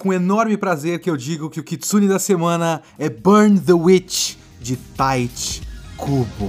com 0.00 0.14
enorme 0.14 0.56
prazer 0.56 0.98
que 0.98 1.10
eu 1.10 1.16
digo 1.16 1.50
que 1.50 1.60
o 1.60 1.62
Kitsune 1.62 2.08
da 2.08 2.18
semana 2.18 2.80
é 2.98 3.10
Burn 3.10 3.60
the 3.60 3.74
Witch 3.74 4.36
de 4.58 4.74
Taichi 4.74 5.60
Kubo. 5.94 6.48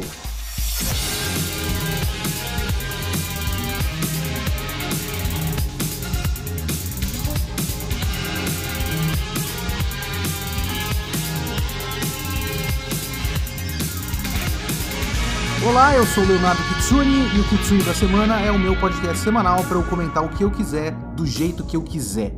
Olá, 15.68 15.94
eu 15.98 16.06
sou 16.06 16.26
Leonardo 16.26 16.64
Kitsune 16.64 17.36
e 17.36 17.40
o 17.42 17.44
Kitsune 17.50 17.84
da 17.84 17.94
Semana 17.94 18.40
é 18.40 18.50
o 18.50 18.58
meu 18.58 18.78
podcast 18.78 19.18
semanal 19.18 19.62
para 19.66 19.78
eu 19.78 19.84
comentar 19.84 20.24
o 20.24 20.30
que 20.30 20.42
eu 20.42 20.50
quiser, 20.50 20.94
do 21.16 21.26
jeito 21.26 21.66
que 21.66 21.76
eu 21.76 21.82
quiser. 21.82 22.34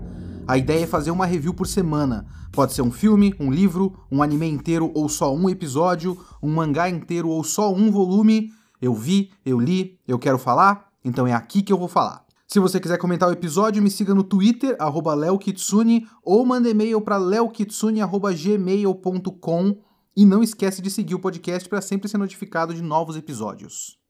A 0.46 0.58
ideia 0.58 0.84
é 0.84 0.88
fazer 0.88 1.10
uma 1.10 1.26
review 1.26 1.54
por 1.54 1.68
semana. 1.68 2.26
Pode 2.52 2.74
ser 2.74 2.82
um 2.82 2.92
filme, 2.92 3.34
um 3.40 3.50
livro, 3.50 3.98
um 4.12 4.22
anime 4.22 4.50
inteiro 4.50 4.92
ou 4.94 5.08
só 5.08 5.34
um 5.34 5.50
episódio, 5.50 6.20
um 6.42 6.54
mangá 6.54 6.90
inteiro 6.90 7.30
ou 7.30 7.42
só 7.44 7.74
um 7.74 7.90
volume. 7.90 8.52
Eu 8.82 8.94
vi, 8.94 9.32
eu 9.46 9.58
li, 9.58 9.98
eu 10.06 10.20
quero 10.20 10.38
falar, 10.38 10.90
então 11.04 11.26
é 11.26 11.34
aqui 11.34 11.62
que 11.62 11.72
eu 11.72 11.78
vou 11.78 11.88
falar. 11.88 12.26
Se 12.46 12.60
você 12.60 12.78
quiser 12.80 12.98
comentar 12.98 13.30
o 13.30 13.32
episódio, 13.32 13.82
me 13.82 13.90
siga 13.90 14.14
no 14.14 14.24
Twitter, 14.24 14.76
arroba 14.80 15.14
leokitsune, 15.14 16.06
ou 16.24 16.46
manda 16.46 16.70
e-mail 16.70 17.00
para 17.00 17.18
leokitsune.gmail.com 17.18 19.78
e 20.16 20.26
não 20.26 20.44
esquece 20.44 20.82
de 20.82 20.92
seguir 20.92 21.16
o 21.16 21.20
podcast 21.20 21.68
para 21.68 21.82
sempre 21.82 22.10
ser 22.10 22.18
notificado 22.18 22.74
de 22.74 22.82
novos 22.82 23.16
episódios. 23.16 24.03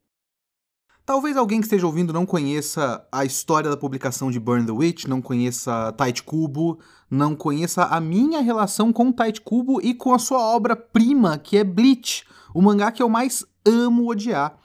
Talvez 1.06 1.36
alguém 1.36 1.60
que 1.60 1.66
esteja 1.66 1.86
ouvindo 1.86 2.14
não 2.14 2.26
conheça 2.26 3.06
a 3.12 3.26
história 3.26 3.70
da 3.70 3.76
publicação 3.76 4.32
de 4.32 4.40
Burn 4.40 4.66
the 4.66 4.72
Witch, 4.72 5.04
não 5.04 5.22
conheça 5.22 5.94
Tite 6.02 6.24
Kubo, 6.24 6.80
não 7.12 7.36
conheça 7.36 7.84
a 7.84 8.00
minha 8.00 8.40
relação 8.40 8.94
com 8.94 9.12
Tite 9.12 9.42
Kubo 9.42 9.82
e 9.82 9.94
com 9.94 10.14
a 10.14 10.20
sua 10.20 10.40
obra-prima, 10.40 11.38
que 11.38 11.58
é 11.58 11.64
Bleach, 11.66 12.24
o 12.54 12.62
mangá 12.62 12.90
que 12.90 13.04
eu 13.04 13.10
mais 13.10 13.46
amo 13.66 14.10
odiar. 14.10 14.58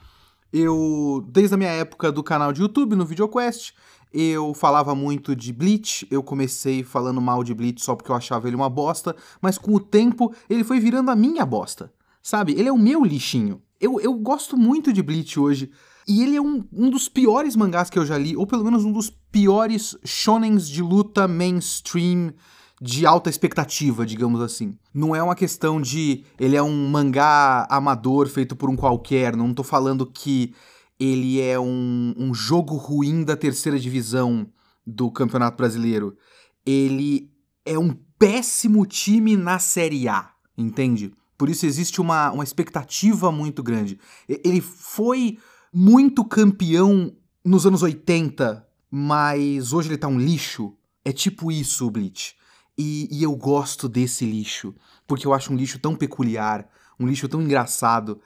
Eu, 0.53 1.27
desde 1.29 1.55
a 1.55 1.59
minha 1.59 1.71
época 1.71 2.13
do 2.13 2.23
canal 2.23 2.53
de 2.53 2.63
YouTube, 2.63 2.95
no 2.95 3.05
VideoQuest, 3.05 3.73
eu 4.15 4.55
falava 4.55 4.95
muito 4.95 5.35
de 5.35 5.53
Bleach, 5.53 6.07
eu 6.09 6.23
comecei 6.23 6.85
falando 6.85 7.21
mal 7.21 7.43
de 7.43 7.53
Bleach 7.53 7.85
só 7.85 7.97
porque 7.97 8.13
eu 8.13 8.17
achava 8.17 8.47
ele 8.47 8.55
uma 8.55 8.71
bosta, 8.71 9.17
mas 9.43 9.59
com 9.59 9.75
o 9.75 9.81
tempo 9.81 10.33
ele 10.49 10.63
foi 10.63 10.79
virando 10.79 11.11
a 11.11 11.17
minha 11.17 11.45
bosta, 11.45 11.93
sabe? 12.23 12.53
Ele 12.53 12.69
é 12.69 12.73
o 12.73 12.79
meu 12.79 13.05
lixinho. 13.05 13.61
Eu, 13.81 14.01
eu 14.01 14.15
gosto 14.15 14.57
muito 14.57 14.93
de 14.93 15.03
Bleach 15.03 15.39
hoje, 15.39 15.71
e 16.09 16.23
ele 16.23 16.37
é 16.37 16.41
um, 16.41 16.65
um 16.73 16.89
dos 16.89 17.07
piores 17.07 17.55
mangás 17.55 17.91
que 17.91 17.99
eu 17.99 18.07
já 18.07 18.17
li, 18.17 18.35
ou 18.35 18.47
pelo 18.47 18.65
menos 18.65 18.83
um 18.85 18.93
dos 18.93 19.11
piores 19.31 19.95
shonens 20.03 20.67
de 20.67 20.83
luta 20.83 21.29
mainstream 21.29 22.33
de 22.81 23.05
alta 23.05 23.29
expectativa, 23.29 24.07
digamos 24.07 24.41
assim. 24.41 24.79
Não 24.95 25.15
é 25.15 25.23
uma 25.23 25.35
questão 25.35 25.81
de 25.81 26.25
ele 26.41 26.57
é 26.57 26.63
um 26.63 26.89
mangá 26.89 27.67
amador 27.69 28.27
feito 28.29 28.57
por 28.57 28.71
um 28.71 28.77
qualquer, 28.77 29.37
não 29.37 29.53
tô 29.53 29.63
falando 29.63 30.07
que 30.07 30.55
ele 30.99 31.41
é 31.41 31.61
um, 31.61 32.15
um 32.17 32.33
jogo 32.33 32.75
ruim 32.77 33.23
da 33.23 33.37
terceira 33.37 33.79
divisão 33.79 34.49
do 34.87 35.11
Campeonato 35.11 35.59
Brasileiro. 35.59 36.17
Ele 36.65 37.31
é 37.67 37.79
um 37.79 37.95
péssimo 38.19 38.87
time 38.87 39.37
na 39.37 39.59
Série 39.59 40.09
A, 40.09 40.31
entende? 40.57 41.13
Por 41.37 41.49
isso 41.49 41.67
existe 41.67 42.01
uma, 42.01 42.33
uma 42.33 42.43
expectativa 42.43 43.31
muito 43.31 43.63
grande. 43.63 43.99
Ele 44.29 44.61
foi 44.61 45.39
muito 45.73 46.25
campeão 46.25 47.15
nos 47.45 47.67
anos 47.67 47.83
80, 47.83 48.67
mas 48.91 49.73
hoje 49.73 49.89
ele 49.89 49.99
tá 49.99 50.09
um 50.09 50.19
lixo. 50.19 50.75
É 51.05 51.13
tipo 51.13 51.51
isso 51.51 51.87
o 51.87 51.91
Bleach. 51.91 52.37
E, 52.77 53.09
e 53.11 53.23
eu 53.23 53.35
gosto 53.35 53.89
desse 53.89 54.25
lixo, 54.25 54.75
porque 55.07 55.27
eu 55.27 55.35
acho 55.35 55.53
um 55.53 55.57
lixo 55.57 55.79
tão 55.79 55.97
peculiar, 55.97 56.69
um 56.99 57.07
lixo 57.07 57.29
tão 57.29 57.43
engraçado. 57.43 58.21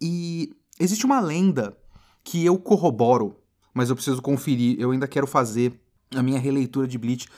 E 0.00 0.54
existe 0.78 1.04
uma 1.04 1.20
lenda 1.20 1.76
que 2.22 2.44
eu 2.44 2.58
corroboro, 2.58 3.36
mas 3.74 3.90
eu 3.90 3.96
preciso 3.96 4.22
conferir. 4.22 4.76
Eu 4.78 4.90
ainda 4.90 5.08
quero 5.08 5.26
fazer 5.26 5.80
a 6.14 6.22
minha 6.22 6.38
releitura 6.38 6.86
de 6.86 6.96
Bleach. 6.96 7.28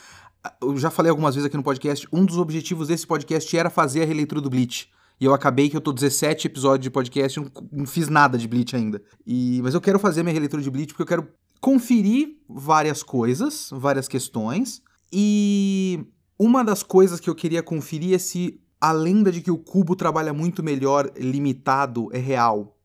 Eu 0.61 0.77
já 0.77 0.91
falei 0.91 1.11
algumas 1.11 1.35
vezes 1.35 1.47
aqui 1.47 1.57
no 1.57 1.63
podcast, 1.63 2.07
um 2.13 2.25
dos 2.25 2.37
objetivos 2.37 2.89
desse 2.89 3.07
podcast 3.07 3.57
era 3.57 3.71
fazer 3.71 4.03
a 4.03 4.07
releitura 4.07 4.41
do 4.41 4.51
Bleach. 4.51 4.91
E 5.21 5.25
eu 5.27 5.35
acabei 5.35 5.69
que 5.69 5.77
eu 5.77 5.81
tô 5.83 5.93
17 5.93 6.47
episódios 6.47 6.83
de 6.83 6.91
podcast 6.91 7.39
e 7.39 7.43
não, 7.43 7.51
não 7.71 7.87
fiz 7.87 8.09
nada 8.09 8.39
de 8.39 8.49
Bleach 8.49 8.75
ainda. 8.75 9.03
E, 9.27 9.61
mas 9.63 9.75
eu 9.75 9.81
quero 9.81 9.99
fazer 9.99 10.23
minha 10.23 10.33
releitura 10.33 10.63
de 10.63 10.71
Bleach 10.71 10.95
porque 10.95 11.03
eu 11.03 11.07
quero 11.07 11.29
conferir 11.61 12.39
várias 12.49 13.03
coisas, 13.03 13.69
várias 13.71 14.09
questões. 14.09 14.81
E 15.13 16.07
uma 16.39 16.65
das 16.65 16.83
coisas 16.83 17.21
que 17.21 17.29
eu 17.29 17.35
queria 17.35 17.63
conferir 17.63 18.15
é 18.15 18.19
se 18.19 18.59
a 18.81 18.93
lenda 18.93 19.31
de 19.31 19.43
que 19.43 19.51
o 19.51 19.59
cubo 19.59 19.95
trabalha 19.95 20.33
muito 20.33 20.63
melhor 20.63 21.11
limitado 21.15 22.09
é 22.13 22.19
real. 22.19 22.79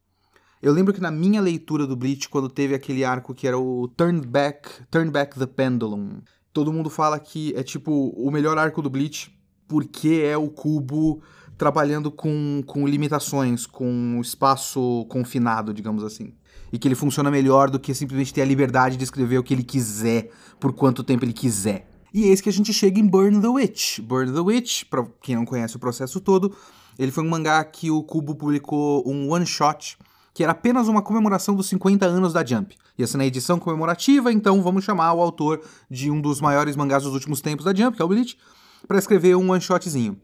Eu 0.62 0.74
lembro 0.74 0.94
que 0.94 1.00
na 1.00 1.12
minha 1.12 1.40
leitura 1.40 1.88
do 1.88 1.96
Bleach, 1.96 2.28
quando 2.28 2.50
teve 2.50 2.76
aquele 2.76 3.06
arco 3.06 3.34
que 3.34 3.48
era 3.48 3.58
o 3.58 3.88
Turn 3.88 4.20
Back, 4.20 4.70
Turn 4.92 5.10
Back 5.10 5.40
the 5.40 5.46
Pendulum, 5.46 6.20
todo 6.52 6.74
mundo 6.74 6.90
fala 6.90 7.18
que 7.18 7.54
é 7.56 7.64
tipo 7.64 8.10
o 8.10 8.30
melhor 8.30 8.58
arco 8.58 8.82
do 8.82 8.90
Bleach 8.90 9.34
porque 9.68 10.22
é 10.24 10.38
o 10.38 10.50
cubo 10.50 11.22
trabalhando 11.58 12.12
com, 12.12 12.62
com 12.66 12.88
limitações, 12.88 13.66
com 13.66 14.20
espaço 14.22 15.06
confinado, 15.10 15.74
digamos 15.74 16.04
assim. 16.04 16.34
E 16.72 16.78
que 16.78 16.88
ele 16.88 16.96
funciona 16.96 17.32
melhor 17.32 17.70
do 17.70 17.80
que 17.80 17.94
simplesmente 17.94 18.34
ter 18.34 18.42
a 18.42 18.46
liberdade 18.46 18.98
de 18.98 19.04
escrever 19.04 19.38
o 19.38 19.44
que 19.44 19.54
ele 19.54 19.64
quiser, 19.64 20.30
por 20.60 20.74
quanto 20.74 21.04
tempo 21.04 21.24
ele 21.24 21.34
quiser. 21.34 21.88
E 22.14 22.24
eis 22.24 22.42
que 22.42 22.50
a 22.50 22.54
gente 22.54 22.74
chega 22.74 23.00
em 23.00 23.06
Burn 23.06 23.42
the 23.42 23.48
Witch. 23.48 24.00
Burn 24.00 24.32
the 24.32 24.40
Witch, 24.40 24.86
pra 24.90 25.06
quem 25.22 25.36
não 25.36 25.46
conhece 25.46 25.76
o 25.76 25.80
processo 25.80 26.20
todo, 26.20 26.56
ele 26.98 27.12
foi 27.12 27.24
um 27.24 27.30
mangá 27.30 27.64
que 27.64 27.92
o 27.92 28.02
Kubo 28.04 28.36
publicou 28.36 29.04
um 29.06 29.32
one-shot 29.32 29.98
que 30.36 30.44
era 30.44 30.52
apenas 30.52 30.90
uma 30.90 31.02
comemoração 31.02 31.56
dos 31.56 31.68
50 31.70 32.06
anos 32.06 32.34
da 32.34 32.46
Jump. 32.46 32.76
Ia 32.98 33.08
ser 33.08 33.16
na 33.16 33.26
edição 33.26 33.58
comemorativa, 33.58 34.34
então 34.34 34.62
vamos 34.62 34.84
chamar 34.84 35.14
o 35.14 35.22
autor 35.22 35.62
de 35.90 36.12
um 36.12 36.20
dos 36.20 36.42
maiores 36.42 36.76
mangás 36.76 37.04
dos 37.04 37.14
últimos 37.14 37.40
tempos 37.40 37.64
da 37.64 37.74
Jump, 37.74 37.96
que 37.96 38.02
é 38.02 38.06
o 38.06 38.08
Bleach, 38.08 38.38
para 38.86 39.00
escrever 39.00 39.38
um 39.38 39.50
one-shotzinho. 39.50 40.20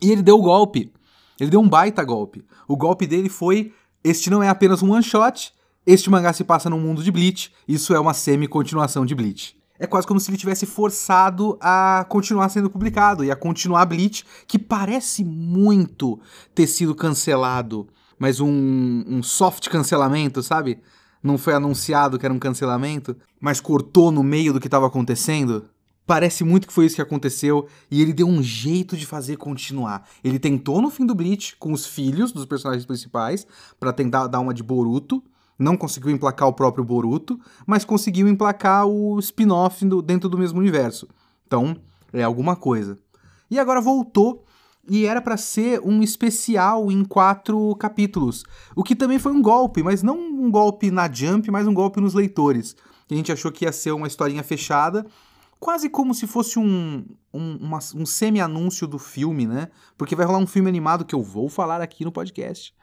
E 0.00 0.10
ele 0.10 0.22
deu 0.22 0.36
o 0.36 0.42
golpe. 0.42 0.92
Ele 1.40 1.50
deu 1.50 1.60
um 1.60 1.68
baita 1.68 2.04
golpe. 2.04 2.44
O 2.66 2.76
golpe 2.76 3.06
dele 3.06 3.28
foi: 3.28 3.72
este 4.02 4.30
não 4.30 4.42
é 4.42 4.48
apenas 4.48 4.82
um 4.82 4.92
one-shot, 4.92 5.52
este 5.86 6.10
mangá 6.10 6.32
se 6.32 6.44
passa 6.44 6.68
no 6.68 6.78
mundo 6.78 7.02
de 7.02 7.10
Bleach, 7.10 7.52
isso 7.66 7.94
é 7.94 8.00
uma 8.00 8.14
semi-continuação 8.14 9.06
de 9.06 9.14
Bleach. 9.14 9.56
É 9.78 9.86
quase 9.86 10.06
como 10.06 10.18
se 10.18 10.28
ele 10.30 10.36
tivesse 10.36 10.66
forçado 10.66 11.56
a 11.60 12.04
continuar 12.08 12.48
sendo 12.48 12.68
publicado 12.68 13.24
e 13.24 13.30
a 13.30 13.36
continuar 13.36 13.86
Bleach, 13.86 14.24
que 14.46 14.58
parece 14.58 15.24
muito 15.24 16.18
ter 16.52 16.66
sido 16.66 16.96
cancelado 16.96 17.88
mas 18.18 18.40
um, 18.40 19.04
um 19.06 19.22
soft 19.22 19.68
cancelamento, 19.68 20.42
sabe? 20.42 20.80
Não 21.22 21.38
foi 21.38 21.54
anunciado 21.54 22.18
que 22.18 22.26
era 22.26 22.34
um 22.34 22.38
cancelamento, 22.38 23.16
mas 23.40 23.60
cortou 23.60 24.10
no 24.10 24.22
meio 24.22 24.52
do 24.52 24.60
que 24.60 24.66
estava 24.66 24.86
acontecendo. 24.86 25.68
Parece 26.08 26.42
muito 26.42 26.66
que 26.66 26.72
foi 26.72 26.86
isso 26.86 26.94
que 26.96 27.02
aconteceu 27.02 27.68
e 27.90 28.00
ele 28.00 28.14
deu 28.14 28.26
um 28.26 28.42
jeito 28.42 28.96
de 28.96 29.04
fazer 29.04 29.36
continuar. 29.36 30.08
Ele 30.24 30.38
tentou 30.38 30.80
no 30.80 30.88
fim 30.88 31.04
do 31.04 31.14
Bleach 31.14 31.54
com 31.56 31.70
os 31.70 31.84
filhos 31.84 32.32
dos 32.32 32.46
personagens 32.46 32.86
principais 32.86 33.46
para 33.78 33.92
tentar 33.92 34.26
dar 34.26 34.40
uma 34.40 34.54
de 34.54 34.62
Boruto, 34.62 35.22
não 35.58 35.76
conseguiu 35.76 36.10
emplacar 36.10 36.48
o 36.48 36.52
próprio 36.54 36.82
Boruto, 36.82 37.38
mas 37.66 37.84
conseguiu 37.84 38.26
emplacar 38.26 38.86
o 38.86 39.18
spin-off 39.18 39.84
dentro 40.02 40.30
do 40.30 40.38
mesmo 40.38 40.58
universo. 40.58 41.06
Então, 41.46 41.76
é 42.10 42.22
alguma 42.22 42.56
coisa. 42.56 42.96
E 43.50 43.58
agora 43.58 43.78
voltou 43.78 44.46
e 44.88 45.04
era 45.04 45.20
para 45.20 45.36
ser 45.36 45.78
um 45.84 46.02
especial 46.02 46.90
em 46.90 47.04
quatro 47.04 47.76
capítulos. 47.76 48.44
O 48.74 48.82
que 48.82 48.96
também 48.96 49.18
foi 49.18 49.32
um 49.32 49.42
golpe, 49.42 49.82
mas 49.82 50.02
não 50.02 50.18
um 50.18 50.50
golpe 50.50 50.90
na 50.90 51.06
Jump, 51.12 51.50
mas 51.50 51.66
um 51.66 51.74
golpe 51.74 52.00
nos 52.00 52.14
leitores. 52.14 52.74
A 53.10 53.14
gente 53.14 53.30
achou 53.30 53.52
que 53.52 53.66
ia 53.66 53.72
ser 53.72 53.92
uma 53.92 54.06
historinha 54.06 54.42
fechada, 54.42 55.04
quase 55.58 55.88
como 55.88 56.14
se 56.14 56.26
fosse 56.26 56.58
um, 56.58 57.04
um, 57.32 57.70
um 57.94 58.06
semi-anúncio 58.06 58.86
do 58.86 58.98
filme, 58.98 59.46
né? 59.46 59.68
Porque 59.96 60.16
vai 60.16 60.26
rolar 60.26 60.38
um 60.38 60.46
filme 60.46 60.68
animado 60.68 61.04
que 61.04 61.14
eu 61.14 61.22
vou 61.22 61.48
falar 61.48 61.80
aqui 61.80 62.04
no 62.04 62.12
podcast. 62.12 62.74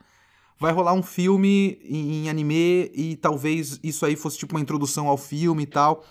Vai 0.58 0.72
rolar 0.72 0.94
um 0.94 1.02
filme 1.02 1.78
em 1.84 2.30
anime 2.30 2.90
e 2.94 3.16
talvez 3.16 3.78
isso 3.82 4.06
aí 4.06 4.16
fosse 4.16 4.38
tipo 4.38 4.54
uma 4.54 4.60
introdução 4.60 5.08
ao 5.08 5.16
filme 5.16 5.64
e 5.64 5.66
tal. 5.66 6.02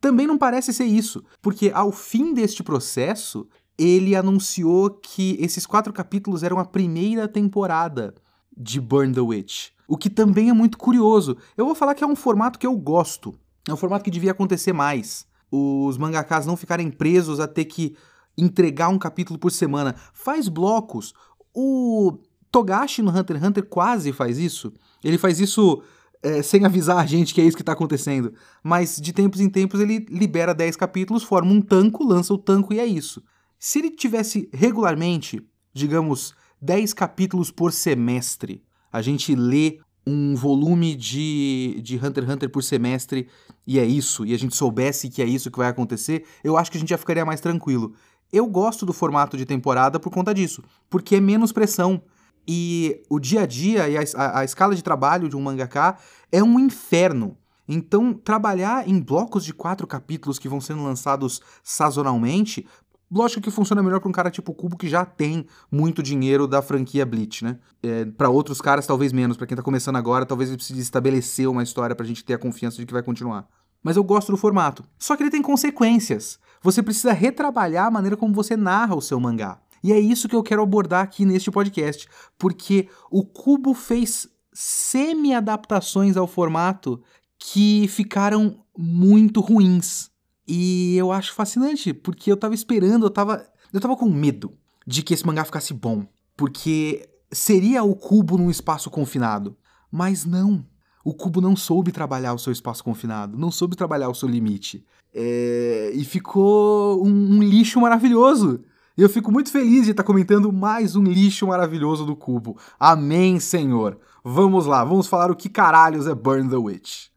Também 0.00 0.26
não 0.26 0.36
parece 0.36 0.72
ser 0.72 0.84
isso, 0.84 1.24
porque 1.40 1.70
ao 1.74 1.90
fim 1.90 2.34
deste 2.34 2.62
processo, 2.62 3.48
ele 3.78 4.14
anunciou 4.14 4.90
que 4.90 5.36
esses 5.40 5.64
quatro 5.64 5.92
capítulos 5.92 6.42
eram 6.42 6.58
a 6.58 6.64
primeira 6.64 7.26
temporada 7.26 8.14
de 8.56 8.80
Burn 8.80 9.12
the 9.14 9.20
Witch. 9.20 9.68
O 9.88 9.96
que 9.96 10.10
também 10.10 10.50
é 10.50 10.52
muito 10.52 10.76
curioso. 10.76 11.36
Eu 11.56 11.64
vou 11.64 11.74
falar 11.74 11.94
que 11.94 12.04
é 12.04 12.06
um 12.06 12.16
formato 12.16 12.58
que 12.58 12.66
eu 12.66 12.76
gosto. 12.76 13.34
É 13.68 13.72
um 13.72 13.76
formato 13.76 14.04
que 14.04 14.10
devia 14.10 14.32
acontecer 14.32 14.72
mais. 14.72 15.26
Os 15.50 15.96
mangakas 15.96 16.46
não 16.46 16.56
ficarem 16.56 16.90
presos 16.90 17.40
a 17.40 17.46
ter 17.46 17.64
que 17.64 17.96
entregar 18.36 18.88
um 18.88 18.98
capítulo 18.98 19.38
por 19.38 19.50
semana. 19.50 19.94
Faz 20.12 20.48
blocos. 20.48 21.14
O 21.54 22.18
Togashi 22.50 23.02
no 23.02 23.10
Hunter 23.10 23.36
x 23.36 23.46
Hunter 23.46 23.66
quase 23.66 24.12
faz 24.12 24.38
isso. 24.38 24.72
Ele 25.02 25.18
faz 25.18 25.40
isso 25.40 25.82
é, 26.22 26.42
sem 26.42 26.64
avisar 26.64 26.98
a 26.98 27.06
gente 27.06 27.32
que 27.32 27.40
é 27.40 27.44
isso 27.44 27.56
que 27.56 27.62
tá 27.62 27.72
acontecendo. 27.72 28.34
Mas 28.62 28.96
de 29.00 29.12
tempos 29.12 29.40
em 29.40 29.48
tempos 29.48 29.80
ele 29.80 30.06
libera 30.10 30.54
10 30.54 30.76
capítulos, 30.76 31.22
forma 31.22 31.52
um 31.52 31.60
tanco, 31.60 32.04
lança 32.04 32.34
o 32.34 32.38
tanco 32.38 32.72
e 32.74 32.80
é 32.80 32.86
isso. 32.86 33.22
Se 33.58 33.78
ele 33.78 33.90
tivesse 33.90 34.48
regularmente, 34.52 35.46
digamos, 35.72 36.34
10 36.60 36.92
capítulos 36.92 37.50
por 37.50 37.72
semestre, 37.72 38.62
a 38.92 39.00
gente 39.02 39.34
lê 39.34 39.78
um 40.06 40.34
volume 40.34 40.94
de, 40.94 41.80
de 41.82 41.96
Hunter 41.96 42.24
x 42.24 42.32
Hunter 42.32 42.50
por 42.50 42.62
semestre 42.62 43.28
e 43.66 43.78
é 43.80 43.84
isso, 43.84 44.24
e 44.24 44.32
a 44.32 44.38
gente 44.38 44.54
soubesse 44.54 45.08
que 45.08 45.20
é 45.20 45.24
isso 45.24 45.50
que 45.50 45.58
vai 45.58 45.68
acontecer, 45.68 46.24
eu 46.44 46.56
acho 46.56 46.70
que 46.70 46.76
a 46.76 46.80
gente 46.80 46.90
já 46.90 46.98
ficaria 46.98 47.24
mais 47.24 47.40
tranquilo. 47.40 47.94
Eu 48.32 48.46
gosto 48.46 48.86
do 48.86 48.92
formato 48.92 49.36
de 49.36 49.44
temporada 49.44 49.98
por 49.98 50.10
conta 50.10 50.32
disso, 50.32 50.62
porque 50.88 51.16
é 51.16 51.20
menos 51.20 51.52
pressão. 51.52 52.02
E 52.46 53.02
o 53.10 53.18
dia 53.18 53.42
a 53.42 53.46
dia 53.46 53.88
e 53.88 53.96
a, 53.96 54.02
a, 54.14 54.40
a 54.40 54.44
escala 54.44 54.74
de 54.74 54.82
trabalho 54.82 55.28
de 55.28 55.36
um 55.36 55.42
mangaka 55.42 55.96
é 56.30 56.42
um 56.42 56.60
inferno. 56.60 57.36
Então, 57.68 58.14
trabalhar 58.14 58.88
em 58.88 59.00
blocos 59.00 59.44
de 59.44 59.52
quatro 59.52 59.86
capítulos 59.86 60.38
que 60.38 60.48
vão 60.48 60.60
sendo 60.60 60.84
lançados 60.84 61.40
sazonalmente 61.64 62.64
Lógico 63.10 63.42
que 63.42 63.50
funciona 63.50 63.82
melhor 63.82 64.00
para 64.00 64.08
um 64.08 64.12
cara 64.12 64.30
tipo 64.30 64.52
Cubo 64.52 64.76
que 64.76 64.88
já 64.88 65.04
tem 65.04 65.46
muito 65.70 66.02
dinheiro 66.02 66.46
da 66.46 66.60
franquia 66.60 67.06
Bleach, 67.06 67.44
né? 67.44 67.58
É, 67.82 68.04
para 68.04 68.28
outros 68.28 68.60
caras, 68.60 68.86
talvez 68.86 69.12
menos. 69.12 69.36
Para 69.36 69.46
quem 69.46 69.56
tá 69.56 69.62
começando 69.62 69.96
agora, 69.96 70.26
talvez 70.26 70.50
ele 70.50 70.56
precise 70.56 70.80
estabelecer 70.80 71.48
uma 71.48 71.62
história 71.62 71.94
pra 71.94 72.04
gente 72.04 72.24
ter 72.24 72.34
a 72.34 72.38
confiança 72.38 72.78
de 72.78 72.86
que 72.86 72.92
vai 72.92 73.02
continuar. 73.02 73.48
Mas 73.82 73.96
eu 73.96 74.02
gosto 74.02 74.32
do 74.32 74.36
formato. 74.38 74.82
Só 74.98 75.16
que 75.16 75.22
ele 75.22 75.30
tem 75.30 75.40
consequências. 75.40 76.40
Você 76.62 76.82
precisa 76.82 77.12
retrabalhar 77.12 77.86
a 77.86 77.90
maneira 77.90 78.16
como 78.16 78.34
você 78.34 78.56
narra 78.56 78.96
o 78.96 79.00
seu 79.00 79.20
mangá. 79.20 79.60
E 79.84 79.92
é 79.92 80.00
isso 80.00 80.28
que 80.28 80.34
eu 80.34 80.42
quero 80.42 80.62
abordar 80.62 81.04
aqui 81.04 81.24
neste 81.24 81.48
podcast, 81.48 82.08
porque 82.36 82.88
o 83.08 83.24
Cubo 83.24 83.72
fez 83.72 84.28
semi-adaptações 84.52 86.16
ao 86.16 86.26
formato 86.26 87.00
que 87.38 87.86
ficaram 87.86 88.64
muito 88.76 89.40
ruins. 89.40 90.10
E 90.46 90.96
eu 90.96 91.10
acho 91.10 91.34
fascinante, 91.34 91.92
porque 91.92 92.30
eu 92.30 92.36
tava 92.36 92.54
esperando, 92.54 93.06
eu 93.06 93.10
tava. 93.10 93.44
Eu 93.72 93.80
tava 93.80 93.96
com 93.96 94.08
medo 94.08 94.52
de 94.86 95.02
que 95.02 95.12
esse 95.12 95.26
mangá 95.26 95.44
ficasse 95.44 95.74
bom. 95.74 96.06
Porque 96.36 97.08
seria 97.32 97.82
o 97.82 97.94
cubo 97.94 98.38
num 98.38 98.50
espaço 98.50 98.90
confinado. 98.90 99.56
Mas 99.90 100.24
não. 100.24 100.64
O 101.04 101.14
cubo 101.14 101.40
não 101.40 101.54
soube 101.54 101.92
trabalhar 101.92 102.34
o 102.34 102.38
seu 102.38 102.52
espaço 102.52 102.82
confinado, 102.82 103.38
não 103.38 103.50
soube 103.50 103.76
trabalhar 103.76 104.08
o 104.08 104.14
seu 104.14 104.28
limite. 104.28 104.84
É... 105.14 105.92
E 105.94 106.04
ficou 106.04 107.04
um, 107.04 107.36
um 107.36 107.42
lixo 107.42 107.80
maravilhoso. 107.80 108.64
Eu 108.96 109.08
fico 109.08 109.30
muito 109.30 109.50
feliz 109.50 109.84
de 109.84 109.90
estar 109.90 110.02
comentando 110.02 110.52
mais 110.52 110.96
um 110.96 111.02
lixo 111.02 111.46
maravilhoso 111.46 112.04
do 112.04 112.16
cubo. 112.16 112.56
Amém, 112.78 113.38
Senhor. 113.38 113.98
Vamos 114.24 114.66
lá, 114.66 114.84
vamos 114.84 115.06
falar 115.06 115.30
o 115.30 115.36
que 115.36 115.48
caralhos 115.48 116.06
é 116.06 116.14
Burn 116.14 116.48
the 116.48 116.56
Witch. 116.56 117.08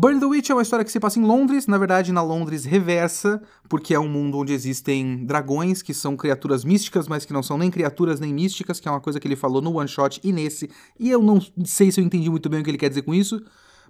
Burn 0.00 0.20
the 0.20 0.26
Witch 0.26 0.48
é 0.48 0.54
uma 0.54 0.62
história 0.62 0.84
que 0.84 0.92
se 0.92 1.00
passa 1.00 1.18
em 1.18 1.24
Londres, 1.24 1.66
na 1.66 1.76
verdade 1.76 2.12
na 2.12 2.22
Londres 2.22 2.64
reversa, 2.64 3.42
porque 3.68 3.92
é 3.92 3.98
um 3.98 4.08
mundo 4.08 4.38
onde 4.38 4.52
existem 4.52 5.26
dragões, 5.26 5.82
que 5.82 5.92
são 5.92 6.16
criaturas 6.16 6.64
místicas, 6.64 7.08
mas 7.08 7.24
que 7.24 7.32
não 7.32 7.42
são 7.42 7.58
nem 7.58 7.68
criaturas 7.68 8.20
nem 8.20 8.32
místicas, 8.32 8.78
que 8.78 8.86
é 8.86 8.92
uma 8.92 9.00
coisa 9.00 9.18
que 9.18 9.26
ele 9.26 9.34
falou 9.34 9.60
no 9.60 9.76
one 9.76 9.88
shot 9.88 10.20
e 10.22 10.32
nesse, 10.32 10.70
e 11.00 11.10
eu 11.10 11.20
não 11.20 11.40
sei 11.64 11.90
se 11.90 12.00
eu 12.00 12.04
entendi 12.04 12.30
muito 12.30 12.48
bem 12.48 12.60
o 12.60 12.62
que 12.62 12.70
ele 12.70 12.78
quer 12.78 12.90
dizer 12.90 13.02
com 13.02 13.12
isso, 13.12 13.42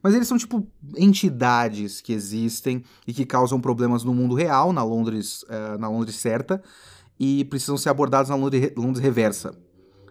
mas 0.03 0.15
eles 0.15 0.27
são 0.27 0.39
tipo 0.39 0.67
entidades 0.97 2.01
que 2.01 2.15
existem 2.15 2.83
e 3.07 3.13
que 3.13 3.27
causam 3.27 3.61
problemas 3.61 4.03
no 4.03 4.15
mundo 4.15 4.35
real, 4.35 4.73
na 4.73 4.83
Londres, 4.83 5.43
uh, 5.43 5.79
na 5.79 5.91
Londres 5.91 6.17
certa, 6.17 6.63
e 7.21 7.45
precisam 7.45 7.77
ser 7.77 7.91
abordados 7.91 8.31
na 8.31 8.35
Londres, 8.35 8.73
Londres 8.75 9.05
reversa 9.05 9.55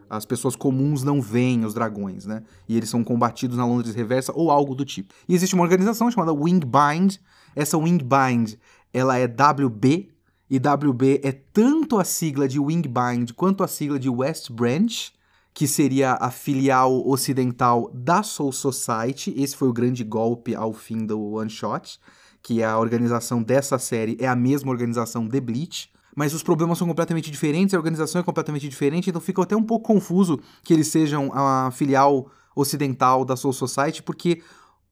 as 0.09 0.25
pessoas 0.25 0.55
comuns 0.55 1.03
não 1.03 1.21
veem 1.21 1.65
os 1.65 1.73
dragões, 1.73 2.25
né? 2.25 2.43
E 2.67 2.75
eles 2.77 2.89
são 2.89 3.03
combatidos 3.03 3.57
na 3.57 3.65
Londres 3.65 3.95
Reversa 3.95 4.31
ou 4.35 4.51
algo 4.51 4.75
do 4.75 4.85
tipo. 4.85 5.13
E 5.27 5.35
existe 5.35 5.55
uma 5.55 5.63
organização 5.63 6.09
chamada 6.09 6.33
Wingbind. 6.33 7.17
Essa 7.55 7.77
Wingbind, 7.77 8.55
ela 8.93 9.17
é 9.17 9.25
WB, 9.25 10.09
e 10.49 10.57
WB 10.57 11.21
é 11.23 11.31
tanto 11.31 11.99
a 11.99 12.05
sigla 12.05 12.47
de 12.47 12.59
Wingbind 12.59 13.33
quanto 13.35 13.63
a 13.63 13.67
sigla 13.67 13.99
de 13.99 14.09
West 14.09 14.49
Branch, 14.49 15.11
que 15.53 15.67
seria 15.67 16.13
a 16.13 16.31
filial 16.31 17.05
ocidental 17.05 17.91
da 17.93 18.23
Soul 18.23 18.53
Society. 18.53 19.33
Esse 19.35 19.57
foi 19.57 19.67
o 19.67 19.73
grande 19.73 20.03
golpe 20.03 20.55
ao 20.55 20.71
fim 20.71 21.05
do 21.05 21.33
One 21.33 21.49
Shot, 21.49 21.99
que 22.41 22.63
a 22.63 22.77
organização 22.77 23.43
dessa 23.43 23.77
série 23.77 24.15
é 24.21 24.27
a 24.27 24.35
mesma 24.35 24.71
organização 24.71 25.27
de 25.27 25.41
Bleach 25.41 25.89
mas 26.17 26.33
os 26.33 26.41
problemas 26.41 26.79
são 26.79 26.87
completamente 26.87 27.29
diferentes, 27.29 27.75
a 27.75 27.77
organização 27.77 28.19
é 28.19 28.23
completamente 28.23 28.67
diferente, 28.67 29.07
então 29.07 29.21
fica 29.21 29.43
até 29.43 29.55
um 29.55 29.61
pouco 29.61 29.85
confuso 29.85 30.39
que 30.63 30.73
eles 30.73 30.87
sejam 30.87 31.29
a 31.31 31.69
filial 31.69 32.31
ocidental 32.55 33.23
da 33.23 33.35
Soul 33.35 33.53
Society, 33.53 34.01
porque 34.01 34.41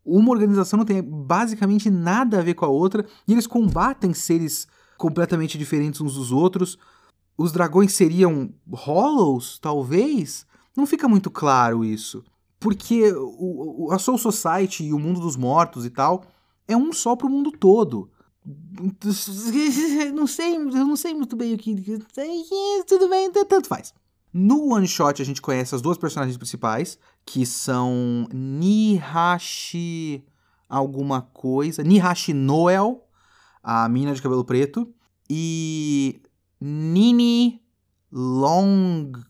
uma 0.06 0.30
organização 0.30 0.78
não 0.78 0.86
tem 0.86 1.02
basicamente 1.02 1.90
nada 1.90 2.38
a 2.38 2.44
ver 2.44 2.54
com 2.54 2.66
a 2.66 2.68
outra, 2.68 3.04
e 3.28 3.32
eles 3.32 3.48
combatem 3.48 4.14
seres 4.14 4.68
completamente 5.00 5.58
diferentes 5.58 6.00
uns 6.00 6.14
dos 6.14 6.32
outros. 6.32 6.78
Os 7.36 7.52
dragões 7.52 7.92
seriam 7.94 8.54
Hollows, 8.72 9.58
talvez? 9.58 10.46
Não 10.78 10.86
fica 10.86 11.08
muito 11.08 11.32
claro 11.32 11.84
isso. 11.84 12.24
Porque 12.60 13.12
o, 13.18 13.90
a 13.92 13.98
Soul 13.98 14.20
Society 14.20 14.84
e 14.84 14.94
o 14.94 15.00
mundo 15.00 15.20
dos 15.20 15.36
mortos 15.36 15.88
e 15.88 15.90
tal 15.90 16.24
é 16.68 16.78
um 16.78 16.94
só 16.94 17.16
pro 17.16 17.28
mundo 17.28 17.52
todo. 17.52 18.12
Não 20.14 20.28
sei, 20.28 20.56
eu 20.56 20.86
não 20.86 20.96
sei 20.96 21.14
muito 21.16 21.36
bem 21.36 21.56
o 21.56 21.58
que. 21.58 21.76
Tudo 22.88 23.10
bem, 23.10 23.32
tanto 23.32 23.68
faz. 23.68 23.92
No 24.32 24.74
one 24.74 24.88
shot 24.88 25.22
a 25.22 25.26
gente 25.26 25.42
conhece 25.42 25.74
as 25.74 25.82
duas 25.82 25.98
personagens 25.98 26.38
principais, 26.38 27.00
que 27.26 27.46
são 27.46 28.28
Nihashi 28.34 30.24
alguma 30.68 31.22
coisa, 31.22 31.84
Nihashi 31.84 32.34
Noel, 32.34 33.08
a 33.64 33.88
mina 33.88 34.14
de 34.14 34.22
cabelo 34.22 34.44
preto, 34.44 34.94
e 35.30 36.22
Nini 36.60 37.62
Longcole. 38.12 39.24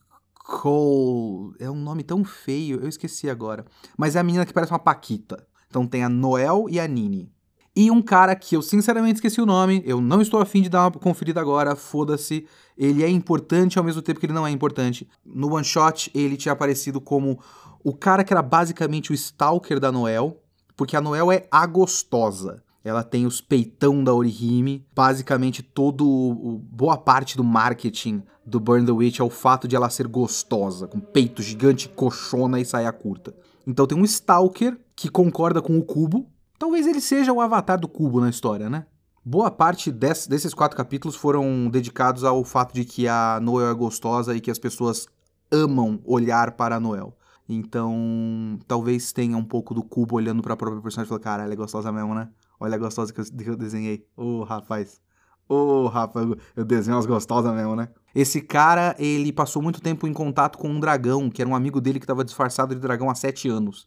É 1.59 1.69
um 1.69 1.75
nome 1.75 2.03
tão 2.03 2.23
feio, 2.23 2.81
eu 2.81 2.89
esqueci 2.89 3.29
agora. 3.29 3.65
Mas 3.97 4.15
é 4.15 4.19
a 4.19 4.23
menina 4.23 4.45
que 4.45 4.53
parece 4.53 4.71
uma 4.71 4.79
paquita. 4.79 5.47
Então 5.69 5.85
tem 5.85 6.03
a 6.03 6.09
Noel 6.09 6.65
e 6.69 6.79
a 6.79 6.87
Nini. 6.87 7.34
E 7.75 7.91
um 7.91 8.01
cara 8.01 8.33
que 8.35 8.55
eu 8.55 8.61
sinceramente 8.61 9.15
esqueci 9.15 9.41
o 9.41 9.45
nome, 9.45 9.83
eu 9.85 9.99
não 9.99 10.21
estou 10.21 10.39
afim 10.39 10.61
de 10.61 10.69
dar 10.69 10.83
uma 10.83 10.91
conferida 10.91 11.41
agora, 11.41 11.75
foda-se. 11.75 12.47
Ele 12.77 13.03
é 13.03 13.09
importante 13.09 13.77
ao 13.77 13.83
mesmo 13.83 14.01
tempo 14.01 14.19
que 14.19 14.25
ele 14.25 14.33
não 14.33 14.47
é 14.47 14.51
importante. 14.51 15.05
No 15.25 15.53
one 15.53 15.65
shot, 15.65 16.09
ele 16.15 16.37
tinha 16.37 16.53
aparecido 16.53 17.01
como 17.01 17.37
o 17.83 17.93
cara 17.93 18.23
que 18.23 18.31
era 18.31 18.41
basicamente 18.41 19.11
o 19.11 19.13
stalker 19.13 19.77
da 19.77 19.91
Noel, 19.91 20.41
porque 20.77 20.95
a 20.95 21.01
Noel 21.01 21.31
é 21.31 21.47
a 21.51 21.65
gostosa. 21.65 22.63
Ela 22.81 23.03
tem 23.03 23.25
os 23.25 23.41
peitão 23.41 24.03
da 24.03 24.13
Orihime. 24.13 24.85
Basicamente, 24.95 25.61
todo 25.61 26.61
boa 26.71 26.95
parte 26.97 27.35
do 27.35 27.43
marketing 27.43 28.23
do 28.45 28.59
Burn 28.59 28.85
the 28.85 28.91
Witch 28.91 29.19
é 29.19 29.23
o 29.23 29.29
fato 29.29 29.67
de 29.67 29.75
ela 29.75 29.89
ser 29.89 30.07
gostosa, 30.07 30.87
com 30.87 30.99
peito 30.99 31.41
gigante, 31.41 31.89
coxona 31.89 32.59
e 32.59 32.65
saia 32.65 32.91
curta. 32.93 33.35
Então 33.67 33.87
tem 33.87 33.97
um 33.97 34.05
Stalker 34.05 34.79
que 34.95 35.09
concorda 35.09 35.61
com 35.61 35.77
o 35.77 35.83
Cubo, 35.83 36.27
Talvez 36.57 36.87
ele 36.87 37.01
seja 37.01 37.33
o 37.33 37.41
avatar 37.41 37.79
do 37.79 37.87
cubo 37.87 38.21
na 38.21 38.29
história, 38.29 38.69
né? 38.69 38.85
Boa 39.23 39.49
parte 39.49 39.91
des, 39.91 40.27
desses 40.27 40.53
quatro 40.53 40.77
capítulos 40.77 41.15
foram 41.15 41.67
dedicados 41.69 42.23
ao 42.23 42.43
fato 42.43 42.73
de 42.73 42.85
que 42.85 43.07
a 43.07 43.39
Noel 43.41 43.71
é 43.71 43.73
gostosa 43.73 44.35
e 44.35 44.39
que 44.39 44.51
as 44.51 44.59
pessoas 44.59 45.07
amam 45.51 45.99
olhar 46.05 46.51
para 46.51 46.75
a 46.75 46.79
Noel. 46.79 47.17
Então, 47.47 48.59
talvez 48.67 49.11
tenha 49.11 49.37
um 49.37 49.43
pouco 49.43 49.73
do 49.73 49.83
cubo 49.83 50.15
olhando 50.15 50.41
para 50.41 50.53
a 50.53 50.57
própria 50.57 50.81
personagem 50.81 51.07
e 51.07 51.09
falando: 51.09 51.23
cara, 51.23 51.43
ela 51.43 51.53
é 51.53 51.55
gostosa 51.55 51.91
mesmo, 51.91 52.15
né? 52.15 52.29
Olha 52.59 52.75
a 52.75 52.77
gostosa 52.77 53.13
que 53.13 53.19
eu, 53.19 53.25
que 53.25 53.49
eu 53.49 53.55
desenhei. 53.57 54.05
Ô, 54.15 54.39
oh, 54.39 54.43
rapaz. 54.43 55.01
Ô, 55.47 55.55
oh, 55.55 55.87
rapaz, 55.87 56.27
eu 56.55 56.65
desenho 56.65 56.95
umas 56.95 57.05
gostosas 57.05 57.53
mesmo, 57.53 57.75
né? 57.75 57.89
Esse 58.15 58.41
cara, 58.41 58.95
ele 58.97 59.31
passou 59.31 59.61
muito 59.61 59.81
tempo 59.81 60.07
em 60.07 60.13
contato 60.13 60.57
com 60.57 60.69
um 60.69 60.79
dragão, 60.79 61.29
que 61.29 61.41
era 61.41 61.49
um 61.49 61.55
amigo 61.55 61.81
dele 61.81 61.99
que 61.99 62.05
estava 62.05 62.23
disfarçado 62.23 62.73
de 62.73 62.81
dragão 62.81 63.09
há 63.09 63.15
sete 63.15 63.47
anos. 63.49 63.85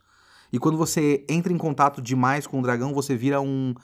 E 0.52 0.58
quando 0.58 0.78
você 0.78 1.24
entra 1.28 1.52
em 1.52 1.58
contato 1.58 2.00
demais 2.00 2.46
com 2.46 2.58
o 2.58 2.62
dragão, 2.62 2.92
você 2.94 3.16
vira 3.16 3.40
um 3.40 3.74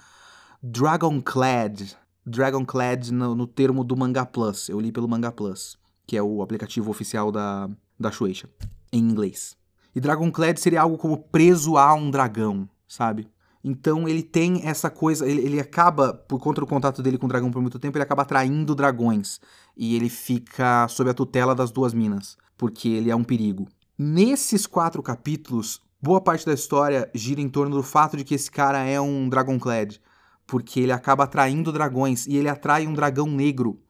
Dragonclad. 0.63 1.97
Dragonclad 2.25 3.11
no, 3.11 3.35
no 3.35 3.47
termo 3.47 3.85
do 3.85 3.97
Manga 3.97 4.25
Plus. 4.25 4.69
Eu 4.69 4.81
li 4.81 4.91
pelo 4.91 5.09
Manga 5.09 5.31
Plus, 5.31 5.79
que 6.07 6.17
é 6.17 6.23
o 6.23 6.43
aplicativo 6.43 6.91
oficial 6.91 7.31
da, 7.31 7.69
da 8.01 8.11
Shueisha, 8.11 8.49
em 8.93 8.99
inglês. 8.99 9.57
E 9.95 10.01
Dragonclad 10.01 10.59
seria 10.59 10.81
algo 10.81 10.97
como 10.97 11.19
preso 11.19 11.77
a 11.77 11.93
um 11.95 12.11
dragão, 12.11 12.69
sabe? 12.89 13.29
Então 13.63 14.07
ele 14.07 14.23
tem 14.23 14.61
essa 14.67 14.91
coisa, 14.91 15.27
ele, 15.27 15.41
ele, 15.41 15.61
acaba, 15.61 16.13
por 16.13 16.39
conta 16.39 16.61
do 16.61 16.67
contato 16.67 17.03
dele 17.03 17.17
com 17.17 17.25
o 17.25 17.29
dragão 17.29 17.51
por 17.51 17.63
muito 17.63 17.79
tempo, 17.79 17.97
ele 17.97 18.03
acaba 18.03 18.23
atraindo 18.23 18.75
dragões. 18.75 19.41
E 19.75 19.97
ele 19.97 20.11
fica 20.11 20.87
sob 20.89 21.09
a 21.09 21.15
tutela 21.15 21.55
das 21.55 21.71
duas 21.71 21.95
minas, 21.95 22.37
porque 22.59 22.89
ele 22.89 23.11
é 23.11 23.17
um 23.17 23.25
perigo. 23.25 23.67
Nesses 23.99 24.67
quatro 24.67 25.03
capítulos, 25.03 25.81
boa 26.05 26.21
parte 26.21 26.45
da 26.45 26.53
história 26.53 27.11
gira 27.15 27.41
em 27.41 27.49
torno 27.49 27.77
do 27.77 27.83
fato 27.83 28.15
de 28.15 28.25
que 28.25 28.35
esse 28.35 28.51
cara 28.51 28.85
é 28.85 29.01
um 29.01 29.27
Dragonclad, 29.27 29.99
porque 30.47 30.81
ele 30.81 30.93
acaba 30.93 31.25
atraindo 31.25 31.73
dragões 31.73 32.27
e 32.27 32.37
ele 32.37 32.49
atrai 32.49 32.87
um 32.87 32.93
dragão 32.93 33.27
negro. 33.27 33.81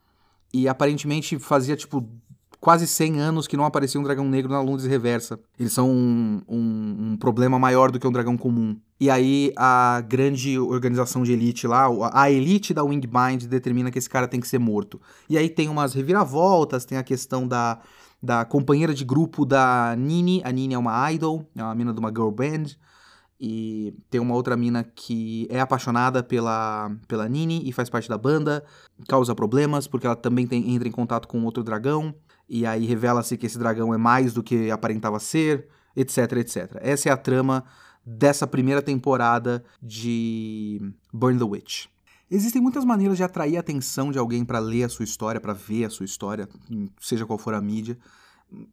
E 0.52 0.68
aparentemente 0.68 1.37
fazia 1.40 1.75
tipo 1.75 2.09
quase 2.61 2.87
100 2.87 3.21
anos 3.21 3.47
que 3.49 3.56
não 3.56 3.64
aparecia 3.64 4.00
um 4.00 4.04
dragão 4.04 4.28
negro 4.28 4.52
na 4.52 4.61
Londres 4.61 4.87
Reversa. 4.87 5.40
Eles 5.59 5.73
são 5.73 5.90
um, 5.90 6.40
um, 6.49 6.97
um, 7.00 7.16
problema 7.16 7.59
maior 7.59 7.90
do 7.90 7.99
que 7.99 8.06
um 8.06 8.12
dragão 8.12 8.37
comum. 8.37 8.78
E 9.00 9.11
aí 9.11 9.52
a 9.56 10.00
grande 10.00 10.56
organização 10.56 11.25
de 11.25 11.33
elite 11.33 11.66
lá, 11.66 11.88
a 12.12 12.30
elite 12.30 12.73
da 12.73 12.85
Wingbind 12.85 13.47
determina 13.49 13.90
que 13.90 13.99
esse 13.99 14.09
cara 14.09 14.28
tem 14.28 14.38
que 14.38 14.47
ser 14.47 14.61
morto. 14.61 15.00
E 15.28 15.37
aí 15.37 15.49
tem 15.49 15.68
umas 15.68 15.92
reviravoltas, 15.92 16.85
tem 16.85 16.97
a 16.97 17.02
questão 17.02 17.47
da, 17.49 17.80
da 18.24 18.42
companheira 18.44 18.94
de 18.94 19.04
grupo 19.04 19.44
da 19.44 19.94
Nini. 19.96 20.40
A 20.44 20.50
Nini 20.50 20.72
é 20.74 20.78
uma 20.78 21.12
idol, 21.12 21.46
é 21.54 21.62
uma 21.62 21.74
mina 21.74 21.92
de 21.92 22.00
uma 22.00 22.08
girl 22.08 22.30
band. 22.30 22.76
E 23.38 23.94
tem 24.08 24.20
uma 24.20 24.34
outra 24.34 24.56
mina 24.56 24.82
que 24.82 25.46
é 25.50 25.60
apaixonada 25.60 26.22
pela, 26.22 26.90
pela 27.06 27.28
Nini 27.28 27.68
e 27.68 27.72
faz 27.72 27.90
parte 27.90 28.08
da 28.08 28.16
banda, 28.16 28.64
causa 29.06 29.34
problemas 29.34 29.86
porque 29.86 30.06
ela 30.06 30.16
também 30.16 30.46
tem, 30.46 30.74
entra 30.74 30.88
em 30.88 30.92
contato 30.92 31.28
com 31.28 31.44
outro 31.44 31.62
dragão 31.62 32.14
e 32.48 32.64
aí 32.64 32.86
revela-se 32.86 33.36
que 33.36 33.44
esse 33.44 33.58
dragão 33.58 33.92
é 33.92 33.98
mais 33.98 34.32
do 34.32 34.42
que 34.42 34.70
aparentava 34.70 35.18
ser, 35.18 35.68
etc, 35.94 36.32
etc. 36.38 36.78
Essa 36.80 37.10
é 37.10 37.12
a 37.12 37.16
trama 37.16 37.64
dessa 38.06 38.46
primeira 38.46 38.80
temporada 38.80 39.62
de 39.82 40.80
Burn 41.12 41.38
the 41.38 41.44
Witch. 41.44 41.86
Existem 42.34 42.60
muitas 42.60 42.84
maneiras 42.84 43.16
de 43.16 43.22
atrair 43.22 43.56
a 43.56 43.60
atenção 43.60 44.10
de 44.10 44.18
alguém 44.18 44.44
para 44.44 44.58
ler 44.58 44.82
a 44.82 44.88
sua 44.88 45.04
história, 45.04 45.40
para 45.40 45.52
ver 45.52 45.84
a 45.84 45.90
sua 45.90 46.04
história, 46.04 46.48
seja 47.00 47.24
qual 47.24 47.38
for 47.38 47.54
a 47.54 47.60
mídia, 47.60 47.96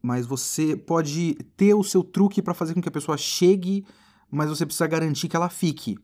mas 0.02 0.26
você 0.26 0.76
pode 0.76 1.34
ter 1.56 1.72
o 1.72 1.84
seu 1.84 2.02
truque 2.02 2.42
para 2.42 2.54
fazer 2.54 2.74
com 2.74 2.82
que 2.82 2.88
a 2.88 2.92
pessoa 2.92 3.16
chegue, 3.16 3.86
mas 4.28 4.50
você 4.50 4.66
precisa 4.66 4.88
garantir 4.88 5.28
que 5.28 5.36
ela 5.36 5.48
fique. 5.48 5.96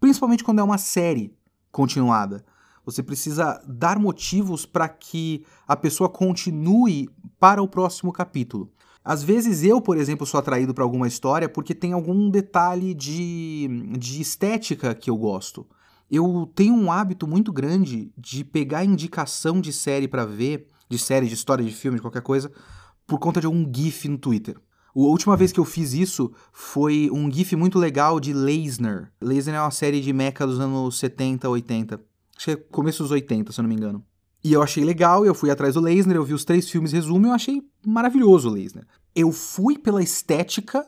Principalmente 0.00 0.42
quando 0.42 0.58
é 0.58 0.64
uma 0.64 0.78
série 0.78 1.32
continuada. 1.70 2.44
Você 2.84 3.04
precisa 3.04 3.62
dar 3.68 4.00
motivos 4.00 4.66
para 4.66 4.88
que 4.88 5.44
a 5.66 5.76
pessoa 5.76 6.08
continue 6.08 7.08
para 7.38 7.62
o 7.62 7.68
próximo 7.68 8.12
capítulo. 8.12 8.72
Às 9.04 9.22
vezes 9.22 9.62
eu, 9.62 9.80
por 9.80 9.96
exemplo, 9.96 10.26
sou 10.26 10.40
atraído 10.40 10.74
para 10.74 10.82
alguma 10.82 11.06
história 11.06 11.48
porque 11.48 11.72
tem 11.72 11.92
algum 11.92 12.28
detalhe 12.28 12.94
de, 12.94 13.68
de 13.96 14.20
estética 14.20 14.92
que 14.92 15.08
eu 15.08 15.16
gosto. 15.16 15.64
Eu 16.10 16.50
tenho 16.54 16.74
um 16.74 16.90
hábito 16.90 17.26
muito 17.26 17.52
grande 17.52 18.12
de 18.16 18.44
pegar 18.44 18.84
indicação 18.84 19.60
de 19.60 19.72
série 19.72 20.06
para 20.06 20.24
ver, 20.24 20.68
de 20.88 20.98
série, 20.98 21.26
de 21.26 21.34
história, 21.34 21.64
de 21.64 21.72
filme, 21.72 21.96
de 21.96 22.02
qualquer 22.02 22.22
coisa, 22.22 22.50
por 23.06 23.18
conta 23.18 23.40
de 23.40 23.46
algum 23.46 23.70
GIF 23.72 24.08
no 24.08 24.18
Twitter. 24.18 24.56
A 24.94 24.98
última 24.98 25.36
vez 25.36 25.52
que 25.52 25.60
eu 25.60 25.64
fiz 25.64 25.92
isso 25.92 26.32
foi 26.52 27.10
um 27.12 27.30
GIF 27.30 27.54
muito 27.54 27.78
legal 27.78 28.18
de 28.18 28.32
Leisner. 28.32 29.12
Leisner 29.20 29.56
é 29.56 29.60
uma 29.60 29.70
série 29.70 30.00
de 30.00 30.12
mecha 30.12 30.46
dos 30.46 30.58
anos 30.58 30.98
70, 30.98 31.48
80. 31.48 32.00
Acho 32.36 32.44
que 32.46 32.50
é 32.52 32.56
começo 32.56 33.02
dos 33.02 33.12
80, 33.12 33.52
se 33.52 33.60
eu 33.60 33.62
não 33.62 33.68
me 33.68 33.74
engano. 33.76 34.02
E 34.42 34.52
eu 34.52 34.62
achei 34.62 34.84
legal, 34.84 35.26
eu 35.26 35.34
fui 35.34 35.50
atrás 35.50 35.74
do 35.74 35.80
Leisner, 35.80 36.16
eu 36.16 36.24
vi 36.24 36.32
os 36.32 36.44
três 36.44 36.70
filmes 36.70 36.92
resumo 36.92 37.26
e 37.26 37.28
eu 37.28 37.34
achei 37.34 37.62
maravilhoso 37.84 38.48
o 38.48 38.52
Leisner. 38.52 38.86
Eu 39.14 39.32
fui 39.32 39.76
pela 39.76 40.02
estética 40.02 40.86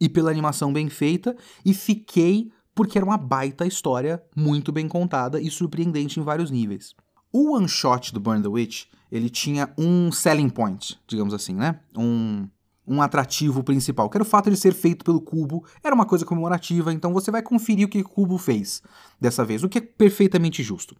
e 0.00 0.08
pela 0.08 0.30
animação 0.30 0.72
bem 0.72 0.88
feita 0.88 1.36
e 1.64 1.74
fiquei 1.74 2.50
porque 2.74 2.98
era 2.98 3.04
uma 3.04 3.18
baita 3.18 3.66
história, 3.66 4.22
muito 4.34 4.72
bem 4.72 4.88
contada 4.88 5.40
e 5.40 5.50
surpreendente 5.50 6.18
em 6.18 6.22
vários 6.22 6.50
níveis. 6.50 6.94
O 7.32 7.54
one 7.54 7.68
shot 7.68 8.12
do 8.12 8.20
Burn 8.20 8.42
the 8.42 8.48
Witch, 8.48 8.84
ele 9.10 9.30
tinha 9.30 9.72
um 9.78 10.12
selling 10.12 10.50
point, 10.50 10.98
digamos 11.06 11.34
assim, 11.34 11.54
né? 11.54 11.80
Um 11.96 12.48
um 12.86 13.00
atrativo 13.00 13.62
principal, 13.62 14.10
que 14.10 14.16
era 14.16 14.22
o 14.22 14.26
fato 14.26 14.50
de 14.50 14.56
ser 14.56 14.74
feito 14.74 15.04
pelo 15.04 15.20
Cubo, 15.20 15.64
era 15.82 15.94
uma 15.94 16.04
coisa 16.04 16.24
comemorativa, 16.24 16.92
então 16.92 17.12
você 17.12 17.30
vai 17.30 17.42
conferir 17.42 17.86
o 17.86 17.88
que 17.88 18.00
o 18.00 18.04
Cubo 18.04 18.36
fez 18.38 18.82
dessa 19.20 19.44
vez, 19.44 19.62
o 19.62 19.68
que 19.68 19.78
é 19.78 19.80
perfeitamente 19.80 20.62
justo. 20.62 20.96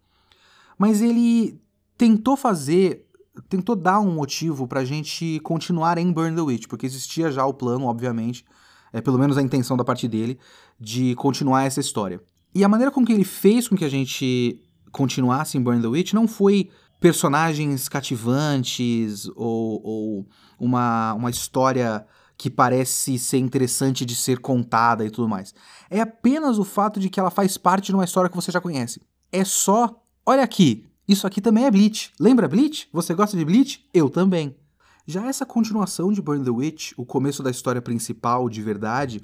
Mas 0.79 1.02
ele 1.02 1.61
tentou 1.99 2.37
fazer, 2.37 3.07
tentou 3.49 3.75
dar 3.75 4.00
um 4.00 4.14
motivo 4.14 4.67
pra 4.67 4.85
gente 4.85 5.41
continuar 5.41 5.99
em 5.99 6.12
Burn 6.12 6.35
the 6.37 6.43
Witch, 6.43 6.67
porque 6.69 6.87
existia 6.87 7.31
já 7.31 7.45
o 7.45 7.55
plano, 7.55 7.87
obviamente, 7.87 8.45
é 8.93 9.01
pelo 9.01 9.19
menos 9.19 9.39
a 9.39 9.43
intenção 9.43 9.77
da 9.77 9.85
parte 9.85 10.07
dele, 10.07 10.39
de 10.79 11.15
continuar 11.17 11.65
essa 11.65 11.81
história. 11.81 12.21
E 12.55 12.63
a 12.63 12.69
maneira 12.69 12.91
com 12.91 13.05
que 13.05 13.13
ele 13.13 13.25
fez 13.25 13.67
com 13.67 13.77
que 13.77 13.85
a 13.85 13.89
gente 13.89 14.61
continuasse 14.91 15.57
em 15.57 15.63
Burn 15.63 15.81
the 15.81 15.89
Witch 15.89 16.13
não 16.13 16.29
foi 16.29 16.69
personagens 17.01 17.89
cativantes 17.89 19.27
ou, 19.35 19.81
ou 19.83 20.27
uma, 20.59 21.15
uma 21.15 21.31
história 21.31 22.07
que 22.37 22.51
parece 22.51 23.19
ser 23.19 23.39
interessante 23.39 24.05
de 24.05 24.15
ser 24.15 24.39
contada 24.39 25.05
e 25.05 25.11
tudo 25.11 25.29
mais. 25.29 25.55
É 25.91 26.01
apenas 26.01 26.59
o 26.59 26.65
fato 26.65 27.01
de 27.01 27.09
que 27.09 27.19
ela 27.19 27.31
faz 27.31 27.57
parte 27.57 27.87
de 27.87 27.95
uma 27.95 28.05
história 28.05 28.29
que 28.29 28.37
você 28.37 28.53
já 28.53 28.61
conhece. 28.61 29.01
É 29.31 29.45
só, 29.45 30.03
olha 30.27 30.43
aqui, 30.43 30.87
isso 31.07 31.27
aqui 31.27 31.41
também 31.41 31.65
é 31.65 31.71
Bleach. 31.71 32.13
Lembra 32.19 32.49
Bleach? 32.49 32.89
Você 32.93 33.15
gosta 33.15 33.37
de 33.37 33.45
Bleach? 33.45 33.85
Eu 33.93 34.09
também. 34.09 34.57
Já 35.06 35.26
essa 35.26 35.44
continuação 35.44 36.12
de 36.12 36.23
Burn 36.23 36.44
the 36.44 36.50
Witch, 36.50 36.92
o 36.97 37.04
começo 37.04 37.42
da 37.42 37.50
história 37.50 37.82
principal 37.82 38.49
de 38.49 38.62
verdade, 38.62 39.21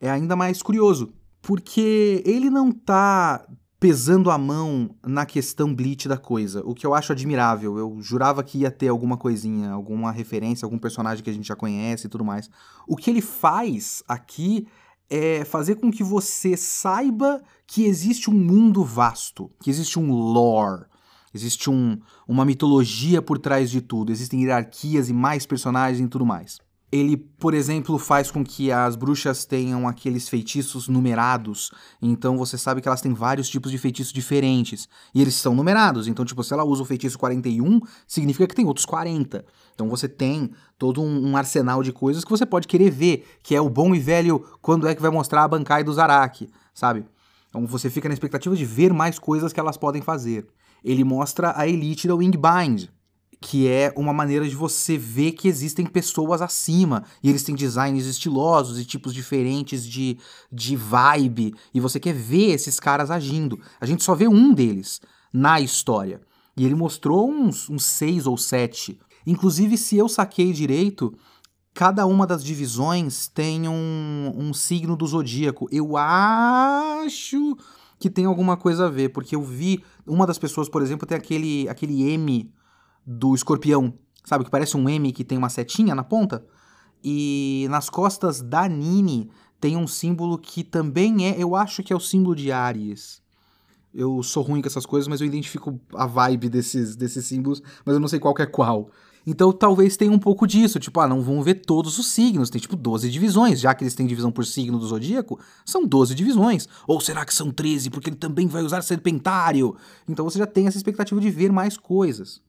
é 0.00 0.10
ainda 0.10 0.34
mais 0.34 0.62
curioso, 0.62 1.12
porque 1.40 2.22
ele 2.26 2.50
não 2.50 2.72
tá 2.72 3.46
pesando 3.78 4.30
a 4.30 4.36
mão 4.36 4.94
na 5.06 5.24
questão 5.24 5.74
Bleach 5.74 6.06
da 6.06 6.18
coisa, 6.18 6.62
o 6.66 6.74
que 6.74 6.86
eu 6.86 6.94
acho 6.94 7.12
admirável. 7.12 7.78
Eu 7.78 7.96
jurava 8.02 8.42
que 8.42 8.58
ia 8.58 8.70
ter 8.70 8.88
alguma 8.88 9.16
coisinha, 9.16 9.70
alguma 9.70 10.12
referência, 10.12 10.66
algum 10.66 10.78
personagem 10.78 11.24
que 11.24 11.30
a 11.30 11.32
gente 11.32 11.48
já 11.48 11.56
conhece 11.56 12.06
e 12.06 12.10
tudo 12.10 12.24
mais. 12.24 12.50
O 12.86 12.94
que 12.94 13.08
ele 13.08 13.22
faz 13.22 14.02
aqui 14.06 14.68
é 15.08 15.44
fazer 15.44 15.76
com 15.76 15.90
que 15.90 16.04
você 16.04 16.56
saiba 16.56 17.42
que 17.66 17.84
existe 17.84 18.28
um 18.28 18.34
mundo 18.34 18.84
vasto, 18.84 19.50
que 19.62 19.70
existe 19.70 19.98
um 19.98 20.12
lore, 20.12 20.84
existe 21.34 21.70
um, 21.70 21.98
uma 22.26 22.44
mitologia 22.44 23.22
por 23.22 23.38
trás 23.38 23.70
de 23.70 23.80
tudo, 23.80 24.12
existem 24.12 24.42
hierarquias 24.42 25.08
e 25.08 25.12
mais 25.12 25.46
personagens 25.46 26.04
e 26.04 26.08
tudo 26.08 26.26
mais. 26.26 26.58
Ele, 26.92 27.16
por 27.16 27.54
exemplo, 27.54 27.96
faz 27.98 28.32
com 28.32 28.42
que 28.42 28.72
as 28.72 28.96
bruxas 28.96 29.44
tenham 29.44 29.86
aqueles 29.86 30.28
feitiços 30.28 30.88
numerados. 30.88 31.70
Então 32.02 32.36
você 32.36 32.58
sabe 32.58 32.80
que 32.80 32.88
elas 32.88 33.00
têm 33.00 33.14
vários 33.14 33.48
tipos 33.48 33.70
de 33.70 33.78
feitiços 33.78 34.12
diferentes. 34.12 34.88
E 35.14 35.22
eles 35.22 35.34
são 35.34 35.54
numerados. 35.54 36.08
Então, 36.08 36.24
tipo, 36.24 36.42
se 36.42 36.52
ela 36.52 36.64
usa 36.64 36.82
o 36.82 36.84
feitiço 36.84 37.16
41, 37.16 37.80
significa 38.08 38.48
que 38.48 38.56
tem 38.56 38.66
outros 38.66 38.84
40. 38.84 39.44
Então 39.72 39.88
você 39.88 40.08
tem 40.08 40.50
todo 40.76 41.00
um, 41.00 41.36
arsenal 41.36 41.80
de 41.80 41.92
coisas 41.92 42.24
que 42.24 42.30
você 42.30 42.44
pode 42.44 42.66
querer 42.66 42.90
ver. 42.90 43.24
Que 43.40 43.54
é 43.54 43.60
o 43.60 43.70
bom 43.70 43.94
e 43.94 44.00
velho 44.00 44.44
quando 44.60 44.88
é 44.88 44.94
que 44.94 45.02
vai 45.02 45.12
mostrar 45.12 45.44
a 45.44 45.48
bancai 45.48 45.84
do 45.84 45.92
Zarak, 45.92 46.50
sabe? 46.74 47.04
Então 47.48 47.66
você 47.68 47.88
fica 47.88 48.08
na 48.08 48.14
expectativa 48.14 48.56
de 48.56 48.64
ver 48.64 48.92
mais 48.92 49.16
coisas 49.16 49.52
que 49.52 49.60
elas 49.60 49.76
podem 49.76 50.02
fazer. 50.02 50.44
Ele 50.84 51.04
mostra 51.04 51.52
a 51.56 51.66
elite 51.66 52.08
da 52.08 52.14
Wingbind 52.14 52.88
que 53.40 53.66
é 53.66 53.92
uma 53.96 54.12
maneira 54.12 54.46
de 54.46 54.54
você 54.54 54.98
ver 54.98 55.32
que 55.32 55.48
existem 55.48 55.86
pessoas 55.86 56.42
acima 56.42 57.04
e 57.22 57.30
eles 57.30 57.42
têm 57.42 57.54
designs 57.54 58.04
estilosos 58.04 58.78
e 58.78 58.84
tipos 58.84 59.14
diferentes 59.14 59.84
de, 59.86 60.18
de 60.52 60.76
vibe 60.76 61.54
e 61.72 61.80
você 61.80 61.98
quer 61.98 62.12
ver 62.12 62.50
esses 62.50 62.78
caras 62.78 63.10
agindo. 63.10 63.58
A 63.80 63.86
gente 63.86 64.04
só 64.04 64.14
vê 64.14 64.28
um 64.28 64.52
deles 64.52 65.00
na 65.32 65.58
história 65.58 66.20
e 66.54 66.66
ele 66.66 66.74
mostrou 66.74 67.30
uns, 67.30 67.70
uns 67.70 67.84
seis 67.84 68.26
ou 68.26 68.36
sete. 68.36 69.00
Inclusive, 69.26 69.78
se 69.78 69.96
eu 69.96 70.08
saquei 70.08 70.52
direito, 70.52 71.16
cada 71.72 72.04
uma 72.04 72.26
das 72.26 72.44
divisões 72.44 73.26
tem 73.26 73.66
um, 73.68 74.34
um 74.36 74.52
signo 74.52 74.94
do 74.94 75.06
zodíaco. 75.06 75.66
Eu 75.72 75.96
acho 75.96 77.56
que 78.00 78.08
tem 78.08 78.24
alguma 78.24 78.56
coisa 78.56 78.86
a 78.86 78.88
ver, 78.88 79.10
porque 79.10 79.36
eu 79.36 79.42
vi 79.42 79.84
uma 80.06 80.26
das 80.26 80.38
pessoas, 80.38 80.70
por 80.70 80.80
exemplo, 80.80 81.06
tem 81.06 81.18
aquele, 81.18 81.68
aquele 81.68 82.02
M 82.10 82.50
do 83.06 83.34
escorpião, 83.34 83.92
sabe? 84.24 84.42
Que 84.42 84.50
parece 84.50 84.74
um 84.74 84.88
M 84.88 85.12
que 85.12 85.22
tem 85.22 85.36
uma 85.36 85.50
setinha 85.50 85.94
na 85.94 86.02
ponta. 86.02 86.42
E 87.04 87.66
nas 87.68 87.90
costas 87.90 88.40
da 88.40 88.66
Nini 88.66 89.30
tem 89.60 89.76
um 89.76 89.86
símbolo 89.86 90.38
que 90.38 90.64
também 90.64 91.28
é, 91.28 91.34
eu 91.38 91.54
acho 91.54 91.82
que 91.82 91.92
é 91.92 91.96
o 91.96 92.00
símbolo 92.00 92.34
de 92.34 92.50
Ares. 92.50 93.22
Eu 93.92 94.22
sou 94.22 94.42
ruim 94.42 94.62
com 94.62 94.68
essas 94.68 94.86
coisas, 94.86 95.06
mas 95.06 95.20
eu 95.20 95.26
identifico 95.26 95.78
a 95.94 96.06
vibe 96.06 96.48
desses, 96.48 96.96
desses 96.96 97.26
símbolos, 97.26 97.62
mas 97.84 97.92
eu 97.92 98.00
não 98.00 98.08
sei 98.08 98.18
qual 98.18 98.34
é 98.38 98.46
qual. 98.46 98.90
Então 99.26 99.52
talvez 99.52 99.96
tenha 99.96 100.10
um 100.10 100.18
pouco 100.18 100.46
disso, 100.46 100.80
tipo, 100.80 100.98
ah, 101.00 101.06
não 101.06 101.22
vão 101.22 101.42
ver 101.42 101.56
todos 101.56 101.98
os 101.98 102.06
signos, 102.06 102.50
tem 102.50 102.60
tipo 102.60 102.76
12 102.76 103.10
divisões, 103.10 103.60
já 103.60 103.74
que 103.74 103.84
eles 103.84 103.94
têm 103.94 104.06
divisão 104.06 104.32
por 104.32 104.46
signo 104.46 104.78
do 104.78 104.86
zodíaco, 104.86 105.38
são 105.64 105.86
12 105.86 106.14
divisões. 106.14 106.68
Ou 106.86 107.00
será 107.00 107.24
que 107.24 107.34
são 107.34 107.50
13, 107.50 107.90
porque 107.90 108.10
ele 108.10 108.16
também 108.16 108.46
vai 108.46 108.62
usar 108.62 108.82
serpentário? 108.82 109.76
Então 110.08 110.24
você 110.24 110.38
já 110.38 110.46
tem 110.46 110.66
essa 110.66 110.78
expectativa 110.78 111.20
de 111.20 111.30
ver 111.30 111.52
mais 111.52 111.76
coisas. 111.76 112.40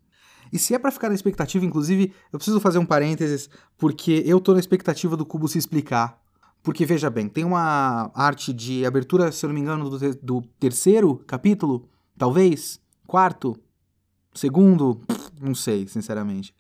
E 0.51 0.59
se 0.59 0.73
é 0.73 0.79
para 0.79 0.91
ficar 0.91 1.09
na 1.09 1.15
expectativa, 1.15 1.65
inclusive, 1.65 2.13
eu 2.31 2.37
preciso 2.37 2.59
fazer 2.59 2.77
um 2.77 2.85
parênteses, 2.85 3.49
porque 3.77 4.23
eu 4.25 4.39
tô 4.39 4.53
na 4.53 4.59
expectativa 4.59 5.15
do 5.15 5.25
cubo 5.25 5.47
se 5.47 5.57
explicar. 5.57 6.19
Porque 6.61 6.85
veja 6.85 7.09
bem, 7.09 7.27
tem 7.27 7.43
uma 7.43 8.11
arte 8.13 8.53
de 8.53 8.85
abertura, 8.85 9.31
se 9.31 9.45
eu 9.45 9.47
não 9.47 9.55
me 9.55 9.61
engano, 9.61 9.89
do, 9.89 9.97
te 9.97 10.19
do 10.21 10.41
terceiro 10.59 11.15
capítulo, 11.25 11.89
talvez, 12.17 12.79
quarto, 13.07 13.57
segundo, 14.33 15.01
não 15.41 15.55
sei, 15.55 15.87
sinceramente. 15.87 16.53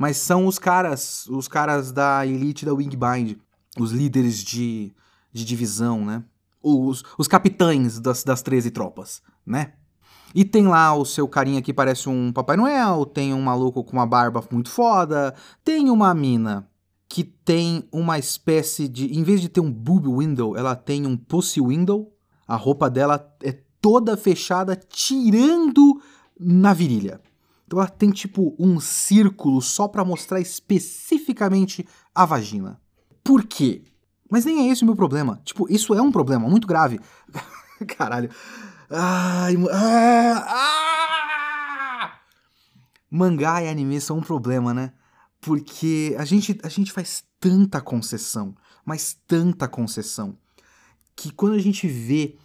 Mas 0.00 0.16
são 0.16 0.46
os 0.46 0.58
caras, 0.58 1.26
os 1.26 1.46
caras 1.46 1.92
da 1.92 2.26
elite 2.26 2.64
da 2.64 2.72
Wingbind, 2.72 3.36
os 3.78 3.92
líderes 3.92 4.42
de, 4.42 4.94
de 5.30 5.44
divisão, 5.44 6.02
né? 6.02 6.24
Os, 6.62 7.04
os 7.18 7.28
capitães 7.28 8.00
das, 8.00 8.24
das 8.24 8.40
13 8.40 8.70
tropas, 8.70 9.20
né? 9.44 9.74
E 10.34 10.42
tem 10.42 10.66
lá 10.66 10.94
o 10.94 11.04
seu 11.04 11.28
carinha 11.28 11.60
que 11.60 11.74
parece 11.74 12.08
um 12.08 12.32
Papai 12.32 12.56
Noel, 12.56 13.04
tem 13.04 13.34
um 13.34 13.42
maluco 13.42 13.84
com 13.84 13.92
uma 13.92 14.06
barba 14.06 14.42
muito 14.50 14.70
foda, 14.70 15.34
tem 15.62 15.90
uma 15.90 16.14
mina 16.14 16.66
que 17.06 17.22
tem 17.22 17.86
uma 17.92 18.18
espécie 18.18 18.88
de. 18.88 19.18
Em 19.18 19.22
vez 19.22 19.42
de 19.42 19.50
ter 19.50 19.60
um 19.60 19.70
boob 19.70 20.08
window, 20.08 20.56
ela 20.56 20.74
tem 20.74 21.06
um 21.06 21.14
pussy 21.14 21.60
window. 21.60 22.10
A 22.48 22.56
roupa 22.56 22.88
dela 22.88 23.36
é 23.42 23.52
toda 23.82 24.16
fechada, 24.16 24.74
tirando 24.76 26.00
na 26.40 26.72
virilha. 26.72 27.20
Então 27.70 27.78
ela 27.78 27.88
tem 27.88 28.10
tipo 28.10 28.56
um 28.58 28.80
círculo 28.80 29.62
só 29.62 29.86
para 29.86 30.04
mostrar 30.04 30.40
especificamente 30.40 31.86
a 32.12 32.26
vagina. 32.26 32.80
Por 33.22 33.44
quê? 33.44 33.84
Mas 34.28 34.44
nem 34.44 34.68
é 34.68 34.72
esse 34.72 34.82
o 34.82 34.86
meu 34.86 34.96
problema. 34.96 35.40
Tipo, 35.44 35.72
isso 35.72 35.94
é 35.94 36.02
um 36.02 36.10
problema 36.10 36.48
muito 36.48 36.66
grave. 36.66 36.98
Caralho. 37.96 38.28
Ai, 38.90 39.54
ah, 39.70 40.46
ah! 42.02 42.20
Mangá 43.08 43.62
e 43.62 43.68
anime 43.68 44.00
são 44.00 44.18
um 44.18 44.22
problema, 44.22 44.74
né? 44.74 44.92
Porque 45.40 46.16
a 46.18 46.24
gente, 46.24 46.58
a 46.64 46.68
gente 46.68 46.90
faz 46.90 47.22
tanta 47.38 47.80
concessão, 47.80 48.52
mas 48.84 49.16
tanta 49.28 49.68
concessão, 49.68 50.36
que 51.14 51.30
quando 51.30 51.54
a 51.54 51.60
gente 51.60 51.86
vê 51.86 52.36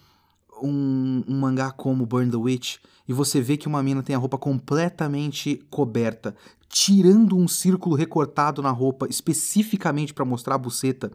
um, 0.62 1.24
um, 1.28 1.40
mangá 1.40 1.72
como 1.72 2.06
Burn 2.06 2.30
the 2.30 2.38
Witch 2.38 2.78
e 3.08 3.14
você 3.14 3.42
vê 3.42 3.58
que 3.58 3.68
uma 3.68 3.84
mina 3.84 4.02
tem 4.02 4.16
a 4.16 4.20
roupa 4.20 4.38
completamente 4.38 5.64
coberta, 5.70 6.36
tirando 6.68 7.38
um 7.38 7.48
círculo 7.48 7.96
recortado 7.96 8.62
na 8.62 8.72
roupa 8.72 9.08
especificamente 9.10 10.14
para 10.14 10.26
mostrar 10.26 10.56
a 10.56 10.60
buceta, 10.60 11.12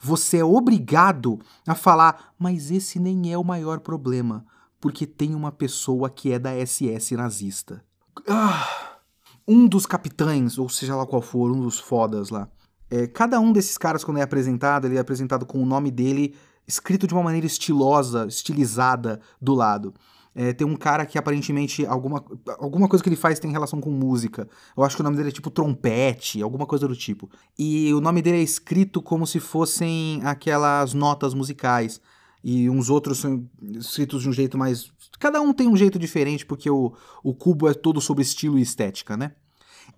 você 0.00 0.38
é 0.38 0.44
obrigado 0.44 1.38
a 1.66 1.74
falar, 1.74 2.32
mas 2.38 2.70
esse 2.70 2.98
nem 2.98 3.32
é 3.32 3.38
o 3.38 3.44
maior 3.44 3.80
problema, 3.80 4.44
porque 4.80 5.06
tem 5.06 5.34
uma 5.34 5.50
pessoa 5.50 6.08
que 6.08 6.32
é 6.32 6.38
da 6.38 6.50
SS 6.54 7.16
nazista. 7.16 7.82
Ah, 8.28 8.98
um 9.46 9.66
dos 9.66 9.86
capitães, 9.86 10.58
ou 10.58 10.68
seja 10.68 10.94
lá 10.94 11.06
qual 11.06 11.22
for, 11.22 11.50
um 11.50 11.60
dos 11.60 11.78
fodas 11.78 12.30
lá, 12.30 12.48
é, 12.90 13.06
cada 13.06 13.38
um 13.38 13.52
desses 13.52 13.76
caras, 13.76 14.02
quando 14.02 14.18
é 14.18 14.22
apresentado, 14.22 14.86
ele 14.86 14.96
é 14.96 15.00
apresentado 15.00 15.44
com 15.44 15.62
o 15.62 15.66
nome 15.66 15.90
dele 15.90 16.34
escrito 16.68 17.06
de 17.06 17.14
uma 17.14 17.22
maneira 17.22 17.46
estilosa, 17.46 18.26
estilizada 18.28 19.20
do 19.40 19.54
lado. 19.54 19.94
É, 20.34 20.52
tem 20.52 20.64
um 20.64 20.76
cara 20.76 21.04
que 21.04 21.18
aparentemente 21.18 21.84
alguma, 21.86 22.24
alguma 22.58 22.86
coisa 22.86 23.02
que 23.02 23.08
ele 23.08 23.16
faz 23.16 23.40
tem 23.40 23.50
relação 23.50 23.80
com 23.80 23.90
música. 23.90 24.46
Eu 24.76 24.84
acho 24.84 24.94
que 24.94 25.00
o 25.00 25.04
nome 25.04 25.16
dele 25.16 25.30
é 25.30 25.32
tipo 25.32 25.50
trompete, 25.50 26.42
alguma 26.42 26.66
coisa 26.66 26.86
do 26.86 26.94
tipo. 26.94 27.28
E 27.58 27.92
o 27.92 28.00
nome 28.00 28.22
dele 28.22 28.36
é 28.36 28.42
escrito 28.42 29.02
como 29.02 29.26
se 29.26 29.40
fossem 29.40 30.20
aquelas 30.22 30.94
notas 30.94 31.34
musicais. 31.34 32.00
E 32.44 32.70
uns 32.70 32.88
outros 32.88 33.18
são 33.18 33.44
escritos 33.60 34.22
de 34.22 34.28
um 34.28 34.32
jeito 34.32 34.56
mais. 34.56 34.92
Cada 35.18 35.40
um 35.40 35.52
tem 35.52 35.66
um 35.66 35.76
jeito 35.76 35.98
diferente, 35.98 36.46
porque 36.46 36.70
o, 36.70 36.92
o 37.24 37.34
cubo 37.34 37.68
é 37.68 37.74
todo 37.74 38.00
sobre 38.00 38.22
estilo 38.22 38.58
e 38.58 38.62
estética, 38.62 39.16
né? 39.16 39.32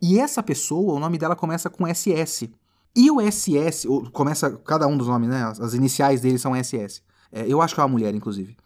E 0.00 0.18
essa 0.18 0.42
pessoa, 0.42 0.94
o 0.94 0.98
nome 0.98 1.18
dela 1.18 1.36
começa 1.36 1.68
com 1.68 1.86
SS. 1.86 2.50
E 2.94 3.10
o 3.10 3.20
SS, 3.20 3.86
começa 4.12 4.50
cada 4.50 4.86
um 4.86 4.96
dos 4.96 5.06
nomes, 5.06 5.28
né? 5.28 5.44
As 5.44 5.74
iniciais 5.74 6.20
dele 6.20 6.38
são 6.38 6.54
SS. 6.54 7.02
É, 7.32 7.46
eu 7.46 7.62
acho 7.62 7.74
que 7.74 7.80
é 7.80 7.84
uma 7.84 7.88
mulher, 7.88 8.14
inclusive. 8.14 8.56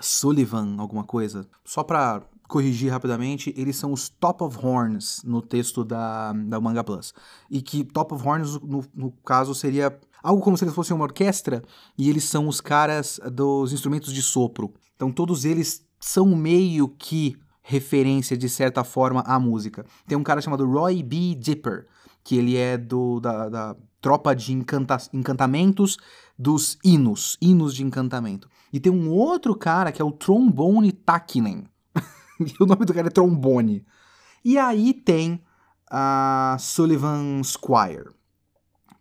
Sullivan, 0.00 0.76
alguma 0.78 1.04
coisa. 1.04 1.46
Só 1.64 1.82
pra 1.82 2.22
corrigir 2.48 2.90
rapidamente, 2.90 3.52
eles 3.56 3.76
são 3.76 3.92
os 3.92 4.08
Top 4.08 4.42
of 4.42 4.58
Horns 4.64 5.22
no 5.24 5.42
texto 5.42 5.84
da, 5.84 6.32
da 6.32 6.60
Manga 6.60 6.84
Plus. 6.84 7.12
E 7.50 7.60
que 7.60 7.84
Top 7.84 8.14
of 8.14 8.26
Horns, 8.26 8.60
no, 8.60 8.84
no 8.94 9.12
caso, 9.24 9.54
seria 9.54 9.98
algo 10.22 10.42
como 10.42 10.56
se 10.56 10.64
eles 10.64 10.74
fossem 10.74 10.94
uma 10.94 11.04
orquestra 11.04 11.62
e 11.96 12.08
eles 12.08 12.24
são 12.24 12.48
os 12.48 12.60
caras 12.60 13.20
dos 13.32 13.72
instrumentos 13.72 14.12
de 14.12 14.22
sopro. 14.22 14.72
Então 14.96 15.10
todos 15.12 15.44
eles 15.44 15.84
são 16.00 16.26
meio 16.36 16.88
que 16.88 17.36
referência, 17.62 18.36
de 18.36 18.48
certa 18.48 18.84
forma, 18.84 19.22
à 19.22 19.38
música. 19.38 19.86
Tem 20.06 20.16
um 20.16 20.22
cara 20.22 20.40
chamado 20.40 20.70
Roy 20.70 21.02
B. 21.02 21.34
Dipper, 21.34 21.86
que 22.24 22.36
ele 22.36 22.56
é 22.56 22.76
do 22.76 23.20
da, 23.20 23.48
da 23.48 23.76
tropa 24.00 24.34
de 24.34 24.52
encanta 24.52 24.96
encantamentos 25.12 25.98
dos 26.36 26.78
hinos, 26.82 27.38
hinos 27.40 27.74
de 27.74 27.84
encantamento. 27.84 28.48
E 28.72 28.80
tem 28.80 28.90
um 28.90 29.10
outro 29.10 29.54
cara 29.54 29.92
que 29.92 30.02
é 30.02 30.04
o 30.04 30.10
Trombone 30.10 30.90
Takinen. 30.90 31.64
o 32.58 32.66
nome 32.66 32.84
do 32.84 32.92
cara 32.92 33.06
é 33.06 33.10
Trombone. 33.10 33.86
E 34.44 34.58
aí 34.58 34.92
tem 34.92 35.40
a 35.88 36.56
Sullivan 36.58 37.42
Squire. 37.44 38.10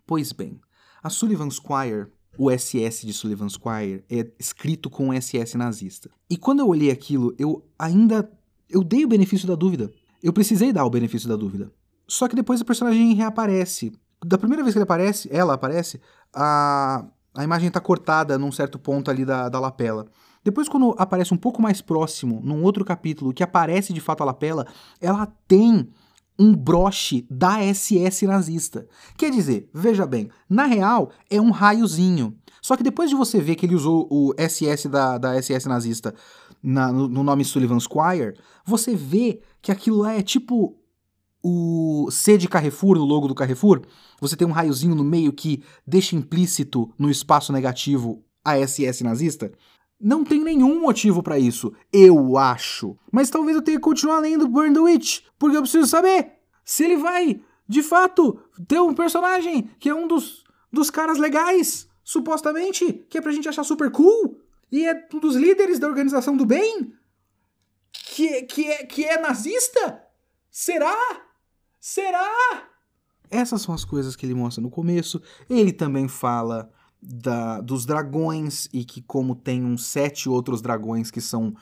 Pois 0.05 0.31
bem, 0.31 0.61
a 1.01 1.09
Sullivan 1.09 1.49
Squire, 1.49 2.07
o 2.37 2.51
SS 2.51 3.05
de 3.05 3.13
Sullivan 3.13 3.49
Squire, 3.49 4.03
é 4.09 4.31
escrito 4.37 4.89
com 4.89 5.11
SS 5.11 5.57
nazista. 5.57 6.09
E 6.29 6.37
quando 6.37 6.59
eu 6.59 6.67
olhei 6.67 6.91
aquilo, 6.91 7.33
eu 7.39 7.65
ainda 7.79 8.29
eu 8.69 8.83
dei 8.83 9.05
o 9.05 9.07
benefício 9.07 9.47
da 9.47 9.55
dúvida. 9.55 9.91
Eu 10.21 10.33
precisei 10.33 10.73
dar 10.73 10.85
o 10.85 10.89
benefício 10.89 11.29
da 11.29 11.35
dúvida. 11.35 11.71
Só 12.13 12.27
que 12.27 12.35
depois 12.35 12.61
a 12.61 12.65
personagem 12.65 13.15
reaparece. 13.15 13.91
Da 14.23 14.37
primeira 14.37 14.61
vez 14.61 14.75
que 14.75 14.77
ele 14.77 14.83
aparece, 14.83 15.27
ela 15.31 15.55
aparece, 15.55 15.99
a, 16.31 17.03
a 17.33 17.43
imagem 17.43 17.69
está 17.69 17.79
cortada 17.79 18.37
num 18.37 18.51
certo 18.51 18.77
ponto 18.77 19.09
ali 19.09 19.25
da, 19.25 19.49
da 19.49 19.59
lapela. 19.59 20.05
Depois, 20.43 20.69
quando 20.69 20.93
aparece 20.99 21.33
um 21.33 21.37
pouco 21.37 21.59
mais 21.59 21.81
próximo, 21.81 22.39
num 22.43 22.61
outro 22.61 22.85
capítulo, 22.85 23.33
que 23.33 23.41
aparece 23.41 23.91
de 23.91 23.99
fato 23.99 24.21
a 24.21 24.25
lapela, 24.27 24.67
ela 25.01 25.25
tem 25.47 25.89
um 26.37 26.55
broche 26.55 27.25
da 27.31 27.57
SS 27.73 28.27
nazista. 28.27 28.87
Quer 29.17 29.31
dizer, 29.31 29.67
veja 29.73 30.05
bem, 30.05 30.29
na 30.47 30.65
real 30.65 31.09
é 31.31 31.41
um 31.41 31.49
raiozinho. 31.49 32.37
Só 32.61 32.77
que 32.77 32.83
depois 32.83 33.09
de 33.09 33.15
você 33.15 33.41
ver 33.41 33.55
que 33.55 33.65
ele 33.65 33.75
usou 33.75 34.07
o 34.11 34.35
SS 34.37 34.87
da, 34.87 35.17
da 35.17 35.41
SS 35.41 35.67
nazista 35.67 36.13
na, 36.61 36.91
no, 36.91 37.07
no 37.07 37.23
nome 37.23 37.43
Sullivan 37.43 37.79
Squire, 37.79 38.37
você 38.63 38.95
vê 38.95 39.41
que 39.63 39.71
aquilo 39.71 39.97
lá 39.97 40.13
é 40.13 40.21
tipo 40.21 40.77
o 41.43 42.09
C 42.09 42.37
de 42.37 42.47
Carrefour, 42.47 42.97
no 42.97 43.03
logo 43.03 43.27
do 43.27 43.35
Carrefour, 43.35 43.81
você 44.19 44.37
tem 44.37 44.47
um 44.47 44.51
raiozinho 44.51 44.95
no 44.95 45.03
meio 45.03 45.33
que 45.33 45.61
deixa 45.85 46.15
implícito 46.15 46.93
no 46.97 47.09
espaço 47.09 47.51
negativo 47.51 48.23
a 48.43 48.55
SS 48.55 49.03
nazista? 49.03 49.51
Não 49.99 50.23
tem 50.23 50.41
nenhum 50.41 50.79
motivo 50.79 51.21
para 51.21 51.37
isso, 51.37 51.73
eu 51.91 52.37
acho. 52.37 52.97
Mas 53.11 53.29
talvez 53.29 53.57
eu 53.57 53.61
tenha 53.61 53.77
que 53.77 53.83
continuar 53.83 54.19
lendo 54.19 54.47
Burn 54.47 54.73
the 54.73 54.79
Witch, 54.79 55.21
porque 55.37 55.57
eu 55.57 55.61
preciso 55.61 55.87
saber 55.87 56.31
se 56.63 56.83
ele 56.85 56.97
vai, 56.97 57.41
de 57.67 57.83
fato, 57.83 58.39
ter 58.65 58.79
um 58.79 58.93
personagem 58.93 59.69
que 59.79 59.89
é 59.89 59.95
um 59.95 60.07
dos, 60.07 60.45
dos 60.71 60.89
caras 60.89 61.17
legais, 61.17 61.89
supostamente, 62.03 63.05
que 63.09 63.17
é 63.17 63.21
pra 63.21 63.31
gente 63.31 63.49
achar 63.49 63.63
super 63.63 63.91
cool, 63.91 64.39
e 64.71 64.85
é 64.85 65.07
um 65.13 65.19
dos 65.19 65.35
líderes 65.35 65.77
da 65.77 65.87
organização 65.87 66.37
do 66.37 66.45
bem, 66.45 66.93
que, 67.91 68.43
que, 68.43 68.71
é, 68.71 68.85
que 68.85 69.05
é 69.05 69.19
nazista? 69.19 70.03
Será? 70.49 71.22
Será? 71.85 72.63
Essas 73.29 73.61
são 73.61 73.75
as 73.75 73.83
coisas 73.83 74.15
que 74.15 74.25
ele 74.25 74.33
mostra 74.33 74.63
no 74.63 74.69
começo. 74.69 75.21
Ele 75.49 75.73
também 75.73 76.07
fala 76.07 76.71
da, 77.01 77.59
dos 77.59 77.85
dragões 77.85 78.69
e 78.71 78.85
que 78.85 79.01
como 79.01 79.35
tem 79.35 79.65
uns 79.65 79.85
sete 79.87 80.29
outros 80.29 80.61
dragões 80.61 81.11
que 81.11 81.19
são 81.19 81.53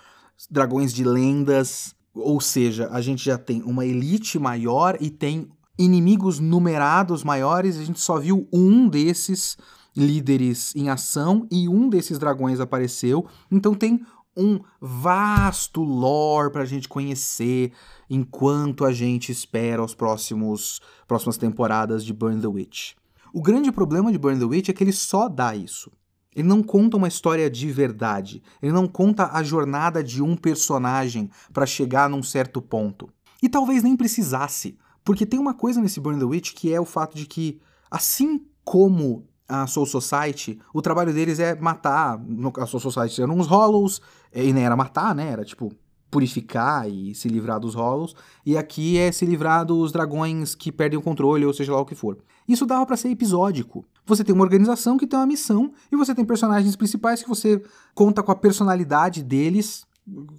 dragões 0.47 0.93
de 0.93 1.03
lendas, 1.03 1.95
ou 2.13 2.39
seja, 2.39 2.87
a 2.91 3.01
gente 3.01 3.25
já 3.25 3.35
tem 3.35 3.63
uma 3.63 3.83
elite 3.83 4.37
maior 4.37 4.95
e 5.01 5.09
tem 5.09 5.49
inimigos 5.75 6.39
numerados 6.39 7.23
maiores. 7.23 7.79
A 7.79 7.83
gente 7.83 7.99
só 7.99 8.19
viu 8.19 8.47
um 8.53 8.87
desses 8.87 9.57
líderes 9.97 10.71
em 10.75 10.87
ação 10.87 11.47
e 11.49 11.67
um 11.67 11.89
desses 11.89 12.19
dragões 12.19 12.59
apareceu. 12.59 13.25
Então 13.49 13.73
tem 13.73 14.05
um 14.35 14.59
vasto 14.79 15.83
lore 15.83 16.51
para 16.51 16.61
a 16.61 16.65
gente 16.65 16.87
conhecer 16.87 17.71
enquanto 18.09 18.85
a 18.85 18.91
gente 18.91 19.31
espera 19.31 19.85
próximos 19.97 20.81
próximas 21.07 21.37
temporadas 21.37 22.03
de 22.03 22.13
Burn 22.13 22.41
the 22.41 22.47
Witch. 22.47 22.93
O 23.33 23.41
grande 23.41 23.71
problema 23.71 24.11
de 24.11 24.17
Burn 24.17 24.39
the 24.39 24.45
Witch 24.45 24.69
é 24.69 24.73
que 24.73 24.83
ele 24.83 24.91
só 24.91 25.27
dá 25.29 25.55
isso. 25.55 25.91
Ele 26.35 26.47
não 26.47 26.63
conta 26.63 26.97
uma 26.97 27.07
história 27.07 27.49
de 27.49 27.71
verdade. 27.71 28.41
Ele 28.61 28.71
não 28.71 28.87
conta 28.87 29.31
a 29.33 29.43
jornada 29.43 30.03
de 30.03 30.21
um 30.21 30.35
personagem 30.35 31.29
para 31.51 31.65
chegar 31.65 32.09
num 32.09 32.23
certo 32.23 32.61
ponto. 32.61 33.09
E 33.43 33.49
talvez 33.49 33.83
nem 33.83 33.97
precisasse, 33.97 34.77
porque 35.03 35.25
tem 35.25 35.39
uma 35.39 35.53
coisa 35.53 35.81
nesse 35.81 35.99
Burn 35.99 36.19
the 36.19 36.25
Witch 36.25 36.53
que 36.53 36.73
é 36.73 36.79
o 36.79 36.85
fato 36.85 37.17
de 37.17 37.25
que, 37.25 37.59
assim 37.89 38.45
como 38.63 39.27
a 39.51 39.67
Soul 39.67 39.85
Society, 39.85 40.57
o 40.73 40.81
trabalho 40.81 41.13
deles 41.13 41.37
é 41.39 41.53
matar. 41.55 42.17
A 42.57 42.65
Soul 42.65 42.79
Society 42.79 43.21
eram 43.21 43.37
uns 43.37 43.47
Hollows, 43.47 44.01
e 44.33 44.53
nem 44.53 44.63
era 44.63 44.77
matar, 44.77 45.13
né? 45.13 45.27
Era 45.27 45.43
tipo 45.43 45.73
purificar 46.09 46.89
e 46.89 47.13
se 47.13 47.27
livrar 47.27 47.59
dos 47.59 47.75
Hollows. 47.75 48.15
E 48.45 48.57
aqui 48.57 48.97
é 48.97 49.11
se 49.11 49.25
livrar 49.25 49.65
dos 49.65 49.91
dragões 49.91 50.55
que 50.55 50.71
perdem 50.71 50.97
o 50.97 51.01
controle, 51.01 51.45
ou 51.45 51.53
seja 51.53 51.73
lá 51.73 51.79
o 51.79 51.85
que 51.85 51.95
for. 51.95 52.17
Isso 52.47 52.65
dava 52.65 52.85
para 52.85 52.97
ser 52.97 53.09
episódico. 53.09 53.85
Você 54.05 54.23
tem 54.23 54.33
uma 54.33 54.43
organização 54.43 54.97
que 54.97 55.05
tem 55.05 55.19
uma 55.19 55.25
missão 55.25 55.71
e 55.91 55.95
você 55.95 56.15
tem 56.15 56.25
personagens 56.25 56.75
principais 56.75 57.21
que 57.21 57.29
você 57.29 57.61
conta 57.93 58.23
com 58.23 58.31
a 58.31 58.35
personalidade 58.35 59.21
deles, 59.21 59.85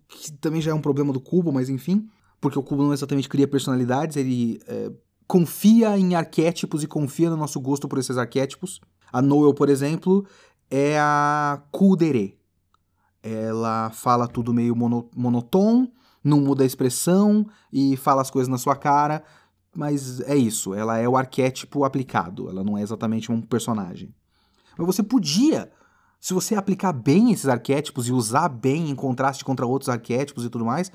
que 0.09 0.33
também 0.33 0.61
já 0.61 0.71
é 0.71 0.75
um 0.75 0.81
problema 0.81 1.13
do 1.13 1.21
Cubo, 1.21 1.53
mas 1.53 1.69
enfim. 1.69 2.09
Porque 2.41 2.59
o 2.59 2.63
Cubo 2.63 2.83
não 2.83 2.93
exatamente 2.93 3.29
cria 3.29 3.47
personalidades, 3.47 4.17
ele 4.17 4.61
é, 4.67 4.91
confia 5.27 5.97
em 5.97 6.15
arquétipos 6.15 6.83
e 6.83 6.87
confia 6.87 7.31
no 7.31 7.37
nosso 7.37 7.59
gosto 7.61 7.89
por 7.89 7.99
esses 7.99 8.19
arquétipos. 8.19 8.81
A 9.13 9.21
Noel, 9.21 9.53
por 9.53 9.69
exemplo, 9.69 10.27
é 10.71 10.99
a 10.99 11.63
Kudere. 11.71 12.39
Ela 13.23 13.91
fala 13.91 14.27
tudo 14.27 14.55
meio 14.55 14.75
mono, 14.75 15.09
não 16.25 16.41
muda 16.41 16.63
a 16.63 16.67
expressão 16.67 17.47
e 17.73 17.97
fala 17.97 18.23
as 18.23 18.31
coisas 18.31 18.49
na 18.49 18.59
sua 18.59 18.75
cara, 18.75 19.23
mas 19.75 20.21
é 20.21 20.37
isso, 20.37 20.75
ela 20.75 20.99
é 20.99 21.09
o 21.09 21.17
arquétipo 21.17 21.85
aplicado, 21.85 22.49
ela 22.49 22.63
não 22.63 22.77
é 22.77 22.83
exatamente 22.83 23.31
um 23.31 23.41
personagem. 23.41 24.15
Mas 24.77 24.87
você 24.87 25.03
podia, 25.03 25.71
se 26.21 26.35
você 26.35 26.55
aplicar 26.55 26.93
bem 26.93 27.33
esses 27.33 27.47
arquétipos 27.47 28.09
e 28.09 28.13
usar 28.13 28.49
bem 28.49 28.91
em 28.91 28.95
contraste 28.95 29.45
contra 29.45 29.67
outros 29.67 29.89
arquétipos 29.89 30.45
e 30.45 30.51
tudo 30.51 30.65
mais, 30.65 30.91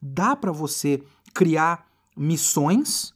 dá 0.00 0.36
para 0.36 0.52
você 0.52 1.02
criar 1.32 1.86
missões 2.16 3.14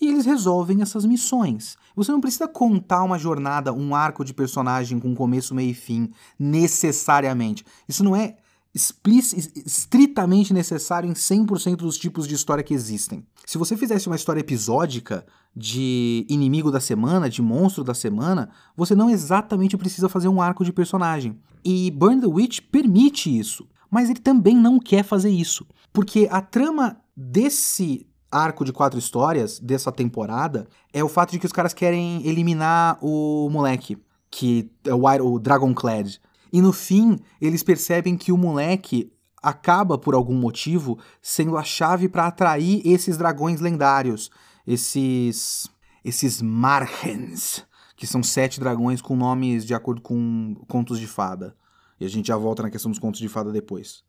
e 0.00 0.08
eles 0.08 0.24
resolvem 0.24 0.82
essas 0.82 1.04
missões. 1.04 1.76
Você 1.94 2.10
não 2.10 2.20
precisa 2.20 2.48
contar 2.48 3.02
uma 3.02 3.18
jornada, 3.18 3.72
um 3.72 3.94
arco 3.94 4.24
de 4.24 4.32
personagem 4.32 4.98
com 4.98 5.14
começo, 5.14 5.54
meio 5.54 5.70
e 5.70 5.74
fim, 5.74 6.10
necessariamente. 6.38 7.64
Isso 7.88 8.02
não 8.02 8.16
é 8.16 8.36
estritamente 8.72 10.54
necessário 10.54 11.10
em 11.10 11.12
100% 11.12 11.76
dos 11.76 11.98
tipos 11.98 12.26
de 12.26 12.34
história 12.34 12.62
que 12.62 12.72
existem. 12.72 13.26
Se 13.44 13.58
você 13.58 13.76
fizesse 13.76 14.06
uma 14.06 14.14
história 14.14 14.40
episódica 14.40 15.26
de 15.54 16.24
inimigo 16.28 16.70
da 16.70 16.78
semana, 16.78 17.28
de 17.28 17.42
monstro 17.42 17.82
da 17.82 17.94
semana, 17.94 18.50
você 18.76 18.94
não 18.94 19.10
exatamente 19.10 19.76
precisa 19.76 20.08
fazer 20.08 20.28
um 20.28 20.40
arco 20.40 20.64
de 20.64 20.72
personagem. 20.72 21.36
E 21.64 21.90
Burn 21.90 22.20
the 22.20 22.28
Witch 22.28 22.60
permite 22.70 23.36
isso, 23.36 23.68
mas 23.90 24.08
ele 24.08 24.20
também 24.20 24.54
não 24.54 24.78
quer 24.78 25.02
fazer 25.02 25.30
isso, 25.30 25.66
porque 25.92 26.28
a 26.30 26.40
trama 26.40 27.00
desse 27.16 28.06
arco 28.30 28.64
de 28.64 28.72
quatro 28.72 28.98
histórias 28.98 29.58
dessa 29.58 29.90
temporada 29.90 30.68
é 30.92 31.02
o 31.02 31.08
fato 31.08 31.32
de 31.32 31.38
que 31.38 31.46
os 31.46 31.52
caras 31.52 31.74
querem 31.74 32.26
eliminar 32.26 32.98
o 33.02 33.48
moleque, 33.50 33.98
que 34.30 34.70
é 34.84 34.94
o, 34.94 35.04
o 35.04 35.38
Dragonclad. 35.38 36.18
E 36.52 36.60
no 36.60 36.72
fim, 36.72 37.18
eles 37.40 37.62
percebem 37.62 38.16
que 38.16 38.32
o 38.32 38.36
moleque 38.36 39.12
acaba, 39.42 39.96
por 39.96 40.14
algum 40.14 40.34
motivo, 40.34 40.98
sendo 41.22 41.56
a 41.56 41.64
chave 41.64 42.08
para 42.08 42.26
atrair 42.26 42.82
esses 42.84 43.16
dragões 43.16 43.60
lendários, 43.60 44.30
esses. 44.66 45.68
esses 46.04 46.42
Marhens, 46.42 47.64
que 47.96 48.06
são 48.06 48.22
sete 48.22 48.60
dragões 48.60 49.00
com 49.00 49.16
nomes 49.16 49.64
de 49.64 49.74
acordo 49.74 50.00
com 50.00 50.54
contos 50.68 50.98
de 50.98 51.06
fada. 51.06 51.56
E 51.98 52.04
a 52.04 52.08
gente 52.08 52.28
já 52.28 52.36
volta 52.36 52.62
na 52.62 52.70
questão 52.70 52.90
dos 52.90 52.98
contos 52.98 53.20
de 53.20 53.28
fada 53.28 53.52
depois. 53.52 54.02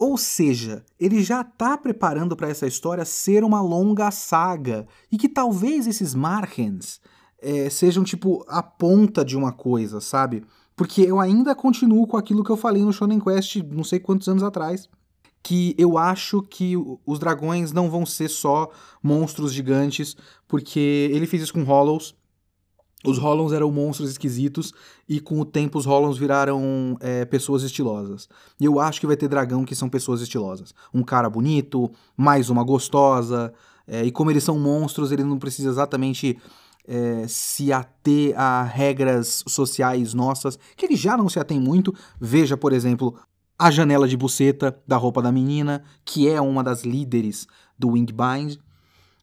Ou 0.00 0.16
seja, 0.16 0.82
ele 0.98 1.22
já 1.22 1.42
está 1.42 1.76
preparando 1.76 2.34
para 2.34 2.48
essa 2.48 2.66
história 2.66 3.04
ser 3.04 3.44
uma 3.44 3.60
longa 3.60 4.10
saga 4.10 4.86
e 5.12 5.18
que 5.18 5.28
talvez 5.28 5.86
esses 5.86 6.14
Marhens 6.14 7.02
é, 7.38 7.68
sejam 7.68 8.02
tipo 8.02 8.42
a 8.48 8.62
ponta 8.62 9.22
de 9.22 9.36
uma 9.36 9.52
coisa, 9.52 10.00
sabe? 10.00 10.42
Porque 10.74 11.02
eu 11.02 11.20
ainda 11.20 11.54
continuo 11.54 12.06
com 12.06 12.16
aquilo 12.16 12.42
que 12.42 12.48
eu 12.48 12.56
falei 12.56 12.82
no 12.82 12.94
Shonen 12.94 13.20
Quest 13.20 13.56
não 13.70 13.84
sei 13.84 14.00
quantos 14.00 14.26
anos 14.26 14.42
atrás, 14.42 14.88
que 15.42 15.74
eu 15.76 15.98
acho 15.98 16.40
que 16.40 16.74
os 17.04 17.18
dragões 17.18 17.70
não 17.70 17.90
vão 17.90 18.06
ser 18.06 18.30
só 18.30 18.70
monstros 19.02 19.52
gigantes, 19.52 20.16
porque 20.48 21.10
ele 21.12 21.26
fez 21.26 21.42
isso 21.42 21.52
com 21.52 21.62
Hollows, 21.62 22.14
os 23.04 23.18
Hollows 23.18 23.52
eram 23.52 23.70
monstros 23.70 24.10
esquisitos 24.10 24.72
e 25.08 25.20
com 25.20 25.40
o 25.40 25.44
tempo 25.44 25.78
os 25.78 25.86
Hollows 25.86 26.18
viraram 26.18 26.96
é, 27.00 27.24
pessoas 27.24 27.62
estilosas. 27.62 28.28
E 28.60 28.64
eu 28.64 28.78
acho 28.78 29.00
que 29.00 29.06
vai 29.06 29.16
ter 29.16 29.28
dragão 29.28 29.64
que 29.64 29.74
são 29.74 29.88
pessoas 29.88 30.20
estilosas. 30.20 30.74
Um 30.92 31.02
cara 31.02 31.30
bonito, 31.30 31.90
mais 32.16 32.50
uma 32.50 32.62
gostosa. 32.62 33.52
É, 33.86 34.04
e 34.04 34.12
como 34.12 34.30
eles 34.30 34.44
são 34.44 34.58
monstros, 34.58 35.10
ele 35.12 35.24
não 35.24 35.38
precisa 35.38 35.70
exatamente 35.70 36.38
é, 36.86 37.24
se 37.26 37.72
ater 37.72 38.38
a 38.38 38.62
regras 38.62 39.44
sociais 39.46 40.12
nossas, 40.12 40.58
que 40.76 40.84
ele 40.84 40.96
já 40.96 41.16
não 41.16 41.28
se 41.28 41.38
atém 41.38 41.58
muito. 41.58 41.94
Veja, 42.20 42.56
por 42.56 42.72
exemplo, 42.72 43.18
a 43.58 43.70
janela 43.70 44.06
de 44.06 44.16
buceta 44.16 44.78
da 44.86 44.96
roupa 44.96 45.22
da 45.22 45.32
menina, 45.32 45.82
que 46.04 46.28
é 46.28 46.40
uma 46.40 46.62
das 46.62 46.82
líderes 46.82 47.46
do 47.78 47.90
Wingbind. 47.90 48.58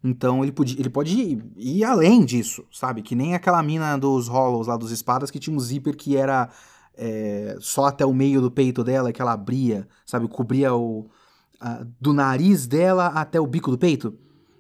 Então 0.04 0.44
ele, 0.44 0.52
podia, 0.52 0.80
ele 0.80 0.90
pode 0.90 1.16
ir, 1.16 1.44
ir, 1.56 1.84
além 1.84 2.24
disso, 2.24 2.64
sabe? 2.72 3.02
Que 3.02 3.16
nem 3.16 3.34
aquela 3.34 3.62
mina 3.64 3.98
dos 3.98 4.28
Hollows 4.28 4.68
lá 4.68 4.78
dos 4.78 4.92
espadas 4.92 5.32
que 5.32 5.40
tinha 5.40 5.56
um 5.56 5.60
zíper 5.60 5.96
que 5.96 6.16
era 6.16 6.50
é, 6.96 7.58
só 7.60 7.86
até 7.86 8.06
o 8.06 8.14
meio 8.14 8.42
do 8.42 8.52
peito 8.52 8.84
dela, 8.84 9.12
que 9.12 9.22
ela 9.22 9.34
abria, 9.34 9.88
sabe? 10.06 10.28
Cobria 10.28 10.74
o. 10.74 11.08
A, 11.60 11.84
do 12.00 12.14
nariz 12.14 12.68
dela 12.68 13.08
até 13.08 13.42
o 13.42 13.48
bico 13.48 13.72
do 13.72 13.78
peito. 13.78 14.14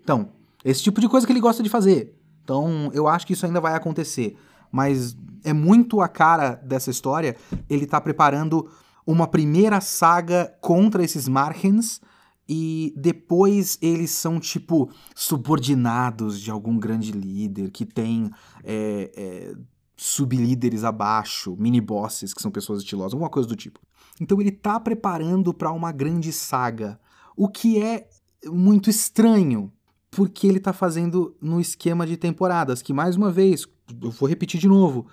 Então, 0.04 0.30
esse 0.65 0.82
tipo 0.82 1.00
de 1.00 1.08
coisa 1.08 1.28
que 1.28 1.32
ele 1.32 1.39
gosta 1.39 1.62
de 1.62 1.69
fazer. 1.69 2.15
Então, 2.43 2.89
eu 2.93 3.08
acho 3.08 3.28
que 3.28 3.34
isso 3.34 3.45
ainda 3.45 3.62
vai 3.62 3.76
acontecer. 3.76 4.36
Mas 4.71 5.15
é 5.43 5.54
muito 5.54 6.02
a 6.02 6.08
cara 6.08 6.56
dessa 6.56 6.89
história 6.89 7.36
ele 7.69 7.86
tá 7.86 8.02
preparando 8.02 8.69
uma 9.06 9.28
primeira 9.28 9.80
saga 9.80 10.54
contra 10.60 11.04
esses 11.04 11.28
Marhens 11.28 12.02
e 12.47 12.93
depois 12.95 13.77
eles 13.81 14.12
são, 14.12 14.39
tipo, 14.39 14.89
subordinados 15.15 16.39
de 16.39 16.49
algum 16.49 16.77
grande 16.77 17.12
líder 17.12 17.71
que 17.71 17.86
tem 17.86 18.31
é, 18.63 19.12
é, 19.15 19.55
sublíderes 19.97 20.83
abaixo, 20.83 21.55
mini-bosses, 21.60 22.33
que 22.33 22.41
são 22.41 22.51
pessoas 22.51 22.81
estilosas, 22.81 23.13
alguma 23.13 23.29
coisa 23.29 23.49
do 23.49 23.55
tipo. 23.55 23.79
Então 24.21 24.39
ele 24.39 24.51
tá 24.51 24.79
preparando 24.79 25.53
para 25.53 25.71
uma 25.71 25.91
grande 25.91 26.31
saga, 26.31 26.99
o 27.36 27.49
que 27.49 27.81
é 27.81 28.07
muito 28.45 28.89
estranho, 28.89 29.71
porque 30.10 30.47
ele 30.47 30.60
tá 30.60 30.71
fazendo 30.71 31.36
no 31.41 31.60
esquema 31.60 32.07
de 32.07 32.15
temporadas, 32.15 32.81
que 32.81 32.93
mais 32.93 33.15
uma 33.15 33.31
vez, 33.31 33.67
eu 34.01 34.12
vou 34.12 34.29
repetir 34.29 34.60
de 34.60 34.67
novo, 34.67 35.07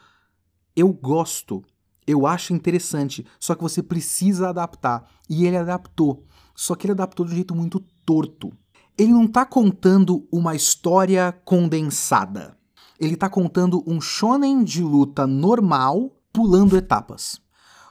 eu 0.77 0.93
gosto, 0.93 1.65
eu 2.07 2.27
acho 2.27 2.53
interessante, 2.53 3.27
só 3.41 3.55
que 3.55 3.63
você 3.63 3.83
precisa 3.83 4.51
adaptar, 4.51 5.11
e 5.29 5.47
ele 5.47 5.57
adaptou. 5.57 6.25
Só 6.55 6.75
que 6.75 6.87
ele 6.87 6.93
adaptou 6.93 7.27
de 7.27 7.33
um 7.33 7.35
jeito 7.35 7.55
muito 7.55 7.81
torto. 8.05 8.53
Ele 8.97 9.13
não 9.13 9.25
está 9.25 9.45
contando 9.45 10.27
uma 10.31 10.55
história 10.55 11.33
condensada. 11.45 12.57
Ele 12.99 13.15
está 13.15 13.29
contando 13.29 13.83
um 13.87 14.01
shonen 14.01 14.63
de 14.63 14.83
luta 14.83 15.27
normal 15.27 16.17
pulando 16.33 16.77
etapas. 16.77 17.41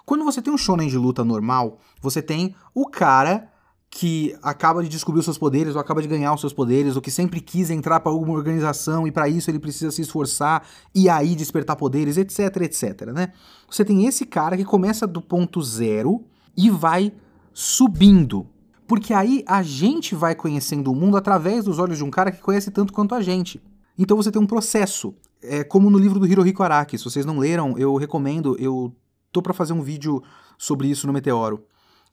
Quando 0.06 0.24
você 0.24 0.42
tem 0.42 0.54
um 0.54 0.58
shonen 0.58 0.88
de 0.88 0.98
luta 0.98 1.24
normal, 1.24 1.80
você 2.02 2.22
tem 2.22 2.56
o 2.74 2.88
cara 2.88 3.50
que 3.90 4.36
acaba 4.42 4.82
de 4.82 4.90
descobrir 4.90 5.20
os 5.20 5.26
seus 5.26 5.38
poderes, 5.38 5.76
ou 5.76 5.82
acaba 5.82 6.02
de 6.02 6.08
ganhar 6.08 6.34
os 6.34 6.42
seus 6.42 6.52
poderes, 6.52 6.96
ou 6.96 7.02
que 7.02 7.12
sempre 7.12 7.40
quis 7.40 7.70
entrar 7.70 8.00
para 8.00 8.12
alguma 8.12 8.34
organização 8.34 9.08
e 9.08 9.12
para 9.12 9.30
isso 9.30 9.52
ele 9.52 9.60
precisa 9.60 9.92
se 9.92 10.02
esforçar 10.02 10.66
e 10.96 11.08
aí 11.08 11.36
despertar 11.36 11.76
poderes, 11.76 12.18
etc, 12.18 12.40
etc, 12.64 13.12
né? 13.14 13.34
Você 13.70 13.86
tem 13.86 14.08
esse 14.08 14.26
cara 14.26 14.58
que 14.58 14.66
começa 14.66 15.06
do 15.06 15.22
ponto 15.22 15.62
zero 15.62 16.26
e 16.58 16.72
vai 16.72 17.14
subindo 17.54 18.48
porque 18.88 19.14
aí 19.14 19.44
a 19.48 19.64
gente 19.64 20.16
vai 20.16 20.36
conhecendo 20.36 20.92
o 20.92 20.96
mundo 20.96 21.18
através 21.18 21.66
dos 21.66 21.80
olhos 21.80 21.98
de 21.98 22.04
um 22.04 22.10
cara 22.10 22.32
que 22.32 22.42
conhece 22.42 22.72
tanto 22.72 22.94
quanto 22.94 23.16
a 23.16 23.22
gente. 23.22 23.62
Então 23.98 24.18
você 24.18 24.32
tem 24.32 24.42
um 24.42 24.48
processo. 24.48 25.14
É 25.42 25.64
como 25.64 25.90
no 25.90 25.98
livro 25.98 26.20
do 26.20 26.28
Hirohiko 26.28 26.64
Araki. 26.64 26.98
Se 26.98 27.04
vocês 27.04 27.26
não 27.26 27.38
leram, 27.38 27.78
eu 27.78 27.96
recomendo. 27.96 28.58
Eu 28.60 28.96
tô 29.32 29.42
para 29.42 29.54
fazer 29.54 29.74
um 29.74 29.82
vídeo 29.82 30.22
sobre 30.58 30.88
isso 30.88 31.08
no 31.08 31.14
Meteoro. 31.14 31.66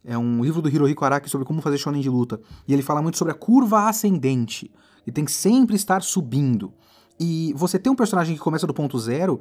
É 0.05 0.17
um 0.17 0.43
livro 0.43 0.63
do 0.63 0.69
Hirohiko 0.69 1.05
Araki 1.05 1.29
sobre 1.29 1.47
como 1.47 1.61
fazer 1.61 1.79
shonen 1.79 2.01
de 2.01 2.09
luta. 2.09 2.41
E 2.67 2.73
ele 2.73 2.83
fala 2.83 3.03
muito 3.03 3.19
sobre 3.19 3.33
a 3.33 3.37
curva 3.37 3.89
ascendente. 3.89 4.71
E 5.07 5.13
tem 5.13 5.25
que 5.25 5.33
sempre 5.33 5.77
estar 5.77 6.03
subindo. 6.03 6.73
E 7.19 7.53
você 7.57 7.79
tem 7.79 7.93
um 7.93 7.97
personagem 7.97 8.35
que 8.35 8.41
começa 8.41 8.67
do 8.67 8.73
ponto 8.73 8.99
zero, 8.99 9.41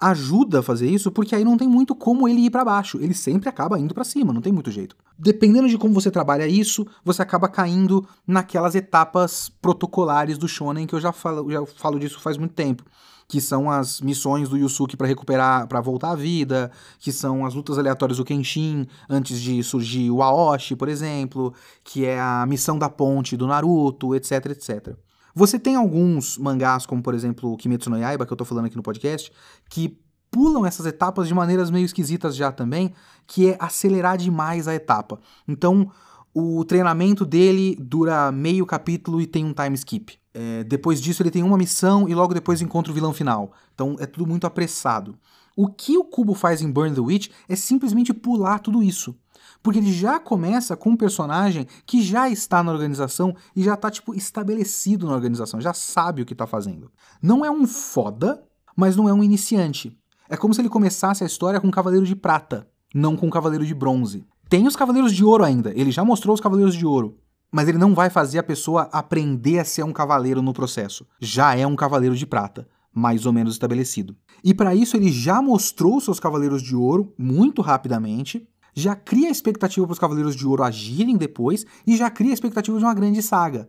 ajuda 0.00 0.60
a 0.60 0.62
fazer 0.62 0.88
isso, 0.88 1.10
porque 1.10 1.34
aí 1.34 1.44
não 1.44 1.58
tem 1.58 1.68
muito 1.68 1.94
como 1.94 2.26
ele 2.26 2.40
ir 2.40 2.50
para 2.50 2.64
baixo. 2.64 2.98
Ele 3.00 3.12
sempre 3.12 3.48
acaba 3.48 3.78
indo 3.78 3.92
para 3.92 4.04
cima, 4.04 4.32
não 4.32 4.40
tem 4.40 4.52
muito 4.52 4.70
jeito. 4.70 4.96
Dependendo 5.18 5.68
de 5.68 5.76
como 5.76 5.92
você 5.92 6.10
trabalha 6.10 6.46
isso, 6.46 6.86
você 7.04 7.20
acaba 7.20 7.48
caindo 7.48 8.06
naquelas 8.26 8.74
etapas 8.74 9.50
protocolares 9.60 10.38
do 10.38 10.48
shonen 10.48 10.86
que 10.86 10.94
eu 10.94 11.00
já 11.00 11.12
falo, 11.12 11.50
já 11.50 11.64
falo 11.66 11.98
disso 11.98 12.18
faz 12.20 12.38
muito 12.38 12.54
tempo, 12.54 12.82
que 13.28 13.40
são 13.40 13.70
as 13.70 14.00
missões 14.00 14.48
do 14.48 14.56
Yusuke 14.56 14.96
para 14.96 15.06
recuperar, 15.06 15.68
para 15.68 15.80
voltar 15.82 16.12
à 16.12 16.16
vida, 16.16 16.70
que 16.98 17.12
são 17.12 17.44
as 17.44 17.54
lutas 17.54 17.78
aleatórias 17.78 18.16
do 18.16 18.24
Kenshin 18.24 18.86
antes 19.08 19.38
de 19.40 19.62
surgir 19.62 20.10
o 20.10 20.22
Aoshi, 20.22 20.74
por 20.74 20.88
exemplo, 20.88 21.52
que 21.84 22.06
é 22.06 22.18
a 22.18 22.46
missão 22.46 22.78
da 22.78 22.88
ponte 22.88 23.36
do 23.36 23.46
Naruto, 23.46 24.14
etc, 24.14 24.46
etc. 24.46 24.96
Você 25.34 25.58
tem 25.58 25.76
alguns 25.76 26.38
mangás, 26.38 26.86
como 26.86 27.02
por 27.02 27.14
exemplo 27.14 27.52
o 27.52 27.56
Kimetsu 27.56 27.90
no 27.90 27.98
Yaiba, 27.98 28.26
que 28.26 28.32
eu 28.32 28.36
tô 28.36 28.44
falando 28.44 28.66
aqui 28.66 28.76
no 28.76 28.82
podcast, 28.82 29.32
que 29.68 29.98
pulam 30.30 30.64
essas 30.64 30.86
etapas 30.86 31.26
de 31.26 31.34
maneiras 31.34 31.70
meio 31.70 31.84
esquisitas 31.84 32.36
já 32.36 32.52
também, 32.52 32.92
que 33.26 33.50
é 33.50 33.56
acelerar 33.58 34.16
demais 34.16 34.68
a 34.68 34.74
etapa. 34.74 35.20
Então, 35.46 35.90
o 36.32 36.64
treinamento 36.64 37.26
dele 37.26 37.76
dura 37.80 38.30
meio 38.30 38.64
capítulo 38.64 39.20
e 39.20 39.26
tem 39.26 39.44
um 39.44 39.52
time 39.52 39.74
skip. 39.74 40.18
É, 40.32 40.62
depois 40.64 41.00
disso, 41.00 41.22
ele 41.22 41.30
tem 41.30 41.42
uma 41.42 41.58
missão 41.58 42.08
e 42.08 42.14
logo 42.14 42.32
depois 42.32 42.62
encontra 42.62 42.92
o 42.92 42.94
vilão 42.94 43.12
final. 43.12 43.52
Então, 43.74 43.96
é 43.98 44.06
tudo 44.06 44.26
muito 44.26 44.46
apressado. 44.46 45.18
O 45.56 45.68
que 45.68 45.98
o 45.98 46.04
Kubo 46.04 46.34
faz 46.34 46.62
em 46.62 46.70
Burn 46.70 46.94
the 46.94 47.00
Witch 47.00 47.28
é 47.48 47.56
simplesmente 47.56 48.14
pular 48.14 48.58
tudo 48.60 48.82
isso. 48.82 49.16
Porque 49.62 49.78
ele 49.78 49.92
já 49.92 50.18
começa 50.18 50.76
com 50.76 50.90
um 50.90 50.96
personagem 50.96 51.66
que 51.84 52.02
já 52.02 52.30
está 52.30 52.62
na 52.62 52.72
organização 52.72 53.34
e 53.54 53.62
já 53.62 53.74
está, 53.74 53.90
tipo, 53.90 54.14
estabelecido 54.14 55.06
na 55.06 55.12
organização, 55.14 55.60
já 55.60 55.74
sabe 55.74 56.22
o 56.22 56.26
que 56.26 56.32
está 56.32 56.46
fazendo. 56.46 56.90
Não 57.22 57.44
é 57.44 57.50
um 57.50 57.66
foda, 57.66 58.42
mas 58.74 58.96
não 58.96 59.08
é 59.08 59.12
um 59.12 59.22
iniciante. 59.22 59.94
É 60.28 60.36
como 60.36 60.54
se 60.54 60.60
ele 60.60 60.68
começasse 60.68 61.22
a 61.22 61.26
história 61.26 61.60
com 61.60 61.66
um 61.66 61.72
Cavaleiro 61.72 62.06
de 62.06 62.16
Prata, 62.16 62.66
não 62.94 63.16
com 63.16 63.26
um 63.26 63.30
Cavaleiro 63.30 63.66
de 63.66 63.74
Bronze. 63.74 64.24
Tem 64.48 64.66
os 64.66 64.76
Cavaleiros 64.76 65.12
de 65.12 65.24
Ouro 65.24 65.44
ainda, 65.44 65.72
ele 65.76 65.90
já 65.90 66.04
mostrou 66.04 66.34
os 66.34 66.40
Cavaleiros 66.40 66.74
de 66.74 66.86
Ouro. 66.86 67.18
mas 67.52 67.68
ele 67.68 67.78
não 67.78 67.94
vai 67.94 68.08
fazer 68.08 68.38
a 68.38 68.42
pessoa 68.42 68.88
aprender 68.92 69.58
a 69.58 69.64
ser 69.64 69.82
um 69.82 69.92
cavaleiro 69.92 70.40
no 70.40 70.52
processo. 70.52 71.06
Já 71.20 71.56
é 71.56 71.66
um 71.66 71.76
cavaleiro 71.76 72.16
de 72.16 72.26
prata, 72.26 72.68
mais 72.92 73.26
ou 73.26 73.32
menos 73.32 73.54
estabelecido. 73.54 74.16
E 74.42 74.52
para 74.52 74.74
isso 74.74 74.96
ele 74.96 75.12
já 75.12 75.40
mostrou 75.40 76.00
seus 76.00 76.18
cavaleiros 76.18 76.62
de 76.62 76.74
ouro 76.74 77.14
muito 77.16 77.62
rapidamente, 77.62 78.48
já 78.74 78.94
cria 78.94 79.28
a 79.28 79.32
expectativa 79.32 79.86
para 79.86 79.92
os 79.92 79.98
cavaleiros 79.98 80.34
de 80.34 80.46
ouro 80.46 80.62
agirem 80.62 81.16
depois 81.16 81.64
e 81.86 81.96
já 81.96 82.10
cria 82.10 82.30
a 82.30 82.34
expectativa 82.34 82.78
de 82.78 82.84
uma 82.84 82.94
grande 82.94 83.22
saga. 83.22 83.68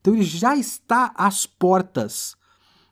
Então 0.00 0.14
ele 0.14 0.22
já 0.24 0.56
está 0.56 1.12
às 1.16 1.46
portas 1.46 2.36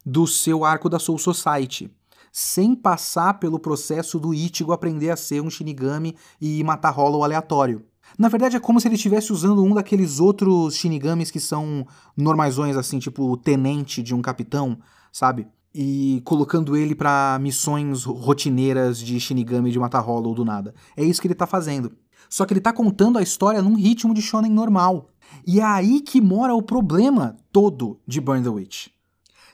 do 0.04 0.26
seu 0.26 0.64
arco 0.64 0.88
da 0.88 0.98
Soul 0.98 1.18
Society, 1.18 1.90
sem 2.32 2.74
passar 2.74 3.34
pelo 3.34 3.58
processo 3.58 4.18
do 4.18 4.34
Ichigo 4.34 4.72
aprender 4.72 5.10
a 5.10 5.16
ser 5.16 5.40
um 5.40 5.48
Shinigami 5.48 6.16
e 6.40 6.62
matar 6.64 6.90
Hollow 6.90 7.22
aleatório. 7.22 7.84
Na 8.18 8.28
verdade, 8.28 8.56
é 8.56 8.60
como 8.60 8.80
se 8.80 8.86
ele 8.86 8.96
estivesse 8.96 9.32
usando 9.32 9.62
um 9.62 9.74
daqueles 9.74 10.20
outros 10.20 10.76
Shinigamis 10.76 11.30
que 11.30 11.40
são 11.40 11.86
normaiões, 12.16 12.76
assim, 12.76 12.98
tipo 12.98 13.30
o 13.30 13.36
tenente 13.36 14.02
de 14.02 14.14
um 14.14 14.20
capitão, 14.20 14.78
sabe? 15.10 15.46
E 15.74 16.22
colocando 16.24 16.76
ele 16.76 16.94
para 16.94 17.38
missões 17.40 18.04
rotineiras 18.04 18.98
de 18.98 19.18
Shinigami 19.18 19.72
de 19.72 19.78
matar 19.78 20.00
Hollow 20.00 20.34
do 20.34 20.44
nada. 20.44 20.74
É 20.96 21.02
isso 21.02 21.20
que 21.20 21.26
ele 21.26 21.34
tá 21.34 21.46
fazendo. 21.46 21.92
Só 22.28 22.44
que 22.44 22.52
ele 22.52 22.60
tá 22.60 22.72
contando 22.72 23.18
a 23.18 23.22
história 23.22 23.60
num 23.60 23.74
ritmo 23.74 24.14
de 24.14 24.22
shonen 24.22 24.50
normal. 24.50 25.10
E 25.46 25.60
é 25.60 25.64
aí 25.64 26.00
que 26.00 26.20
mora 26.20 26.54
o 26.54 26.62
problema 26.62 27.36
todo 27.52 28.00
de 28.06 28.20
Burn 28.20 28.42
the 28.42 28.48
Witch. 28.48 28.88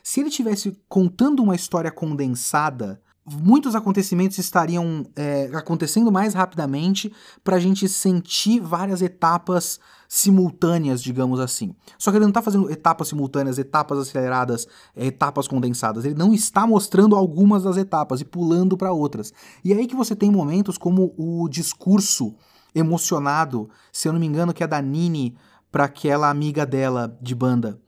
Se 0.03 0.19
ele 0.19 0.29
tivesse 0.29 0.77
contando 0.87 1.43
uma 1.43 1.55
história 1.55 1.91
condensada, 1.91 3.01
muitos 3.25 3.75
acontecimentos 3.75 4.37
estariam 4.37 5.05
é, 5.15 5.49
acontecendo 5.53 6.11
mais 6.11 6.33
rapidamente 6.33 7.13
para 7.43 7.57
a 7.57 7.59
gente 7.59 7.87
sentir 7.87 8.59
várias 8.59 9.01
etapas 9.01 9.79
simultâneas, 10.13 11.01
digamos 11.01 11.39
assim. 11.39 11.73
Só 11.97 12.11
que 12.11 12.17
ele 12.17 12.25
não 12.25 12.31
está 12.31 12.41
fazendo 12.41 12.69
etapas 12.69 13.07
simultâneas, 13.07 13.57
etapas 13.57 13.97
aceleradas, 13.97 14.67
é, 14.93 15.05
etapas 15.05 15.47
condensadas. 15.47 16.03
Ele 16.03 16.15
não 16.15 16.33
está 16.33 16.67
mostrando 16.67 17.15
algumas 17.15 17.63
das 17.63 17.77
etapas 17.77 18.19
e 18.19 18.25
pulando 18.25 18.75
para 18.75 18.91
outras. 18.91 19.31
E 19.63 19.71
é 19.71 19.77
aí 19.77 19.87
que 19.87 19.95
você 19.95 20.13
tem 20.13 20.29
momentos 20.29 20.77
como 20.77 21.13
o 21.17 21.47
discurso 21.47 22.35
emocionado, 22.75 23.69
se 23.89 24.09
eu 24.09 24.11
não 24.11 24.19
me 24.19 24.25
engano, 24.25 24.53
que 24.53 24.65
é 24.65 24.67
da 24.67 24.81
Nini 24.81 25.37
para 25.71 25.85
aquela 25.85 26.29
amiga 26.29 26.65
dela 26.65 27.17
de 27.21 27.33
banda, 27.33 27.79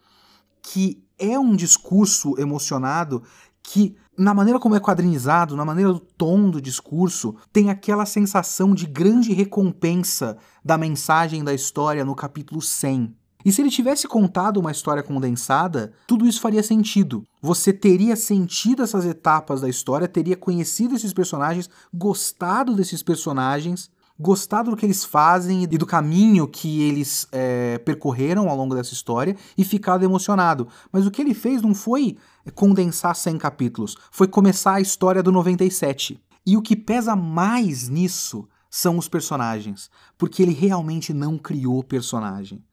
que 0.61 1.03
é 1.19 1.37
um 1.37 1.53
discurso 1.53 2.39
emocionado 2.39 3.21
que, 3.61 3.97
na 4.17 4.33
maneira 4.33 4.59
como 4.59 4.75
é 4.75 4.79
quadrinizado, 4.79 5.55
na 5.55 5.65
maneira 5.65 5.93
do 5.93 5.99
tom 5.99 6.49
do 6.49 6.61
discurso, 6.61 7.35
tem 7.51 7.69
aquela 7.69 8.05
sensação 8.05 8.73
de 8.73 8.85
grande 8.85 9.33
recompensa 9.33 10.37
da 10.63 10.77
mensagem 10.77 11.43
da 11.43 11.53
história 11.53 12.05
no 12.05 12.15
capítulo 12.15 12.61
100. 12.61 13.15
E 13.45 13.51
se 13.51 13.61
ele 13.61 13.69
tivesse 13.69 14.07
contado 14.07 14.57
uma 14.57 14.71
história 14.71 15.03
condensada, 15.03 15.91
tudo 16.07 16.25
isso 16.25 16.39
faria 16.39 16.63
sentido. 16.63 17.25
Você 17.41 17.73
teria 17.73 18.15
sentido 18.15 18.83
essas 18.83 19.05
etapas 19.05 19.59
da 19.61 19.67
história, 19.67 20.07
teria 20.07 20.37
conhecido 20.37 20.95
esses 20.95 21.11
personagens, 21.11 21.69
gostado 21.93 22.73
desses 22.73 23.03
personagens, 23.03 23.91
gostado 24.19 24.71
do 24.71 24.77
que 24.77 24.85
eles 24.85 25.03
fazem 25.03 25.63
e 25.63 25.77
do 25.77 25.85
caminho 25.85 26.47
que 26.47 26.81
eles 26.83 27.27
é, 27.31 27.77
percorreram 27.79 28.49
ao 28.49 28.55
longo 28.55 28.75
dessa 28.75 28.93
história 28.93 29.35
e 29.57 29.63
ficado 29.63 30.03
emocionado. 30.03 30.67
Mas 30.91 31.05
o 31.05 31.11
que 31.11 31.21
ele 31.21 31.33
fez 31.33 31.61
não 31.61 31.73
foi 31.73 32.17
condensar 32.55 33.15
100 33.15 33.37
capítulos, 33.37 33.97
foi 34.11 34.27
começar 34.27 34.75
a 34.75 34.81
história 34.81 35.23
do 35.23 35.31
97. 35.31 36.19
E 36.45 36.57
o 36.57 36.61
que 36.61 36.75
pesa 36.75 37.15
mais 37.15 37.87
nisso 37.89 38.47
são 38.69 38.97
os 38.97 39.07
personagens, 39.07 39.89
porque 40.17 40.41
ele 40.41 40.53
realmente 40.53 41.13
não 41.13 41.37
criou 41.37 41.83
personagem. 41.83 42.63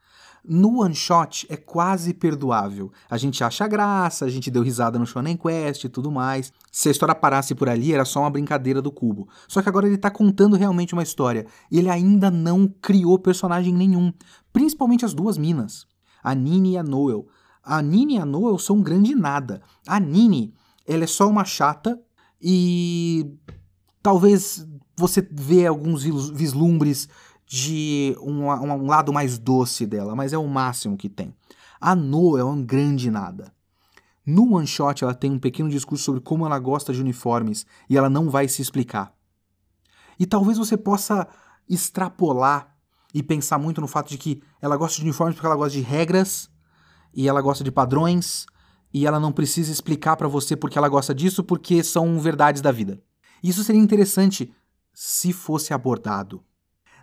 No 0.44 0.80
one 0.80 0.94
shot 0.94 1.46
é 1.50 1.56
quase 1.56 2.14
perdoável. 2.14 2.90
A 3.08 3.16
gente 3.16 3.44
acha 3.44 3.68
graça, 3.68 4.24
a 4.24 4.28
gente 4.28 4.50
deu 4.50 4.62
risada 4.62 4.98
no 4.98 5.06
Shonen 5.06 5.36
Quest 5.36 5.84
e 5.84 5.88
tudo 5.88 6.10
mais. 6.10 6.52
Se 6.72 6.88
a 6.88 6.92
história 6.92 7.14
parasse 7.14 7.54
por 7.54 7.68
ali, 7.68 7.92
era 7.92 8.04
só 8.04 8.20
uma 8.20 8.30
brincadeira 8.30 8.80
do 8.80 8.90
cubo. 8.90 9.28
Só 9.46 9.60
que 9.60 9.68
agora 9.68 9.86
ele 9.86 9.98
tá 9.98 10.10
contando 10.10 10.56
realmente 10.56 10.94
uma 10.94 11.02
história. 11.02 11.46
E 11.70 11.78
ele 11.78 11.90
ainda 11.90 12.30
não 12.30 12.66
criou 12.80 13.18
personagem 13.18 13.74
nenhum. 13.74 14.12
Principalmente 14.52 15.04
as 15.04 15.12
duas 15.12 15.36
minas. 15.36 15.86
A 16.22 16.34
Nini 16.34 16.72
e 16.72 16.78
a 16.78 16.82
Noel. 16.82 17.26
A 17.62 17.82
Nini 17.82 18.16
e 18.16 18.18
a 18.18 18.24
Noel 18.24 18.58
são 18.58 18.76
um 18.76 18.82
grande 18.82 19.14
nada. 19.14 19.60
A 19.86 20.00
Nini, 20.00 20.54
ela 20.86 21.04
é 21.04 21.06
só 21.06 21.28
uma 21.28 21.44
chata 21.44 22.00
e 22.40 23.30
talvez 24.02 24.66
você 24.96 25.26
vê 25.30 25.66
alguns 25.66 26.02
vislumbres 26.02 27.08
de 27.52 28.16
um, 28.20 28.48
um, 28.48 28.86
lado 28.86 29.12
mais 29.12 29.36
doce 29.36 29.84
dela, 29.84 30.14
mas 30.14 30.32
é 30.32 30.38
o 30.38 30.46
máximo 30.46 30.96
que 30.96 31.08
tem. 31.08 31.34
A 31.80 31.96
No 31.96 32.38
é 32.38 32.44
um 32.44 32.64
grande 32.64 33.10
nada. 33.10 33.52
No 34.24 34.54
one 34.54 34.68
shot 34.68 35.02
ela 35.02 35.12
tem 35.12 35.32
um 35.32 35.38
pequeno 35.38 35.68
discurso 35.68 36.04
sobre 36.04 36.20
como 36.20 36.46
ela 36.46 36.60
gosta 36.60 36.92
de 36.92 37.00
uniformes 37.00 37.66
e 37.88 37.98
ela 37.98 38.08
não 38.08 38.30
vai 38.30 38.46
se 38.46 38.62
explicar. 38.62 39.12
E 40.16 40.26
talvez 40.26 40.58
você 40.58 40.76
possa 40.76 41.26
extrapolar 41.68 42.72
e 43.12 43.20
pensar 43.20 43.58
muito 43.58 43.80
no 43.80 43.88
fato 43.88 44.10
de 44.10 44.16
que 44.16 44.40
ela 44.62 44.76
gosta 44.76 44.98
de 44.98 45.02
uniformes 45.02 45.34
porque 45.34 45.46
ela 45.46 45.56
gosta 45.56 45.76
de 45.76 45.80
regras 45.82 46.48
e 47.12 47.28
ela 47.28 47.40
gosta 47.40 47.64
de 47.64 47.72
padrões 47.72 48.46
e 48.94 49.08
ela 49.08 49.18
não 49.18 49.32
precisa 49.32 49.72
explicar 49.72 50.14
para 50.14 50.28
você 50.28 50.54
porque 50.54 50.78
ela 50.78 50.88
gosta 50.88 51.12
disso 51.12 51.42
porque 51.42 51.82
são 51.82 52.20
verdades 52.20 52.62
da 52.62 52.70
vida. 52.70 53.02
Isso 53.42 53.64
seria 53.64 53.82
interessante 53.82 54.54
se 54.94 55.32
fosse 55.32 55.74
abordado. 55.74 56.44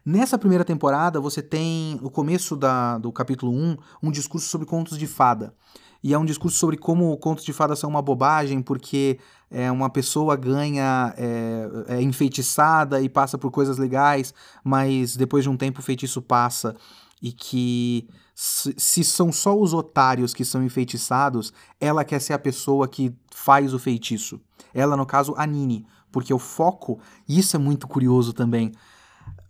Nessa 0.09 0.37
primeira 0.37 0.63
temporada, 0.63 1.19
você 1.19 1.41
tem, 1.41 1.99
no 2.01 2.09
começo 2.09 2.55
da, 2.55 2.97
do 2.97 3.11
capítulo 3.11 3.51
1, 3.51 3.75
um 4.01 4.09
discurso 4.09 4.47
sobre 4.47 4.65
contos 4.65 4.97
de 4.97 5.05
fada. 5.05 5.53
E 6.01 6.13
é 6.13 6.17
um 6.17 6.23
discurso 6.23 6.57
sobre 6.57 6.77
como 6.77 7.17
contos 7.17 7.43
de 7.43 7.51
fada 7.51 7.75
são 7.75 7.89
uma 7.89 8.01
bobagem, 8.01 8.61
porque 8.61 9.19
é, 9.51 9.69
uma 9.69 9.89
pessoa 9.89 10.37
ganha, 10.37 11.13
é, 11.17 11.95
é 11.97 12.01
enfeitiçada 12.01 13.01
e 13.01 13.09
passa 13.09 13.37
por 13.37 13.51
coisas 13.51 13.77
legais, 13.77 14.33
mas 14.63 15.17
depois 15.17 15.43
de 15.43 15.49
um 15.49 15.57
tempo 15.57 15.81
o 15.81 15.83
feitiço 15.83 16.21
passa. 16.21 16.73
E 17.21 17.33
que 17.33 18.07
se 18.33 19.03
são 19.03 19.29
só 19.29 19.59
os 19.59 19.73
otários 19.73 20.33
que 20.33 20.45
são 20.45 20.63
enfeitiçados, 20.63 21.51
ela 21.81 22.05
quer 22.05 22.21
ser 22.21 22.31
a 22.31 22.39
pessoa 22.39 22.87
que 22.87 23.13
faz 23.29 23.73
o 23.73 23.79
feitiço. 23.79 24.39
Ela, 24.73 24.95
no 24.95 25.05
caso, 25.05 25.33
a 25.35 25.45
Nini. 25.45 25.85
Porque 26.13 26.33
o 26.33 26.39
foco, 26.39 26.97
isso 27.27 27.57
é 27.57 27.59
muito 27.59 27.89
curioso 27.89 28.31
também, 28.31 28.71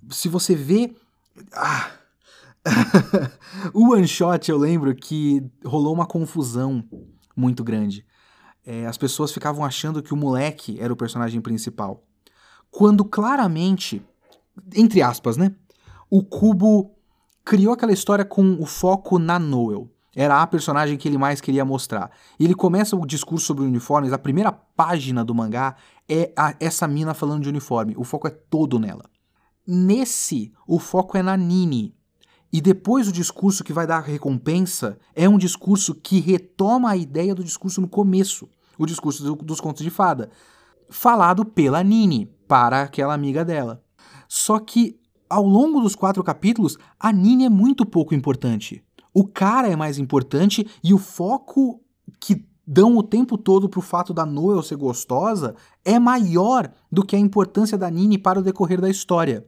se 0.09 0.27
você 0.27 0.55
vê. 0.55 0.93
Ah. 1.53 1.91
o 3.73 3.93
one 3.93 4.07
shot 4.07 4.49
eu 4.49 4.57
lembro 4.57 4.93
que 4.93 5.41
rolou 5.63 5.93
uma 5.93 6.05
confusão 6.05 6.83
muito 7.35 7.63
grande. 7.63 8.05
É, 8.65 8.85
as 8.85 8.97
pessoas 8.97 9.31
ficavam 9.31 9.63
achando 9.63 10.03
que 10.03 10.13
o 10.13 10.17
moleque 10.17 10.77
era 10.79 10.91
o 10.91 10.97
personagem 10.97 11.39
principal. 11.39 12.03
Quando 12.69 13.05
claramente, 13.05 14.05
entre 14.75 15.01
aspas, 15.01 15.37
né? 15.37 15.55
O 16.09 16.23
Cubo 16.23 16.91
criou 17.45 17.73
aquela 17.73 17.93
história 17.93 18.25
com 18.25 18.57
o 18.59 18.65
foco 18.65 19.17
na 19.17 19.39
Noel. 19.39 19.89
Era 20.13 20.41
a 20.41 20.47
personagem 20.47 20.97
que 20.97 21.07
ele 21.07 21.17
mais 21.17 21.39
queria 21.39 21.63
mostrar. 21.63 22.11
E 22.39 22.43
ele 22.43 22.55
começa 22.55 22.95
o 22.95 23.05
discurso 23.05 23.45
sobre 23.45 23.63
uniformes, 23.63 24.11
a 24.11 24.17
primeira 24.17 24.51
página 24.51 25.23
do 25.23 25.33
mangá 25.33 25.75
é 26.09 26.33
a, 26.35 26.55
essa 26.59 26.87
mina 26.87 27.13
falando 27.13 27.43
de 27.43 27.49
uniforme. 27.49 27.93
O 27.95 28.03
foco 28.03 28.27
é 28.27 28.31
todo 28.31 28.79
nela. 28.79 29.05
Nesse, 29.69 30.53
o 30.65 30.79
foco 30.79 31.17
é 31.17 31.21
na 31.21 31.35
Nini. 31.35 31.93
E 32.53 32.61
depois 32.61 33.09
o 33.09 33.11
discurso 33.11 33.65
que 33.65 33.73
vai 33.73 33.85
dar 33.85 33.97
a 33.97 34.01
recompensa 34.01 34.97
é 35.13 35.27
um 35.27 35.37
discurso 35.37 35.93
que 35.93 36.21
retoma 36.21 36.91
a 36.91 36.95
ideia 36.95 37.35
do 37.35 37.43
discurso 37.43 37.81
no 37.81 37.89
começo, 37.89 38.47
o 38.77 38.85
discurso 38.85 39.21
do, 39.21 39.35
dos 39.35 39.59
contos 39.59 39.83
de 39.83 39.89
fada, 39.89 40.29
falado 40.89 41.43
pela 41.43 41.83
Nini 41.83 42.33
para 42.47 42.83
aquela 42.83 43.13
amiga 43.13 43.43
dela. 43.43 43.83
Só 44.29 44.57
que 44.57 44.97
ao 45.29 45.45
longo 45.45 45.81
dos 45.81 45.95
quatro 45.95 46.23
capítulos, 46.23 46.77
a 46.97 47.11
Nini 47.11 47.43
é 47.43 47.49
muito 47.49 47.85
pouco 47.85 48.15
importante. 48.15 48.81
O 49.13 49.27
cara 49.27 49.67
é 49.67 49.75
mais 49.75 49.97
importante 49.97 50.65
e 50.81 50.93
o 50.93 50.97
foco 50.97 51.81
que 52.21 52.47
dão 52.65 52.95
o 52.95 53.03
tempo 53.03 53.37
todo 53.37 53.67
pro 53.67 53.81
fato 53.81 54.13
da 54.13 54.25
Noel 54.25 54.63
ser 54.63 54.77
gostosa 54.77 55.55
é 55.83 55.99
maior 55.99 56.71
do 56.89 57.05
que 57.05 57.17
a 57.17 57.19
importância 57.19 57.77
da 57.77 57.89
Nini 57.89 58.17
para 58.17 58.39
o 58.39 58.43
decorrer 58.43 58.79
da 58.79 58.89
história 58.89 59.45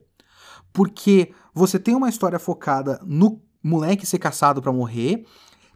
porque 0.72 1.32
você 1.54 1.78
tem 1.78 1.94
uma 1.94 2.08
história 2.08 2.38
focada 2.38 3.00
no 3.04 3.40
moleque 3.62 4.06
ser 4.06 4.18
caçado 4.18 4.62
para 4.62 4.72
morrer, 4.72 5.26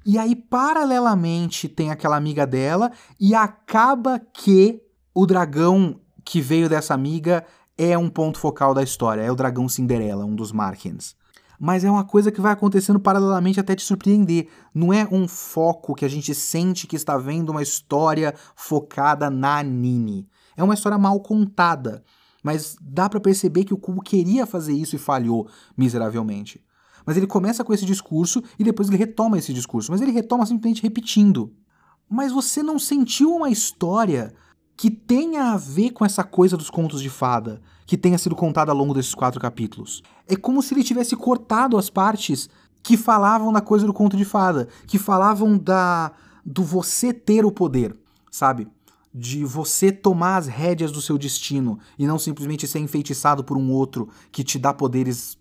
e 0.07 0.19
aí 0.19 0.37
paralelamente 0.37 1.69
tem 1.69 1.91
aquela 1.91 2.17
amiga 2.17 2.47
dela 2.47 2.93
e 3.19 3.35
acaba 3.35 4.19
que 4.19 4.81
o 5.15 5.27
dragão 5.27 6.01
que 6.25 6.41
veio 6.41 6.69
dessa 6.69 6.95
amiga 6.95 7.45
é 7.77 7.97
um 7.97 8.09
ponto 8.09 8.39
focal 8.39 8.75
da 8.75 8.83
história, 8.83 9.23
é 9.23 9.31
o 9.31 9.37
dragão 9.37 9.69
Cinderela, 9.69 10.25
um 10.25 10.35
dos 10.35 10.53
Markens. 10.53 11.17
Mas 11.59 11.85
é 11.85 11.91
uma 11.91 12.05
coisa 12.05 12.33
que 12.33 12.41
vai 12.41 12.53
acontecendo 12.53 13.01
paralelamente 13.01 13.61
até 13.61 13.75
te 13.75 13.83
surpreender. 13.83 14.49
Não 14.75 14.93
é 14.93 15.07
um 15.11 15.27
foco 15.29 15.95
que 15.95 16.05
a 16.05 16.09
gente 16.09 16.35
sente 16.35 16.87
que 16.87 16.97
está 16.97 17.17
vendo 17.17 17.51
uma 17.51 17.63
história 17.63 18.35
focada 18.57 19.31
na 19.31 19.63
Nini. 19.63 20.29
É 20.57 20.63
uma 20.63 20.75
história 20.75 20.99
mal 20.99 21.19
contada 21.21 22.03
mas 22.45 22.77
dá 22.79 23.09
para 23.09 23.19
perceber 23.19 23.65
que 23.65 23.73
o 23.73 23.79
Cubo 23.79 24.03
queria 24.03 24.45
fazer 24.45 24.75
isso 24.75 24.95
e 24.95 24.99
falhou 24.99 25.49
miseravelmente. 25.75 26.63
Mas 27.07 27.17
ele 27.17 27.27
começa 27.27 27.65
com 27.65 27.73
esse 27.73 27.87
discurso 27.87 28.43
e 28.59 28.63
depois 28.63 28.89
ele 28.89 28.99
retoma 28.99 29.39
esse 29.39 29.53
discurso. 29.53 29.91
Mas 29.91 30.03
ele 30.03 30.13
retoma 30.13 30.45
simplesmente 30.45 30.83
repetindo. 30.83 31.55
Mas 32.09 32.31
você 32.31 32.63
não 32.63 32.79
sentiu 32.79 33.35
uma 33.35 33.49
história 33.49 34.35
que 34.77 34.91
tenha 34.91 35.53
a 35.53 35.57
ver 35.57 35.91
com 35.91 36.05
essa 36.05 36.23
coisa 36.23 36.57
dos 36.57 36.69
contos 36.69 37.01
de 37.01 37.09
fada, 37.09 37.63
que 37.87 37.97
tenha 37.97 38.19
sido 38.19 38.37
contada 38.37 38.71
ao 38.71 38.77
longo 38.77 38.93
desses 38.93 39.15
quatro 39.15 39.41
capítulos. 39.41 40.03
É 40.29 40.37
como 40.37 40.63
se 40.63 40.75
ele 40.75 40.85
tivesse 40.85 41.17
cortado 41.17 41.79
as 41.79 41.89
partes 41.89 42.49
que 42.83 42.97
falavam 42.97 43.53
da 43.53 43.63
coisa 43.63 43.87
do 43.87 43.95
conto 43.95 44.17
de 44.17 44.25
fada, 44.25 44.69
que 44.87 44.99
falavam 44.99 45.57
da 45.57 46.13
do 46.45 46.63
você 46.63 47.11
ter 47.11 47.47
o 47.47 47.51
poder, 47.51 47.97
sabe? 48.31 48.69
De 49.15 49.45
você 49.45 49.93
tomar 49.93 50.39
as 50.39 50.49
rédeas 50.49 50.91
do 50.91 51.01
seu 51.01 51.17
destino 51.17 51.79
e 51.97 52.07
não 52.07 52.19
simplesmente 52.19 52.67
ser 52.67 52.81
enfeitiçado 52.81 53.45
por 53.45 53.57
um 53.57 53.71
outro 53.71 54.09
que 54.33 54.43
te 54.43 54.59
dá 54.59 54.75
poderes 54.75 55.39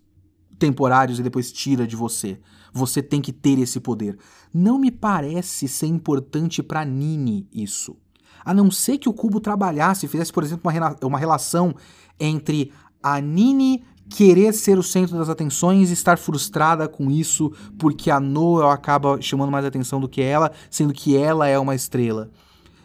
temporários 0.58 1.18
e 1.18 1.22
depois 1.22 1.50
tira 1.50 1.86
de 1.86 1.96
você. 1.96 2.38
Você 2.72 3.02
tem 3.02 3.20
que 3.20 3.32
ter 3.32 3.58
esse 3.58 3.80
poder. 3.80 4.16
Não 4.52 4.78
me 4.78 4.90
parece 4.90 5.66
ser 5.66 5.86
importante 5.86 6.62
para 6.62 6.84
Nini 6.84 7.48
isso. 7.52 7.96
A 8.44 8.52
não 8.52 8.70
ser 8.70 8.98
que 8.98 9.08
o 9.08 9.12
cubo 9.12 9.40
trabalhasse, 9.40 10.06
fizesse, 10.06 10.32
por 10.32 10.44
exemplo, 10.44 10.70
uma, 10.70 10.96
uma 11.02 11.18
relação 11.18 11.74
entre 12.20 12.70
a 13.02 13.20
Nini 13.20 13.84
querer 14.08 14.52
ser 14.52 14.78
o 14.78 14.82
centro 14.82 15.16
das 15.16 15.28
atenções 15.28 15.90
e 15.90 15.94
estar 15.94 16.18
frustrada 16.18 16.86
com 16.86 17.10
isso 17.10 17.52
porque 17.78 18.10
a 18.10 18.20
Noel 18.20 18.68
acaba 18.68 19.20
chamando 19.20 19.50
mais 19.50 19.64
atenção 19.64 20.00
do 20.00 20.08
que 20.08 20.20
ela, 20.20 20.52
sendo 20.70 20.92
que 20.92 21.16
ela 21.16 21.48
é 21.48 21.58
uma 21.58 21.74
estrela. 21.74 22.30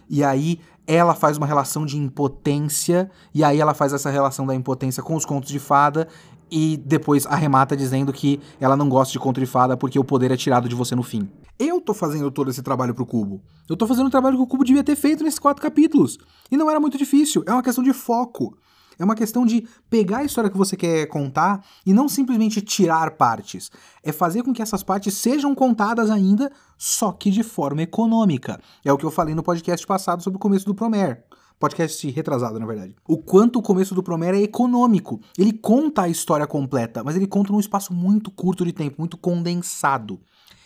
E 0.10 0.24
aí 0.24 0.60
ela 0.90 1.14
faz 1.14 1.38
uma 1.38 1.46
relação 1.46 1.86
de 1.86 1.98
impotência, 1.98 3.12
e 3.32 3.44
aí 3.44 3.62
ela 3.62 3.76
faz 3.76 3.94
essa 3.94 4.10
relação 4.10 4.48
da 4.48 4.56
impotência 4.56 5.04
com 5.04 5.16
os 5.16 5.24
contos 5.24 5.52
de 5.52 5.60
fada, 5.60 6.08
e 6.50 6.78
depois 6.84 7.28
arremata 7.28 7.78
dizendo 7.78 8.12
que 8.12 8.40
ela 8.60 8.76
não 8.76 8.90
gosta 8.90 9.12
de 9.12 9.20
conto 9.20 9.40
de 9.40 9.46
fada 9.46 9.78
porque 9.78 10.00
o 10.00 10.04
poder 10.04 10.32
é 10.32 10.36
tirado 10.36 10.68
de 10.68 10.74
você 10.74 10.96
no 10.96 11.04
fim. 11.04 11.30
Eu 11.60 11.80
tô 11.80 11.94
fazendo 11.94 12.32
todo 12.32 12.50
esse 12.50 12.64
trabalho 12.64 12.96
pro 12.96 13.06
Cubo. 13.06 13.40
Eu 13.70 13.78
tô 13.78 13.86
fazendo 13.86 14.08
o 14.08 14.10
trabalho 14.10 14.36
que 14.36 14.42
o 14.42 14.48
Cubo 14.48 14.64
devia 14.64 14.84
ter 14.84 14.96
feito 14.96 15.24
nesses 15.24 15.38
quatro 15.38 15.62
capítulos. 15.62 16.18
E 16.50 16.58
não 16.58 16.72
era 16.72 16.80
muito 16.80 16.98
difícil, 16.98 17.44
é 17.46 17.54
uma 17.54 17.62
questão 17.62 17.84
de 17.84 17.94
foco. 17.94 18.58
É 19.00 19.04
uma 19.06 19.16
questão 19.16 19.46
de 19.46 19.66
pegar 19.90 20.20
a 20.20 20.24
história 20.26 20.50
que 20.50 20.58
você 20.58 20.76
quer 20.76 21.08
contar 21.08 21.66
e 21.86 21.94
não 21.94 22.10
simplesmente 22.10 22.62
tirar 22.62 23.12
partes. 23.12 23.72
É 24.04 24.12
fazer 24.12 24.44
com 24.44 24.54
que 24.54 24.62
essas 24.62 24.84
partes 24.84 25.14
sejam 25.14 25.56
contadas 25.56 26.12
ainda, 26.12 26.52
só 26.78 27.12
que 27.14 27.32
de 27.32 27.42
forma 27.42 27.82
econômica. 27.82 28.60
É 28.84 28.92
o 28.92 28.98
que 28.98 29.06
eu 29.06 29.12
falei 29.12 29.34
no 29.34 29.42
podcast 29.42 29.88
passado 29.88 30.22
sobre 30.22 30.36
o 30.36 30.40
começo 30.40 30.66
do 30.66 30.76
Promer 30.76 31.24
podcast 31.60 32.10
retrasado, 32.10 32.58
na 32.58 32.66
verdade. 32.66 32.96
O 33.06 33.18
quanto 33.18 33.60
o 33.60 33.62
começo 33.62 33.94
do 33.94 34.02
Promera 34.02 34.38
é 34.38 34.44
econômico. 34.44 35.20
Ele 35.38 35.52
conta 35.52 36.04
a 36.04 36.10
história 36.10 36.48
completa, 36.48 37.04
mas 37.04 37.18
ele 37.18 37.28
conta 37.28 37.52
num 37.52 37.60
espaço 37.60 37.94
muito 37.94 38.32
curto 38.32 38.64
de 38.64 38.72
tempo, 38.72 38.96
muito 38.98 39.18
condensado. 39.18 40.22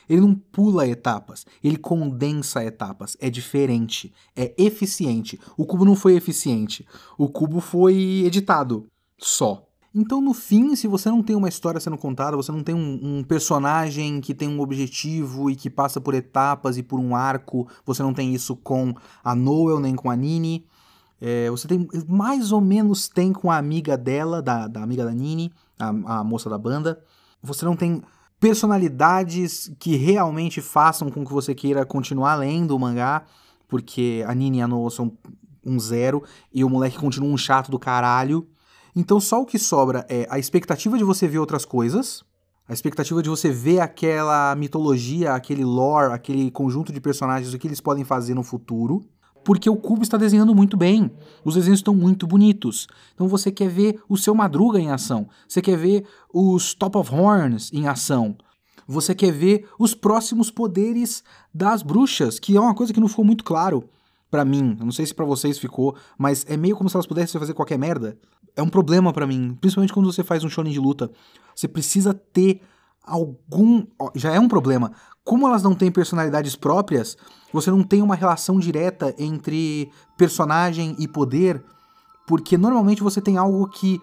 Ele 0.10 0.22
não 0.22 0.36
pula 0.36 0.88
etapas, 0.88 1.46
ele 1.63 1.78
condensa 1.78 2.63
etapas. 2.63 3.18
É 3.20 3.30
diferente, 3.30 4.13
é 4.36 4.54
eficiente. 4.58 5.39
O 5.58 5.66
cubo 5.66 5.86
não 5.86 5.96
foi 5.96 6.16
eficiente, 6.16 6.86
o 7.18 7.28
cubo 7.28 7.60
foi 7.60 8.24
editado 8.26 8.88
só. 9.18 9.66
Então, 9.96 10.20
no 10.20 10.34
fim, 10.34 10.76
se 10.76 10.88
você 10.88 11.08
não 11.08 11.22
tem 11.22 11.36
uma 11.36 11.48
história 11.48 11.80
sendo 11.80 12.00
contada, 12.00 12.36
você 12.36 12.52
não 12.52 12.63
tem 12.63 12.74
um, 12.74 13.20
um, 13.20 13.24
personagem 13.24 14.20
que 14.22 14.34
tem 14.34 14.48
um 14.50 14.60
objetivo 14.60 15.52
e 15.52 15.56
que 15.56 15.70
passa 15.70 16.02
por 16.02 16.16
etapas 16.16 16.78
e 16.78 16.84
por 16.84 17.00
um 17.00 17.16
arco, 17.16 17.68
você 17.86 18.02
não 18.02 18.12
tem 18.12 18.34
isso 18.34 18.56
com 18.56 18.96
a 19.24 19.36
Noel 19.36 19.80
nem 19.80 19.96
com 19.96 20.10
a 20.10 20.16
Nini, 20.16 20.66
é, 21.26 21.50
você 21.50 21.70
tem 21.70 21.88
mais 22.06 22.52
ou 22.52 22.60
menos 22.60 23.08
tem 23.08 23.32
com 23.32 23.50
a 23.50 23.58
amiga 23.58 23.98
dela, 23.98 24.42
da, 24.42 24.68
da 24.68 24.84
amiga 24.84 25.06
da 25.06 25.12
Nini, 25.12 25.54
a, 25.80 26.20
a 26.20 26.24
moça 26.24 26.50
da 26.50 26.58
banda. 26.58 27.02
Você 27.42 27.63
não 27.63 27.78
tem 27.78 28.02
personalidades 28.43 29.71
que 29.79 29.95
realmente 29.95 30.60
façam 30.60 31.10
com 31.10 31.23
que 31.23 31.32
você 31.32 31.56
queira 31.56 31.86
continuar 31.86 32.36
lendo 32.36 32.75
o 32.75 32.79
mangá, 32.79 33.23
porque 33.69 34.21
a 34.27 34.36
Nini 34.36 34.58
e 34.58 34.62
a 34.62 34.67
Noah 34.67 34.93
são 34.93 35.17
um 35.65 35.79
zero 35.79 36.21
e 36.53 36.62
o 36.62 36.69
moleque 36.69 36.97
continua 36.97 37.29
um 37.29 37.38
chato 37.38 37.71
do 37.71 37.79
caralho. 37.79 38.45
Então 38.93 39.17
só 39.21 39.41
o 39.41 39.45
que 39.45 39.58
sobra 39.58 40.06
é 40.10 40.27
a 40.29 40.38
expectativa 40.38 40.97
de 40.97 41.06
você 41.06 41.25
ver 41.25 41.39
outras 41.39 41.63
coisas, 41.63 42.21
a 42.67 42.73
expectativa 42.73 43.23
de 43.23 43.29
você 43.29 43.49
ver 43.49 43.79
aquela 43.79 44.53
mitologia, 44.58 45.36
aquele 45.36 45.63
lore, 45.63 46.12
aquele 46.12 46.51
conjunto 46.51 46.91
de 46.91 46.99
personagens, 46.99 47.53
o 47.53 47.58
que 47.58 47.69
eles 47.69 47.79
podem 47.79 48.03
fazer 48.03 48.34
no 48.34 48.43
futuro 48.43 49.06
porque 49.43 49.69
o 49.69 49.75
Cubo 49.75 50.03
está 50.03 50.17
desenhando 50.17 50.56
muito 50.56 50.77
bem. 50.77 51.12
Os 51.43 51.56
desenhos 51.56 51.79
estão 51.79 51.93
muito 51.93 52.25
bonitos. 52.25 52.88
Então 53.13 53.27
você 53.27 53.51
quer 53.51 53.69
ver 53.69 54.01
o 54.08 54.17
seu 54.17 54.34
Madruga 54.34 54.79
em 54.79 54.91
ação. 54.91 55.27
Você 55.47 55.62
quer 55.62 55.77
ver 55.77 56.06
os 56.34 56.73
Top 56.73 56.97
of 56.97 57.13
Horns 57.13 57.71
em 57.73 57.88
ação. 57.88 58.36
Você 58.88 59.15
quer 59.15 59.32
ver 59.32 59.67
os 59.79 59.93
próximos 59.93 60.51
poderes 60.51 61.23
das 61.53 61.82
bruxas, 61.82 62.39
que 62.39 62.56
é 62.58 62.60
uma 62.60 62.75
coisa 62.75 62.93
que 62.93 62.99
não 62.99 63.08
ficou 63.08 63.23
muito 63.23 63.43
claro 63.43 63.84
para 64.29 64.43
mim. 64.43 64.75
Eu 64.79 64.86
não 64.86 64.91
sei 64.91 65.06
se 65.06 65.13
para 65.13 65.25
vocês 65.25 65.58
ficou, 65.58 65.95
mas 66.17 66.45
é 66.49 66.58
meio 66.58 66.75
como 66.75 66.89
se 66.89 66.95
elas 66.95 67.06
pudessem 67.06 67.39
fazer 67.39 67.53
qualquer 67.53 67.77
merda. 67.77 68.17
É 68.56 68.62
um 68.62 68.69
problema 68.69 69.13
para 69.13 69.25
mim, 69.25 69.58
principalmente 69.60 69.93
quando 69.93 70.12
você 70.12 70.23
faz 70.23 70.43
um 70.43 70.49
shonen 70.49 70.73
de 70.73 70.79
luta. 70.79 71.12
Você 71.56 71.67
precisa 71.67 72.13
ter 72.13 72.62
algum, 73.03 73.86
já 74.15 74.32
é 74.32 74.39
um 74.39 74.47
problema. 74.47 74.91
Como 75.26 75.48
elas 75.48 75.64
não 75.64 75.74
têm 75.74 75.90
personalidades 75.90 76.54
próprias, 76.54 77.16
você 77.52 77.72
não 77.72 77.82
tem 77.82 78.02
uma 78.02 78.16
relação 78.16 78.60
direta 78.60 79.16
entre 79.18 79.90
personagem 80.18 80.96
e 81.00 81.08
poder, 81.08 81.64
porque 82.28 82.58
normalmente 82.58 83.02
você 83.02 83.22
tem 83.22 83.38
algo 83.38 83.70
que 83.70 84.02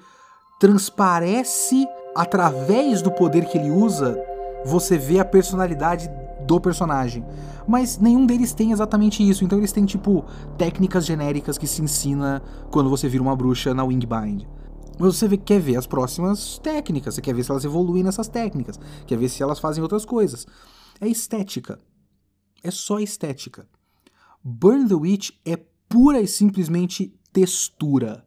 transparece 0.58 1.86
através 2.16 3.02
do 3.02 3.10
poder 3.10 3.44
que 3.46 3.58
ele 3.58 3.70
usa, 3.70 4.18
você 4.64 4.96
vê 4.96 5.18
a 5.18 5.24
personalidade 5.24 6.10
do 6.46 6.58
personagem. 6.58 7.24
Mas 7.68 7.98
nenhum 7.98 8.24
deles 8.24 8.54
tem 8.54 8.72
exatamente 8.72 9.26
isso, 9.26 9.44
então 9.44 9.58
eles 9.58 9.72
têm 9.72 9.84
tipo 9.84 10.24
técnicas 10.56 11.04
genéricas 11.04 11.58
que 11.58 11.66
se 11.66 11.82
ensina 11.82 12.42
quando 12.70 12.88
você 12.88 13.08
vira 13.08 13.22
uma 13.22 13.36
bruxa 13.36 13.74
na 13.74 13.84
Wingbind. 13.84 14.44
Mas 14.98 15.16
você 15.16 15.36
quer 15.36 15.60
ver 15.60 15.76
as 15.76 15.86
próximas 15.86 16.58
técnicas, 16.58 17.14
você 17.14 17.20
quer 17.20 17.34
ver 17.34 17.44
se 17.44 17.50
elas 17.50 17.64
evoluem 17.64 18.02
nessas 18.02 18.28
técnicas, 18.28 18.80
quer 19.06 19.18
ver 19.18 19.28
se 19.28 19.42
elas 19.42 19.58
fazem 19.58 19.82
outras 19.82 20.06
coisas. 20.06 20.46
É 21.00 21.08
estética. 21.08 21.78
É 22.62 22.70
só 22.70 23.00
estética. 23.00 23.66
Burn 24.44 24.86
the 24.86 24.94
Witch 24.94 25.30
é 25.44 25.56
pura 25.88 26.20
e 26.20 26.28
simplesmente 26.28 27.14
textura. 27.32 28.26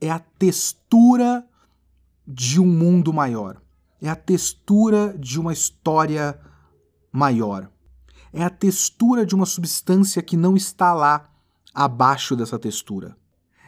É 0.00 0.10
a 0.10 0.18
textura 0.18 1.46
de 2.26 2.60
um 2.60 2.66
mundo 2.66 3.12
maior. 3.12 3.60
É 4.00 4.08
a 4.08 4.16
textura 4.16 5.16
de 5.18 5.38
uma 5.38 5.52
história 5.52 6.38
maior. 7.12 7.70
É 8.32 8.42
a 8.42 8.50
textura 8.50 9.24
de 9.24 9.34
uma 9.34 9.46
substância 9.46 10.22
que 10.22 10.36
não 10.36 10.56
está 10.56 10.92
lá 10.92 11.30
abaixo 11.74 12.34
dessa 12.34 12.58
textura. 12.58 13.16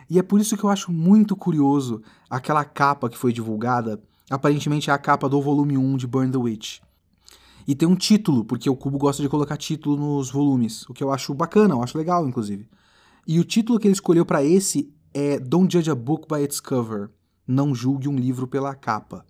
E 0.09 0.19
é 0.19 0.23
por 0.23 0.41
isso 0.41 0.57
que 0.57 0.65
eu 0.65 0.71
acho 0.71 0.93
muito 0.93 1.37
curioso 1.37 2.03
aquela 2.31 2.65
capa 2.65 3.09
que 3.09 3.19
foi 3.19 3.33
divulgada. 3.33 4.03
Aparentemente 4.31 4.91
é 4.91 4.93
a 4.93 4.99
capa 4.99 5.29
do 5.29 5.41
volume 5.41 5.77
1 5.77 5.97
de 5.97 6.07
Burn 6.07 6.31
the 6.31 6.39
Witch. 6.39 6.81
E 7.67 7.75
tem 7.75 7.89
um 7.89 7.97
título, 7.97 8.45
porque 8.45 8.71
o 8.71 8.77
Cubo 8.77 8.97
gosta 8.97 9.23
de 9.23 9.29
colocar 9.29 9.57
título 9.57 9.97
nos 9.97 10.31
volumes, 10.31 10.89
o 10.89 10.95
que 10.95 11.03
eu 11.03 11.11
acho 11.11 11.35
bacana, 11.35 11.75
eu 11.75 11.83
acho 11.83 11.99
legal, 11.99 12.29
inclusive. 12.29 12.69
E 13.27 13.41
o 13.41 13.45
título 13.45 13.79
que 13.81 13.89
ele 13.89 13.95
escolheu 13.95 14.25
para 14.25 14.45
esse 14.45 14.95
é 15.13 15.39
Don't 15.39 15.73
Judge 15.73 15.91
a 15.91 15.95
Book 15.95 16.29
by 16.33 16.45
its 16.45 16.61
Cover. 16.61 17.11
Não 17.47 17.75
julgue 17.75 18.09
um 18.09 18.17
livro 18.17 18.47
pela 18.47 18.75
capa. 18.75 19.25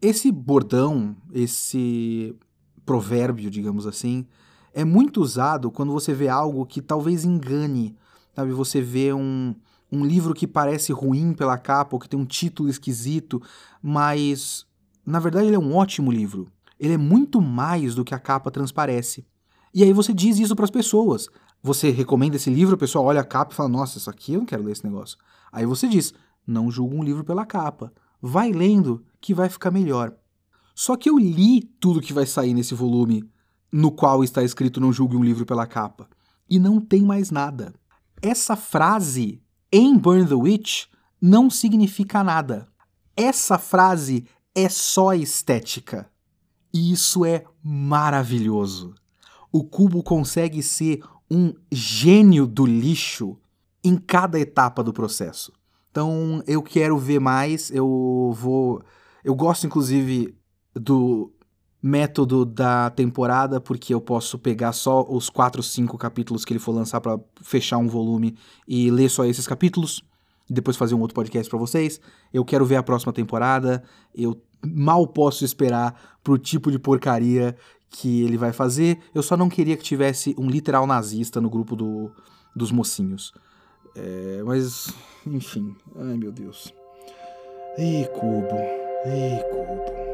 Esse 0.00 0.32
bordão, 0.32 1.14
esse 1.32 2.34
provérbio, 2.86 3.50
digamos 3.50 3.86
assim, 3.86 4.26
é 4.72 4.84
muito 4.84 5.20
usado 5.20 5.70
quando 5.70 5.92
você 5.92 6.14
vê 6.14 6.28
algo 6.28 6.64
que 6.64 6.80
talvez 6.80 7.24
engane. 7.24 7.96
Sabe, 8.34 8.52
você 8.52 8.80
vê 8.80 9.12
um, 9.12 9.54
um 9.92 10.04
livro 10.04 10.34
que 10.34 10.46
parece 10.46 10.92
ruim 10.92 11.34
pela 11.34 11.58
capa, 11.58 11.94
ou 11.94 12.00
que 12.00 12.08
tem 12.08 12.18
um 12.18 12.24
título 12.24 12.68
esquisito, 12.68 13.42
mas 13.82 14.66
na 15.04 15.18
verdade 15.18 15.46
ele 15.46 15.56
é 15.56 15.58
um 15.58 15.74
ótimo 15.74 16.10
livro. 16.10 16.50
Ele 16.84 16.94
é 16.94 16.98
muito 16.98 17.40
mais 17.40 17.94
do 17.94 18.04
que 18.04 18.14
a 18.14 18.18
capa 18.18 18.50
transparece. 18.50 19.26
E 19.72 19.82
aí 19.82 19.92
você 19.92 20.12
diz 20.12 20.38
isso 20.38 20.54
para 20.54 20.64
as 20.64 20.70
pessoas. 20.70 21.28
Você 21.62 21.90
recomenda 21.90 22.36
esse 22.36 22.50
livro, 22.50 22.74
a 22.74 22.78
pessoa 22.78 23.04
olha 23.04 23.20
a 23.20 23.24
capa 23.24 23.52
e 23.52 23.56
fala: 23.56 23.68
Nossa, 23.68 23.98
isso 23.98 24.10
aqui 24.10 24.34
eu 24.34 24.40
não 24.40 24.46
quero 24.46 24.62
ler 24.62 24.72
esse 24.72 24.84
negócio. 24.84 25.16
Aí 25.50 25.64
você 25.64 25.88
diz: 25.88 26.12
Não 26.46 26.70
julga 26.70 26.94
um 26.94 27.02
livro 27.02 27.24
pela 27.24 27.46
capa. 27.46 27.92
Vai 28.20 28.52
lendo 28.52 29.04
que 29.20 29.34
vai 29.34 29.48
ficar 29.48 29.70
melhor. 29.70 30.14
Só 30.74 30.96
que 30.96 31.08
eu 31.08 31.18
li 31.18 31.62
tudo 31.80 32.00
que 32.00 32.12
vai 32.12 32.26
sair 32.26 32.52
nesse 32.52 32.74
volume, 32.74 33.24
no 33.72 33.90
qual 33.90 34.22
está 34.22 34.42
escrito 34.42 34.80
Não 34.80 34.92
julgue 34.92 35.16
um 35.16 35.24
livro 35.24 35.46
pela 35.46 35.66
capa. 35.66 36.08
E 36.48 36.58
não 36.58 36.80
tem 36.80 37.02
mais 37.02 37.30
nada. 37.30 37.74
Essa 38.20 38.56
frase 38.56 39.42
em 39.72 39.96
Burn 39.98 40.26
the 40.26 40.34
Witch 40.34 40.84
não 41.20 41.48
significa 41.48 42.22
nada. 42.22 42.68
Essa 43.16 43.58
frase 43.58 44.26
é 44.54 44.68
só 44.68 45.14
estética. 45.14 46.10
E 46.74 46.92
isso 46.92 47.24
é 47.24 47.44
maravilhoso. 47.62 48.94
O 49.52 49.62
cubo 49.62 50.02
consegue 50.02 50.60
ser 50.60 51.00
um 51.30 51.54
gênio 51.70 52.48
do 52.48 52.66
lixo 52.66 53.38
em 53.84 53.96
cada 53.96 54.40
etapa 54.40 54.82
do 54.82 54.92
processo. 54.92 55.52
Então 55.90 56.42
eu 56.48 56.60
quero 56.60 56.98
ver 56.98 57.20
mais, 57.20 57.70
eu 57.70 58.34
vou. 58.36 58.82
Eu 59.22 59.36
gosto, 59.36 59.64
inclusive, 59.64 60.36
do 60.74 61.32
método 61.80 62.44
da 62.44 62.90
temporada, 62.90 63.60
porque 63.60 63.94
eu 63.94 64.00
posso 64.00 64.38
pegar 64.38 64.72
só 64.72 65.06
os 65.08 65.30
quatro, 65.30 65.62
cinco 65.62 65.96
capítulos 65.96 66.44
que 66.44 66.52
ele 66.52 66.58
for 66.58 66.72
lançar 66.72 67.00
para 67.00 67.20
fechar 67.40 67.78
um 67.78 67.86
volume 67.86 68.36
e 68.66 68.90
ler 68.90 69.08
só 69.08 69.24
esses 69.24 69.46
capítulos, 69.46 70.02
depois 70.48 70.76
fazer 70.76 70.94
um 70.94 71.00
outro 71.00 71.14
podcast 71.14 71.48
para 71.48 71.58
vocês. 71.58 72.00
Eu 72.32 72.44
quero 72.44 72.64
ver 72.64 72.76
a 72.76 72.82
próxima 72.82 73.12
temporada. 73.12 73.82
Eu 74.14 74.40
mal 74.64 75.06
posso 75.06 75.44
esperar 75.44 76.18
pro 76.22 76.38
tipo 76.38 76.70
de 76.70 76.78
porcaria 76.78 77.56
que 77.90 78.22
ele 78.22 78.36
vai 78.36 78.52
fazer. 78.52 78.98
Eu 79.14 79.22
só 79.22 79.36
não 79.36 79.48
queria 79.48 79.76
que 79.76 79.82
tivesse 79.82 80.34
um 80.38 80.48
literal 80.48 80.86
nazista 80.86 81.40
no 81.40 81.48
grupo 81.48 81.76
do, 81.76 82.10
dos 82.54 82.72
mocinhos. 82.72 83.32
É, 83.94 84.42
mas, 84.44 84.92
enfim. 85.26 85.74
Ai, 85.96 86.16
meu 86.16 86.32
Deus. 86.32 86.72
Ei, 87.78 88.04
Cubo. 88.06 88.56
Ei, 89.04 89.40
Cubo. 89.50 90.13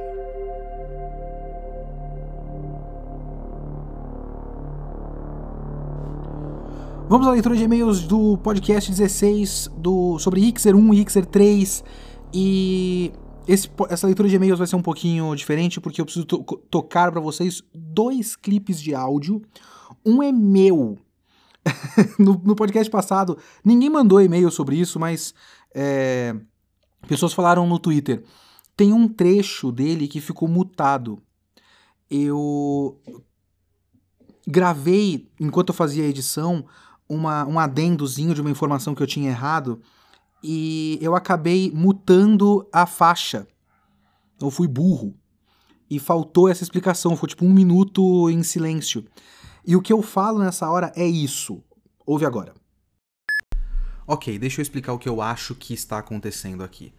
Vamos 7.11 7.26
à 7.26 7.32
leitura 7.32 7.56
de 7.56 7.64
e-mails 7.64 8.02
do 8.02 8.38
podcast 8.38 8.88
16 8.88 9.68
do, 9.76 10.16
sobre 10.20 10.42
Ixer 10.42 10.76
1 10.76 10.94
e 10.94 11.00
Ixer 11.00 11.26
3. 11.26 11.84
E 12.32 13.12
esse, 13.48 13.68
essa 13.88 14.06
leitura 14.06 14.28
de 14.28 14.36
e-mails 14.36 14.58
vai 14.58 14.66
ser 14.68 14.76
um 14.76 14.82
pouquinho 14.82 15.34
diferente 15.34 15.80
porque 15.80 16.00
eu 16.00 16.04
preciso 16.04 16.24
to 16.24 16.44
tocar 16.70 17.11
para 17.11 17.20
vocês 17.20 17.64
dois 17.74 18.36
clipes 18.36 18.80
de 18.80 18.94
áudio. 18.94 19.42
Um 20.06 20.22
é 20.22 20.30
meu. 20.30 20.96
no, 22.16 22.40
no, 22.44 22.54
podcast 22.54 22.88
passado, 22.88 23.36
ninguém 23.64 23.90
mandou 23.90 24.22
e-mail 24.22 24.48
sobre 24.48 24.76
isso, 24.76 25.00
mas 25.00 25.34
é, 25.74 26.36
pessoas 27.08 27.32
falaram 27.32 27.66
no 27.66 27.80
Twitter. 27.80 28.22
Tem 28.76 28.92
um 28.92 29.08
trecho 29.08 29.72
dele 29.72 30.06
que 30.06 30.20
ficou 30.20 30.46
mutado. 30.46 31.20
Eu 32.08 33.00
gravei, 34.46 35.28
enquanto 35.40 35.70
eu 35.70 35.74
fazia 35.74 36.04
a 36.04 36.08
edição, 36.08 36.64
uma, 37.11 37.44
um 37.44 37.58
adendozinho 37.58 38.32
de 38.34 38.40
uma 38.40 38.50
informação 38.50 38.94
que 38.94 39.02
eu 39.02 39.06
tinha 39.06 39.30
errado 39.30 39.82
e 40.42 40.96
eu 41.02 41.16
acabei 41.16 41.72
mutando 41.74 42.66
a 42.72 42.86
faixa. 42.86 43.46
Eu 44.40 44.50
fui 44.50 44.68
burro. 44.68 45.14
E 45.90 45.98
faltou 45.98 46.48
essa 46.48 46.62
explicação. 46.62 47.16
Foi 47.16 47.28
tipo 47.28 47.44
um 47.44 47.52
minuto 47.52 48.30
em 48.30 48.44
silêncio. 48.44 49.04
E 49.66 49.74
o 49.74 49.82
que 49.82 49.92
eu 49.92 50.00
falo 50.00 50.38
nessa 50.38 50.70
hora 50.70 50.92
é 50.94 51.04
isso. 51.04 51.61
Ouve 52.06 52.24
agora. 52.24 52.54
Ok, 54.06 54.38
deixa 54.38 54.61
eu 54.61 54.62
explicar 54.62 54.92
o 54.92 54.98
que 54.98 55.08
eu 55.08 55.20
acho 55.20 55.54
que 55.54 55.74
está 55.74 55.98
acontecendo 55.98 56.62
aqui. 56.62 56.92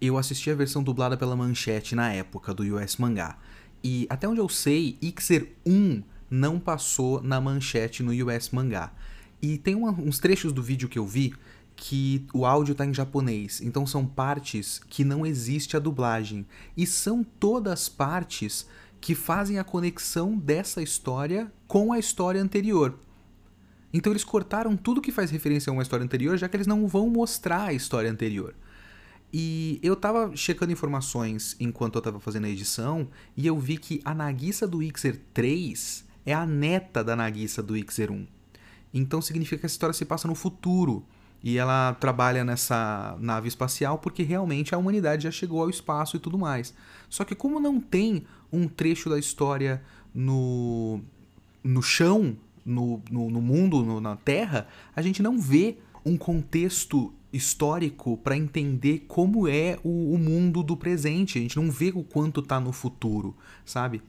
Eu 0.00 0.16
assisti 0.16 0.50
a 0.50 0.54
versão 0.54 0.82
dublada 0.82 1.16
pela 1.16 1.36
Manchete 1.36 1.94
na 1.94 2.12
época 2.12 2.54
do 2.54 2.62
US 2.74 2.96
Mangá. 2.96 3.36
E 3.84 4.06
até 4.08 4.26
onde 4.26 4.40
eu 4.40 4.48
sei, 4.48 4.98
Ixer 5.02 5.52
1 5.66 6.02
não 6.30 6.58
passou 6.58 7.22
na 7.22 7.40
Manchete 7.40 8.02
no 8.02 8.12
US 8.26 8.50
Mangá. 8.50 8.92
E 9.40 9.58
tem 9.58 9.74
uma, 9.74 9.90
uns 9.92 10.18
trechos 10.18 10.52
do 10.52 10.62
vídeo 10.62 10.88
que 10.88 10.98
eu 10.98 11.06
vi 11.06 11.34
que 11.76 12.26
o 12.34 12.44
áudio 12.44 12.72
está 12.72 12.84
em 12.84 12.92
japonês, 12.92 13.60
então 13.60 13.86
são 13.86 14.04
partes 14.04 14.80
que 14.90 15.04
não 15.04 15.24
existe 15.24 15.76
a 15.76 15.80
dublagem. 15.80 16.44
E 16.76 16.86
são 16.86 17.22
todas 17.22 17.88
partes 17.88 18.66
que 19.00 19.14
fazem 19.14 19.58
a 19.58 19.64
conexão 19.64 20.36
dessa 20.36 20.82
história 20.82 21.52
com 21.68 21.92
a 21.92 21.98
história 21.98 22.42
anterior. 22.42 22.98
Então 23.92 24.12
eles 24.12 24.24
cortaram 24.24 24.76
tudo 24.76 25.00
que 25.00 25.12
faz 25.12 25.30
referência 25.30 25.70
a 25.70 25.72
uma 25.72 25.82
história 25.82 26.04
anterior, 26.04 26.36
já 26.36 26.48
que 26.48 26.56
eles 26.56 26.66
não 26.66 26.86
vão 26.86 27.08
mostrar 27.08 27.64
a 27.64 27.72
história 27.72 28.10
anterior. 28.10 28.54
E 29.32 29.78
eu 29.82 29.94
tava 29.94 30.34
checando 30.34 30.72
informações 30.72 31.54
enquanto 31.60 31.96
eu 31.96 32.02
tava 32.02 32.18
fazendo 32.18 32.46
a 32.46 32.50
edição, 32.50 33.08
e 33.36 33.46
eu 33.46 33.58
vi 33.58 33.76
que 33.76 34.00
a 34.04 34.14
Nagisa 34.14 34.66
do 34.66 34.82
Ixer 34.82 35.20
3 35.32 36.04
é 36.26 36.34
a 36.34 36.44
neta 36.44 37.04
da 37.04 37.14
Nagisa 37.14 37.62
do 37.62 37.76
Ixer 37.76 38.10
1. 38.10 38.37
Então 38.92 39.20
significa 39.20 39.60
que 39.60 39.66
essa 39.66 39.74
história 39.74 39.92
se 39.92 40.04
passa 40.04 40.28
no 40.28 40.34
futuro. 40.34 41.04
E 41.42 41.56
ela 41.56 41.94
trabalha 41.94 42.44
nessa 42.44 43.16
nave 43.20 43.46
espacial 43.46 43.98
porque 43.98 44.24
realmente 44.24 44.74
a 44.74 44.78
humanidade 44.78 45.22
já 45.22 45.30
chegou 45.30 45.62
ao 45.62 45.70
espaço 45.70 46.16
e 46.16 46.20
tudo 46.20 46.36
mais. 46.36 46.74
Só 47.08 47.24
que 47.24 47.34
como 47.34 47.60
não 47.60 47.80
tem 47.80 48.24
um 48.52 48.66
trecho 48.66 49.08
da 49.08 49.18
história 49.18 49.82
no, 50.12 51.00
no 51.62 51.80
chão, 51.80 52.36
no, 52.64 53.00
no, 53.10 53.30
no 53.30 53.40
mundo, 53.40 53.84
no, 53.84 54.00
na 54.00 54.16
Terra, 54.16 54.66
a 54.96 55.00
gente 55.00 55.22
não 55.22 55.38
vê 55.40 55.78
um 56.04 56.16
contexto 56.16 57.12
histórico 57.32 58.16
para 58.16 58.36
entender 58.36 59.04
como 59.06 59.46
é 59.46 59.78
o, 59.84 60.14
o, 60.14 60.18
mundo 60.18 60.62
do 60.62 60.76
presente. 60.76 61.38
A 61.38 61.42
gente 61.42 61.56
não 61.56 61.70
vê 61.70 61.92
o 61.94 62.02
quanto 62.02 62.42
tá 62.42 62.58
no 62.58 62.72
futuro, 62.72 63.36
sabe? 63.64 64.02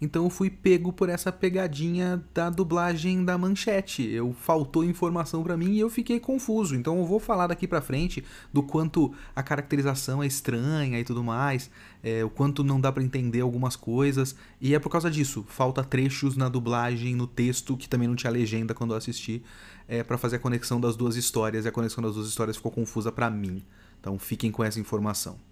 Então 0.00 0.24
eu 0.24 0.30
fui 0.30 0.48
pego 0.48 0.92
por 0.92 1.10
essa 1.10 1.30
pegadinha 1.30 2.24
da 2.32 2.48
dublagem 2.48 3.22
da 3.22 3.36
manchete. 3.36 4.02
Eu 4.02 4.32
faltou 4.32 4.82
informação 4.82 5.42
para 5.42 5.56
mim 5.56 5.72
e 5.72 5.80
eu 5.80 5.90
fiquei 5.90 6.18
confuso. 6.18 6.74
Então 6.74 6.98
eu 6.98 7.04
vou 7.04 7.20
falar 7.20 7.48
daqui 7.48 7.68
para 7.68 7.82
frente 7.82 8.24
do 8.52 8.62
quanto 8.62 9.12
a 9.36 9.42
caracterização 9.42 10.22
é 10.22 10.26
estranha 10.26 10.98
e 10.98 11.04
tudo 11.04 11.22
mais, 11.22 11.70
é, 12.02 12.24
o 12.24 12.30
quanto 12.30 12.64
não 12.64 12.80
dá 12.80 12.90
para 12.90 13.02
entender 13.02 13.40
algumas 13.40 13.76
coisas. 13.76 14.34
E 14.58 14.74
é 14.74 14.78
por 14.78 14.88
causa 14.88 15.10
disso, 15.10 15.44
falta 15.46 15.84
trechos 15.84 16.34
na 16.36 16.48
dublagem, 16.48 17.14
no 17.14 17.26
texto 17.26 17.76
que 17.76 17.88
também 17.88 18.08
não 18.08 18.16
tinha 18.16 18.30
legenda 18.30 18.72
quando 18.72 18.92
eu 18.92 18.96
assisti, 18.96 19.42
é, 19.86 20.02
para 20.02 20.16
fazer 20.16 20.36
a 20.36 20.38
conexão 20.38 20.80
das 20.80 20.96
duas 20.96 21.14
histórias. 21.16 21.66
E 21.66 21.68
a 21.68 21.72
conexão 21.72 22.02
das 22.02 22.14
duas 22.14 22.26
histórias 22.26 22.56
ficou 22.56 22.72
confusa 22.72 23.12
para 23.12 23.28
mim. 23.28 23.62
Então 24.00 24.18
fiquem 24.18 24.50
com 24.50 24.64
essa 24.64 24.80
informação. 24.80 25.49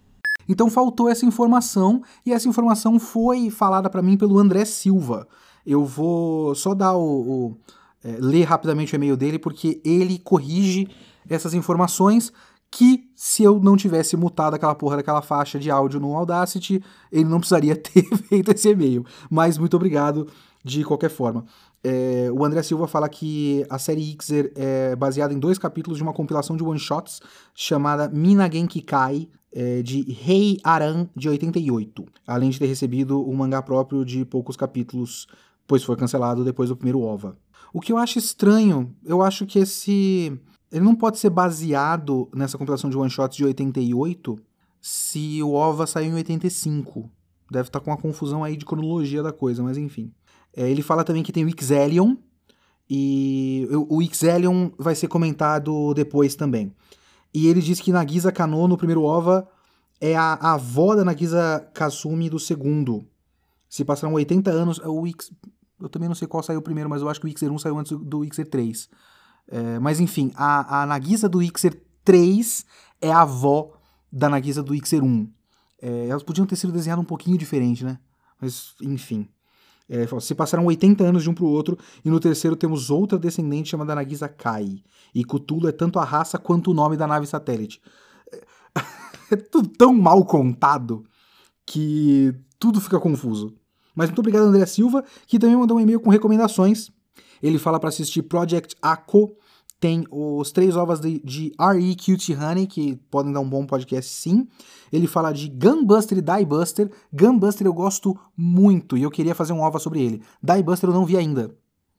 Então 0.49 0.71
faltou 0.71 1.09
essa 1.09 1.27
informação 1.27 2.03
e 2.25 2.33
essa 2.33 2.49
informação 2.49 2.99
foi 2.99 3.51
falada 3.51 3.91
para 3.91 4.03
mim 4.03 4.17
pelo 4.17 4.39
André 4.39 4.65
Silva. 4.65 5.29
Eu 5.67 5.85
vou 5.85 6.55
só 6.55 6.75
dar 6.75 6.97
o, 6.97 7.03
o 7.03 7.57
é, 8.03 8.17
ler 8.19 8.45
rapidamente 8.45 8.95
o 8.95 8.97
e-mail 8.97 9.17
dele 9.17 9.39
porque 9.39 9.81
ele 9.85 10.19
corrige 10.19 10.89
essas 11.29 11.53
informações 11.53 12.33
que 12.71 13.09
se 13.15 13.43
eu 13.43 13.59
não 13.59 13.77
tivesse 13.77 14.17
mutado 14.17 14.55
aquela 14.55 14.75
porra 14.75 14.97
daquela 14.97 15.23
faixa 15.23 15.59
de 15.59 15.71
áudio 15.71 15.99
no 15.99 16.15
Audacity, 16.15 16.83
ele 17.11 17.25
não 17.25 17.39
precisaria 17.39 17.75
ter 17.77 18.05
feito 18.29 18.53
esse 18.53 18.69
e-mail. 18.69 19.05
Mas 19.31 19.59
muito 19.59 19.75
obrigado 19.75 20.29
de 20.65 20.85
qualquer 20.85 21.11
forma. 21.11 21.45
É, 21.83 22.29
o 22.33 22.45
André 22.45 22.63
Silva 22.63 22.89
fala 22.89 23.09
que 23.09 23.65
a 23.71 23.79
série 23.79 24.03
Ixer 24.13 24.53
é 24.57 24.97
baseada 24.97 25.33
em 25.33 25.39
dois 25.39 25.59
capítulos 25.59 25.99
de 25.99 26.03
uma 26.03 26.13
compilação 26.13 26.57
de 26.57 26.65
one-shots 26.65 27.21
chamada 27.55 28.09
Minagen 28.09 28.67
Kikai, 28.67 29.29
é, 29.53 29.83
de 29.83 30.03
Rei 30.13 30.59
Aran, 30.63 31.09
de 31.17 31.29
88, 31.29 32.05
além 32.27 32.51
de 32.51 32.59
ter 32.59 32.67
recebido 32.67 33.27
um 33.29 33.35
mangá 33.35 33.63
próprio 33.63 34.05
de 34.05 34.25
poucos 34.25 34.57
capítulos, 34.57 35.27
pois 35.67 35.83
foi 35.83 35.97
cancelado 35.97 36.45
depois 36.45 36.69
do 36.69 36.77
primeiro 36.77 37.01
OVA. 37.01 37.37
O 37.73 37.81
que 37.81 37.93
eu 37.93 37.99
acho 37.99 38.19
estranho, 38.19 38.95
eu 39.05 39.23
acho 39.23 39.47
que 39.47 39.59
esse. 39.59 40.39
Ele 40.71 40.85
não 40.85 40.95
pode 40.95 41.19
ser 41.19 41.31
baseado 41.31 42.29
nessa 42.35 42.59
compilação 42.59 42.91
de 42.91 42.97
one-shots 42.97 43.37
de 43.37 43.45
88 43.45 44.39
se 44.81 45.43
o 45.43 45.53
OVA 45.53 45.87
saiu 45.87 46.13
em 46.13 46.15
85. 46.15 47.11
Deve 47.51 47.69
estar 47.69 47.81
tá 47.81 47.85
com 47.85 47.91
uma 47.91 47.97
confusão 47.97 48.45
aí 48.45 48.57
de 48.57 48.67
cronologia 48.67 49.23
da 49.23 49.33
coisa, 49.33 49.63
mas 49.63 49.79
enfim. 49.79 50.13
É, 50.57 50.69
ele 50.69 50.83
fala 50.83 51.05
também 51.05 51.23
que 51.23 51.33
tem 51.33 51.45
o 51.45 51.49
Ixelion, 51.49 52.17
e 52.91 53.69
o 53.71 54.01
Ixelion 54.01 54.71
vai 54.79 54.95
ser 54.95 55.09
comentado 55.09 55.93
depois 55.95 56.35
também. 56.35 56.75
E 57.35 57.47
ele 57.47 57.61
diz 57.61 57.81
que 57.81 57.93
Nagisa 57.93 58.33
Kano, 58.33 58.67
no 58.67 58.79
primeiro 58.79 59.03
OVA, 59.03 59.47
é 60.01 60.17
a, 60.17 60.35
a 60.35 60.55
avó 60.55 60.95
da 60.95 61.05
Nagisa 61.05 61.69
Kasumi 61.75 62.31
do 62.31 62.39
segundo. 62.39 63.07
Se 63.69 63.85
passaram 63.85 64.15
80 64.15 64.51
anos. 64.51 64.79
O 64.79 65.07
X, 65.07 65.31
eu 65.81 65.89
também 65.89 66.09
não 66.09 66.15
sei 66.15 66.27
qual 66.27 66.43
saiu 66.43 66.63
primeiro, 66.63 66.89
mas 66.89 67.03
eu 67.03 67.09
acho 67.09 67.21
que 67.21 67.27
o 67.27 67.29
Ixer 67.29 67.53
1 67.53 67.59
saiu 67.59 67.79
antes 67.79 67.93
do 67.93 68.25
Ixer 68.25 68.49
3. 68.49 68.89
É, 69.49 69.79
mas 69.79 70.01
enfim, 70.01 70.33
a, 70.35 70.83
a 70.83 70.87
Nagisa 70.87 71.29
do 71.29 71.43
Ixer 71.43 71.79
3 72.05 72.65
é 73.01 73.11
a 73.11 73.23
avó 73.23 73.75
da 74.11 74.29
Nagisa 74.29 74.63
do 74.63 74.75
Ixer 74.75 75.05
1. 75.05 75.31
É, 75.83 76.09
elas 76.09 76.23
podiam 76.23 76.47
ter 76.47 76.57
sido 76.57 76.73
desenhadas 76.73 77.03
um 77.03 77.07
pouquinho 77.07 77.37
diferente, 77.37 77.85
né? 77.85 77.99
Mas, 78.41 78.75
enfim. 78.83 79.29
É, 79.89 80.07
se 80.21 80.35
passaram 80.35 80.67
80 80.67 81.03
anos 81.03 81.23
de 81.23 81.31
um 81.31 81.35
para 81.35 81.45
o 81.45 81.49
outro, 81.49 81.79
e 82.05 82.11
no 82.11 82.21
terceiro 82.21 82.55
temos 82.55 82.91
outra 82.91 83.19
descendente 83.19 83.71
chamada 83.71 83.95
Nagisa 83.95 84.29
Kai. 84.29 84.83
E 85.15 85.25
Cthulhu 85.25 85.69
é 85.69 85.73
tanto 85.73 85.99
a 85.99 86.05
raça 86.05 86.39
quanto 86.39 86.71
o 86.71 86.75
nome 86.75 86.97
da 86.97 87.07
nave 87.07 87.27
satélite. 87.27 87.81
É 89.31 89.37
tudo 89.51 89.69
tão 89.69 89.95
mal 89.95 90.25
contado 90.25 91.05
que 91.65 92.35
tudo 92.59 92.81
fica 92.81 93.01
confuso. 93.01 93.55
Mas 93.95 94.09
muito 94.09 94.21
obrigado, 94.21 94.45
André 94.45 94.65
Silva, 94.67 95.05
que 95.27 95.39
também 95.39 95.57
mandou 95.57 95.77
um 95.77 95.81
e-mail 95.81 96.01
com 96.01 96.11
recomendações. 96.11 96.91
Ele 97.43 97.59
fala 97.59 97.81
para 97.81 97.89
assistir 97.89 98.23
Project 98.23 98.77
Ako, 98.83 99.37
tem 99.81 100.05
os 100.11 100.51
três 100.51 100.77
ovas 100.77 101.01
de, 101.01 101.21
de 101.21 101.53
R.E. 101.59 101.95
Cutie 101.95 102.35
Honey, 102.35 102.67
que 102.67 102.97
podem 103.11 103.33
dar 103.33 103.41
um 103.41 103.49
bom 103.49 103.65
podcast 103.65 104.13
sim. 104.13 104.49
Ele 104.93 105.07
fala 105.07 105.33
de 105.33 105.49
Gunbuster 105.49 106.19
e 106.19 106.23
Diebuster. 106.23 106.91
Gunbuster 107.13 107.67
eu 107.67 107.73
gosto 107.73 108.19
muito 108.37 108.97
e 108.97 109.03
eu 109.03 109.11
queria 109.11 109.35
fazer 109.35 109.53
um 109.53 109.61
ova 109.61 109.79
sobre 109.79 110.03
ele. 110.03 110.23
Diebuster 110.43 110.89
eu 110.89 110.95
não 110.95 111.07
vi 111.07 111.17
ainda. 111.17 111.55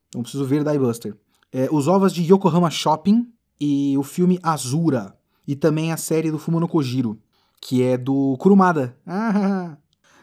Então 0.09 0.21
preciso 0.21 0.45
ver 0.45 0.63
Diebuster. 0.63 1.15
É, 1.53 1.69
os 1.71 1.87
ovas 1.87 2.13
de 2.13 2.21
Yokohama 2.21 2.69
Shopping 2.69 3.27
e 3.59 3.97
o 3.97 4.03
filme 4.03 4.39
Azura. 4.43 5.15
E 5.47 5.55
também 5.55 5.91
a 5.91 5.97
série 5.97 6.29
do 6.29 6.37
Fumono 6.37 6.67
Kojiro, 6.67 7.17
que 7.61 7.81
é 7.81 7.97
do 7.97 8.35
Kurumada. 8.37 8.95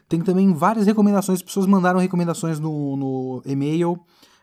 Tem 0.09 0.21
também 0.21 0.53
várias 0.53 0.87
recomendações, 0.87 1.41
as 1.41 1.43
pessoas 1.43 1.67
mandaram 1.67 1.99
recomendações 1.99 2.61
no, 2.61 2.97
no 2.97 3.43
e-mail. 3.45 3.99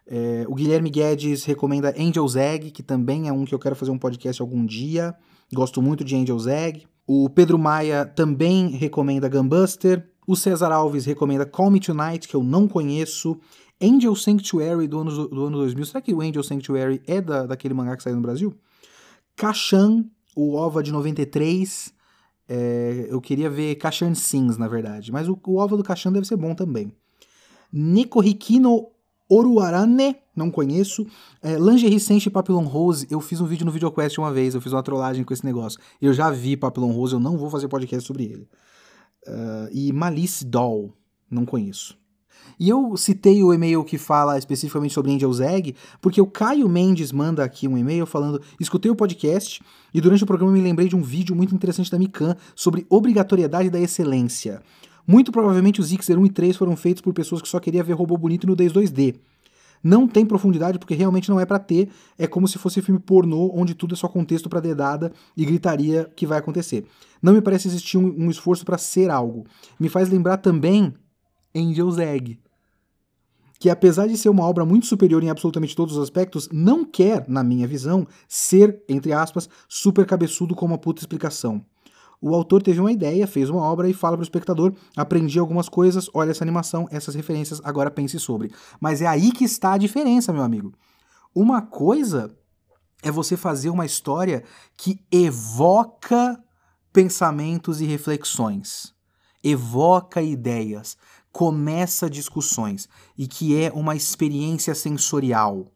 É, 0.06 0.46
o 0.48 0.56
Guilherme 0.56 0.90
Guedes 0.90 1.46
recomenda 1.46 1.94
Angel's 1.98 2.36
Egg, 2.36 2.72
que 2.72 2.84
também 2.84 3.28
é 3.28 3.34
um 3.34 3.46
que 3.46 3.56
eu 3.56 3.60
quero 3.60 3.76
fazer 3.76 3.92
um 3.92 3.98
podcast 3.98 4.42
algum 4.42 4.66
dia. 4.66 5.16
Gosto 5.54 5.82
muito 5.82 6.04
de 6.04 6.16
Angel's 6.16 6.48
Egg. 6.48 6.86
O 7.08 7.30
Pedro 7.30 7.58
Maia 7.58 8.06
também 8.06 8.70
recomenda 8.70 9.30
Gunbuster. 9.30 10.10
O 10.26 10.36
César 10.36 10.72
Alves 10.72 11.06
recomenda 11.06 11.46
Call 11.46 11.70
Me 11.70 11.80
Tonight, 11.80 12.28
que 12.28 12.36
eu 12.36 12.44
não 12.44 12.68
conheço. 12.68 13.38
Angel 13.82 14.16
Sanctuary 14.16 14.88
do 14.88 15.00
ano, 15.00 15.28
do 15.28 15.46
ano 15.46 15.58
2000. 15.58 15.86
Será 15.86 16.02
que 16.02 16.14
o 16.14 16.22
Angel 16.22 16.44
Sanctuary 16.44 17.02
é 17.06 17.20
da, 17.20 17.46
daquele 17.46 17.74
mangá 17.74 17.98
que 17.98 18.04
saiu 18.04 18.16
no 18.16 18.22
Brasil? 18.22 18.54
Kashan, 19.36 20.06
o 20.36 20.56
OVA 20.56 20.82
de 20.82 20.92
93. 20.92 21.94
É, 22.48 23.08
eu 23.10 23.20
queria 23.20 23.50
ver 23.50 23.76
Kashan 23.76 24.14
Sings, 24.16 24.58
na 24.58 24.68
verdade. 24.68 25.12
Mas 25.12 25.28
o, 25.28 25.38
o 25.46 25.58
OVA 25.58 25.76
do 25.76 25.84
Kashan 25.84 26.14
deve 26.14 26.26
ser 26.26 26.38
bom 26.38 26.56
também. 26.56 26.94
Hikino 28.24 28.93
Oruarane, 29.34 30.16
não 30.36 30.52
conheço. 30.52 31.06
É, 31.42 31.58
Lingerie 31.58 32.00
Senshi 32.00 32.30
Papillon 32.30 32.66
Rose, 32.66 33.08
eu 33.10 33.20
fiz 33.20 33.42
um 33.42 33.46
vídeo 33.46 33.66
no 33.66 33.72
VideoQuest 33.72 34.18
uma 34.20 34.32
vez, 34.32 34.54
eu 34.54 34.62
fiz 34.62 34.74
uma 34.74 34.84
trollagem 34.84 35.24
com 35.24 35.34
esse 35.34 35.46
negócio. 35.46 35.80
Eu 36.02 36.14
já 36.14 36.30
vi 36.30 36.56
Papillon 36.56 36.92
Rose, 36.92 37.14
eu 37.14 37.20
não 37.20 37.38
vou 37.38 37.50
fazer 37.50 37.68
podcast 37.68 38.06
sobre 38.06 38.26
ele. 38.26 38.48
Uh, 39.28 39.70
e 39.72 39.92
Malice 39.94 40.46
Doll, 40.46 40.94
não 41.30 41.46
conheço. 41.46 41.98
E 42.60 42.70
eu 42.70 42.96
citei 42.96 43.44
o 43.44 43.54
e-mail 43.54 43.84
que 43.84 43.98
fala 43.98 44.38
especificamente 44.38 44.94
sobre 44.94 45.12
Angel's 45.12 45.40
Egg, 45.40 45.76
porque 46.02 46.22
o 46.22 46.28
Caio 46.28 46.68
Mendes 46.70 47.12
manda 47.12 47.44
aqui 47.44 47.68
um 47.68 47.78
e-mail 47.78 48.06
falando: 48.06 48.42
escutei 48.60 48.92
o 48.92 48.96
podcast 48.96 49.62
e 49.94 50.02
durante 50.02 50.24
o 50.24 50.28
programa 50.28 50.52
me 50.52 50.62
lembrei 50.62 50.88
de 50.88 50.96
um 50.96 51.02
vídeo 51.02 51.36
muito 51.36 51.56
interessante 51.56 51.90
da 51.90 51.98
Mikan 51.98 52.36
sobre 52.56 52.86
obrigatoriedade 52.90 53.70
da 53.70 53.80
excelência. 53.80 54.62
Muito 55.06 55.32
provavelmente 55.32 55.82
os 55.82 55.90
Xer 55.90 56.18
1 56.18 56.26
e 56.26 56.30
3 56.30 56.56
foram 56.56 56.76
feitos 56.76 57.02
por 57.02 57.14
pessoas 57.14 57.42
que 57.42 57.48
só 57.48 57.60
queriam 57.60 57.84
ver 57.84 57.94
robô 57.94 58.18
bonito 58.18 58.48
no 58.48 58.56
2D. 58.56 59.16
Não 59.84 60.08
tem 60.08 60.26
profundidade 60.26 60.80
porque 60.80 60.96
realmente 60.96 61.30
não 61.30 61.40
é 61.40 61.46
para 61.46 61.60
ter, 61.60 61.90
é 62.18 62.26
como 62.26 62.48
se 62.48 62.58
fosse 62.58 62.82
filme 62.82 63.02
pornô 63.02 63.52
onde 63.54 63.76
tudo 63.76 63.94
é 63.94 63.98
só 63.98 64.08
contexto 64.08 64.48
para 64.48 64.62
dedada 64.62 65.12
e 65.36 65.44
gritaria 65.44 66.10
que 66.16 66.26
vai 66.26 66.40
acontecer. 66.40 66.86
Não 67.22 67.34
me 67.34 67.42
parece 67.42 67.68
existir 67.68 67.98
um, 67.98 68.16
um 68.18 68.30
esforço 68.30 68.64
para 68.64 68.78
ser 68.78 69.10
algo. 69.10 69.46
Me 69.78 69.90
faz 69.90 70.10
lembrar 70.10 70.38
também 70.38 70.94
Angel's 71.54 71.98
Egg, 71.98 72.40
que 73.60 73.70
apesar 73.70 74.08
de 74.08 74.18
ser 74.18 74.30
uma 74.30 74.46
obra 74.46 74.66
muito 74.66 74.86
superior 74.86 75.22
em 75.22 75.30
absolutamente 75.30 75.76
todos 75.76 75.98
os 75.98 76.04
aspectos, 76.04 76.48
não 76.50 76.86
quer, 76.86 77.26
na 77.28 77.44
minha 77.44 77.68
visão, 77.68 78.08
ser, 78.28 78.82
entre 78.88 79.12
aspas, 79.12 79.50
super 79.68 80.06
cabeçudo 80.06 80.56
com 80.56 80.66
uma 80.66 80.78
puta 80.78 81.02
explicação 81.02 81.64
o 82.26 82.34
autor 82.34 82.64
teve 82.64 82.80
uma 82.80 82.90
ideia, 82.90 83.28
fez 83.28 83.50
uma 83.50 83.62
obra 83.62 83.90
e 83.90 83.94
fala 83.94 84.16
para 84.16 84.22
o 84.22 84.24
espectador: 84.24 84.74
aprendi 84.96 85.38
algumas 85.38 85.68
coisas, 85.68 86.10
olha 86.14 86.32
essa 86.32 86.42
animação, 86.42 86.88
essas 86.90 87.16
referências, 87.16 87.60
agora 87.66 87.92
pense 87.92 88.18
sobre. 88.18 88.50
Mas 88.80 89.02
é 89.02 89.08
aí 89.08 89.30
que 89.30 89.44
está 89.44 89.74
a 89.74 89.78
diferença, 89.78 90.32
meu 90.32 90.42
amigo. 90.42 90.74
Uma 91.36 91.62
coisa 91.62 92.34
é 93.02 93.12
você 93.12 93.36
fazer 93.36 93.70
uma 93.70 93.86
história 93.86 94.46
que 94.78 95.02
evoca 95.12 96.42
pensamentos 96.94 97.82
e 97.82 97.86
reflexões, 97.86 98.94
evoca 99.44 100.22
ideias, 100.22 100.96
começa 101.30 102.10
discussões 102.10 102.88
e 103.18 103.28
que 103.28 103.62
é 103.62 103.70
uma 103.74 103.98
experiência 103.98 104.74
sensorial 104.74 105.73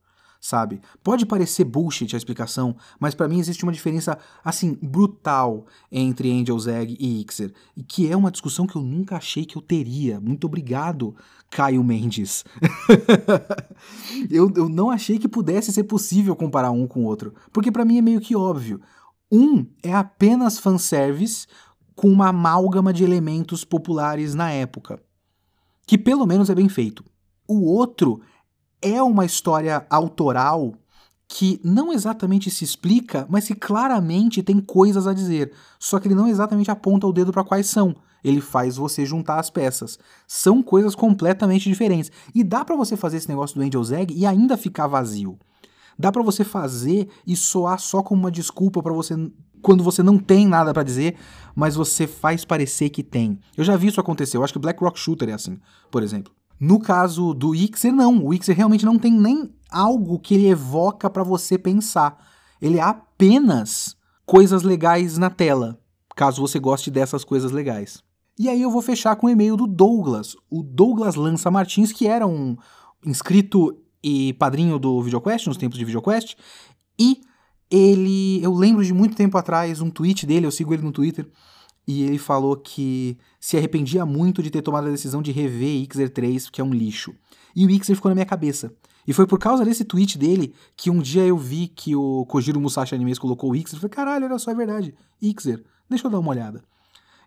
sabe? 0.48 0.80
Pode 1.04 1.26
parecer 1.26 1.66
bullshit 1.66 2.14
a 2.14 2.18
explicação, 2.18 2.74
mas 2.98 3.14
para 3.14 3.28
mim 3.28 3.38
existe 3.38 3.64
uma 3.64 3.72
diferença, 3.74 4.18
assim, 4.42 4.78
brutal 4.82 5.66
entre 5.92 6.32
Angel's 6.32 6.68
Egg 6.68 6.96
e 6.98 7.22
Ixer, 7.22 7.54
e 7.76 7.84
que 7.84 8.10
é 8.10 8.16
uma 8.16 8.32
discussão 8.32 8.66
que 8.66 8.78
eu 8.78 8.82
nunca 8.82 9.18
achei 9.18 9.44
que 9.44 9.58
eu 9.58 9.62
teria. 9.62 10.22
Muito 10.22 10.48
obrigado, 10.48 11.14
Caio 11.52 11.84
Mendes. 11.84 12.46
eu, 14.32 14.50
eu 14.56 14.70
não 14.70 14.90
achei 14.90 15.20
que 15.20 15.28
pudesse 15.28 15.74
ser 15.74 15.84
possível 15.84 16.34
comparar 16.34 16.72
um 16.72 16.88
com 16.88 17.02
o 17.02 17.08
outro, 17.08 17.34
porque 17.52 17.70
para 17.70 17.84
mim 17.84 17.98
é 17.98 18.02
meio 18.02 18.22
que 18.22 18.34
óbvio. 18.34 18.80
Um 19.30 19.66
é 19.84 19.94
apenas 19.94 20.58
fanservice 20.58 21.46
com 21.94 22.08
uma 22.08 22.30
amálgama 22.30 22.94
de 22.94 23.04
elementos 23.04 23.66
populares 23.66 24.34
na 24.34 24.50
época, 24.50 24.98
que 25.86 25.98
pelo 25.98 26.26
menos 26.26 26.50
é 26.50 26.56
bem 26.56 26.70
feito. 26.70 27.04
O 27.46 27.66
outro 27.66 28.22
é 28.82 29.02
uma 29.02 29.26
história 29.26 29.86
autoral 29.90 30.74
que 31.28 31.60
não 31.64 31.92
exatamente 31.92 32.50
se 32.50 32.64
explica, 32.64 33.26
mas 33.30 33.48
que 33.48 33.56
claramente 33.56 34.42
tem 34.42 34.60
coisas 34.60 35.06
a 35.08 35.14
dizer. 35.14 35.52
Só 35.78 36.00
que 36.00 36.08
ele 36.08 36.16
não 36.16 36.28
exatamente 36.28 36.72
aponta 36.72 37.06
o 37.06 37.12
dedo 37.12 37.34
para 37.34 37.44
quais 37.44 37.68
são. 37.68 37.96
Ele 38.24 38.42
faz 38.42 38.78
você 38.78 39.06
juntar 39.06 39.40
as 39.40 39.50
peças. 39.50 40.00
São 40.26 40.64
coisas 40.64 40.96
completamente 40.96 41.70
diferentes. 41.70 42.12
E 42.34 42.44
dá 42.44 42.64
para 42.64 42.76
você 42.76 42.96
fazer 42.96 43.18
esse 43.18 43.30
negócio 43.30 43.56
do 43.56 43.66
Angel's 43.66 43.92
Egg 43.92 44.14
e 44.14 44.26
ainda 44.26 44.56
ficar 44.56 44.88
vazio. 44.88 45.38
Dá 46.00 46.12
para 46.12 46.24
você 46.24 46.44
fazer 46.44 47.10
e 47.26 47.36
soar 47.36 47.80
só 47.80 48.02
como 48.02 48.22
uma 48.22 48.32
desculpa 48.32 48.82
para 48.82 48.94
você 48.94 49.16
quando 49.62 49.84
você 49.84 50.04
não 50.04 50.20
tem 50.20 50.48
nada 50.48 50.72
para 50.72 50.84
dizer, 50.84 51.18
mas 51.56 51.76
você 51.76 52.06
faz 52.06 52.46
parecer 52.46 52.90
que 52.90 53.02
tem. 53.02 53.40
Eu 53.56 53.64
já 53.64 53.76
vi 53.76 53.88
isso 53.88 54.00
acontecer. 54.00 54.38
Eu 54.38 54.44
acho 54.44 54.54
que 54.54 54.60
Black 54.60 54.82
Rock 54.82 55.00
Shooter 55.00 55.30
é 55.30 55.34
assim, 55.34 55.60
por 55.90 56.04
exemplo. 56.04 56.32
No 56.60 56.80
caso 56.80 57.34
do 57.34 57.54
Ixer, 57.54 57.94
não. 57.94 58.26
O 58.26 58.34
Ixer 58.34 58.56
realmente 58.56 58.86
não 58.86 58.98
tem 58.98 59.12
nem 59.12 59.54
algo 59.70 60.20
que 60.20 60.34
ele 60.34 60.48
evoca 60.48 61.10
para 61.10 61.24
você 61.24 61.58
pensar. 61.58 62.18
Ele 62.62 62.78
é 62.78 62.82
apenas 62.82 63.96
coisas 64.26 64.64
legais 64.64 65.18
na 65.18 65.30
tela, 65.30 65.80
caso 66.16 66.42
você 66.42 66.60
goste 66.60 66.92
dessas 66.92 67.24
coisas 67.24 67.52
legais. 67.52 68.04
E 68.38 68.50
aí 68.50 68.62
eu 68.62 68.70
vou 68.70 68.82
fechar 68.82 69.16
com 69.16 69.28
o 69.28 69.30
e-mail 69.30 69.56
do 69.56 69.66
Douglas, 69.66 70.36
o 70.50 70.62
Douglas 70.62 71.16
Lança 71.16 71.50
Martins, 71.50 71.92
que 71.92 72.08
era 72.08 72.28
um 72.28 72.56
inscrito 73.06 73.78
e 74.04 74.34
padrinho 74.34 74.78
do 74.78 75.02
VideoQuest, 75.02 75.48
nos 75.48 75.58
tempos 75.58 75.78
de 75.78 75.86
VideoQuest, 75.86 76.36
e 77.00 77.22
ele, 77.70 78.42
eu 78.44 78.54
lembro 78.54 78.84
de 78.84 78.94
muito 78.94 79.16
tempo 79.16 79.38
atrás, 79.38 79.82
um 79.82 79.90
tweet 79.90 80.26
dele, 80.26 80.46
eu 80.46 80.52
sigo 80.52 80.74
ele 80.74 80.84
no 80.84 80.92
Twitter, 80.92 81.28
e 81.88 82.04
ele 82.04 82.18
falou 82.18 82.58
que 82.58 83.18
se 83.40 83.56
arrependia 83.56 84.06
muito 84.06 84.44
de 84.44 84.52
ter 84.52 84.62
tomado 84.62 84.88
a 84.88 84.92
decisão 84.92 85.22
de 85.22 85.32
rever 85.32 85.84
Ixer 85.84 86.10
3, 86.10 86.50
que 86.50 86.60
é 86.60 86.64
um 86.64 86.74
lixo. 86.74 87.16
E 87.56 87.66
o 87.66 87.70
Ixer 87.70 87.96
ficou 87.96 88.10
na 88.10 88.16
minha 88.16 88.26
cabeça. 88.26 88.74
E 89.08 89.14
foi 89.14 89.26
por 89.26 89.40
causa 89.40 89.64
desse 89.64 89.86
tweet 89.86 90.18
dele 90.18 90.54
que 90.76 90.90
um 90.90 91.00
dia 91.00 91.26
eu 91.26 91.38
vi 91.38 91.70
que 91.70 91.96
o 91.96 92.26
Kojiro 92.26 92.60
Musashi 92.60 92.94
Animes 92.94 93.18
colocou 93.18 93.52
o 93.52 93.56
Ixer. 93.56 93.78
Eu 93.78 93.82
falei, 93.82 93.96
caralho, 93.96 94.26
olha 94.26 94.38
só, 94.38 94.52
é 94.52 94.56
verdade. 94.56 94.94
Ixer, 95.22 95.64
deixa 95.90 96.08
eu 96.08 96.12
dar 96.12 96.20
uma 96.20 96.32
olhada. 96.32 96.62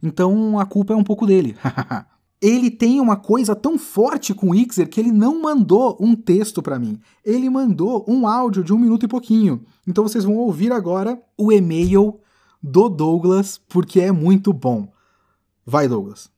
Então 0.02 0.58
a 0.58 0.66
culpa 0.66 0.92
é 0.92 0.96
um 0.96 1.02
pouco 1.02 1.26
dele. 1.26 1.56
ele 2.40 2.70
tem 2.70 3.00
uma 3.00 3.16
coisa 3.16 3.56
tão 3.56 3.78
forte 3.78 4.34
com 4.34 4.50
o 4.50 4.54
Ixer 4.54 4.90
que 4.90 5.00
ele 5.00 5.10
não 5.10 5.40
mandou 5.40 5.96
um 5.98 6.14
texto 6.14 6.62
para 6.62 6.78
mim. 6.78 7.00
Ele 7.24 7.48
mandou 7.48 8.04
um 8.06 8.26
áudio 8.26 8.62
de 8.62 8.74
um 8.74 8.78
minuto 8.78 9.06
e 9.06 9.08
pouquinho. 9.08 9.64
Então 9.86 10.06
vocês 10.06 10.24
vão 10.24 10.36
ouvir 10.36 10.72
agora 10.72 11.18
o 11.38 11.50
e-mail 11.50 12.20
do 12.62 12.88
Douglas, 12.88 13.60
porque 13.68 14.00
é 14.00 14.12
muito 14.12 14.52
bom. 14.52 14.92
Vai, 15.64 15.88
Douglas. 15.88 16.30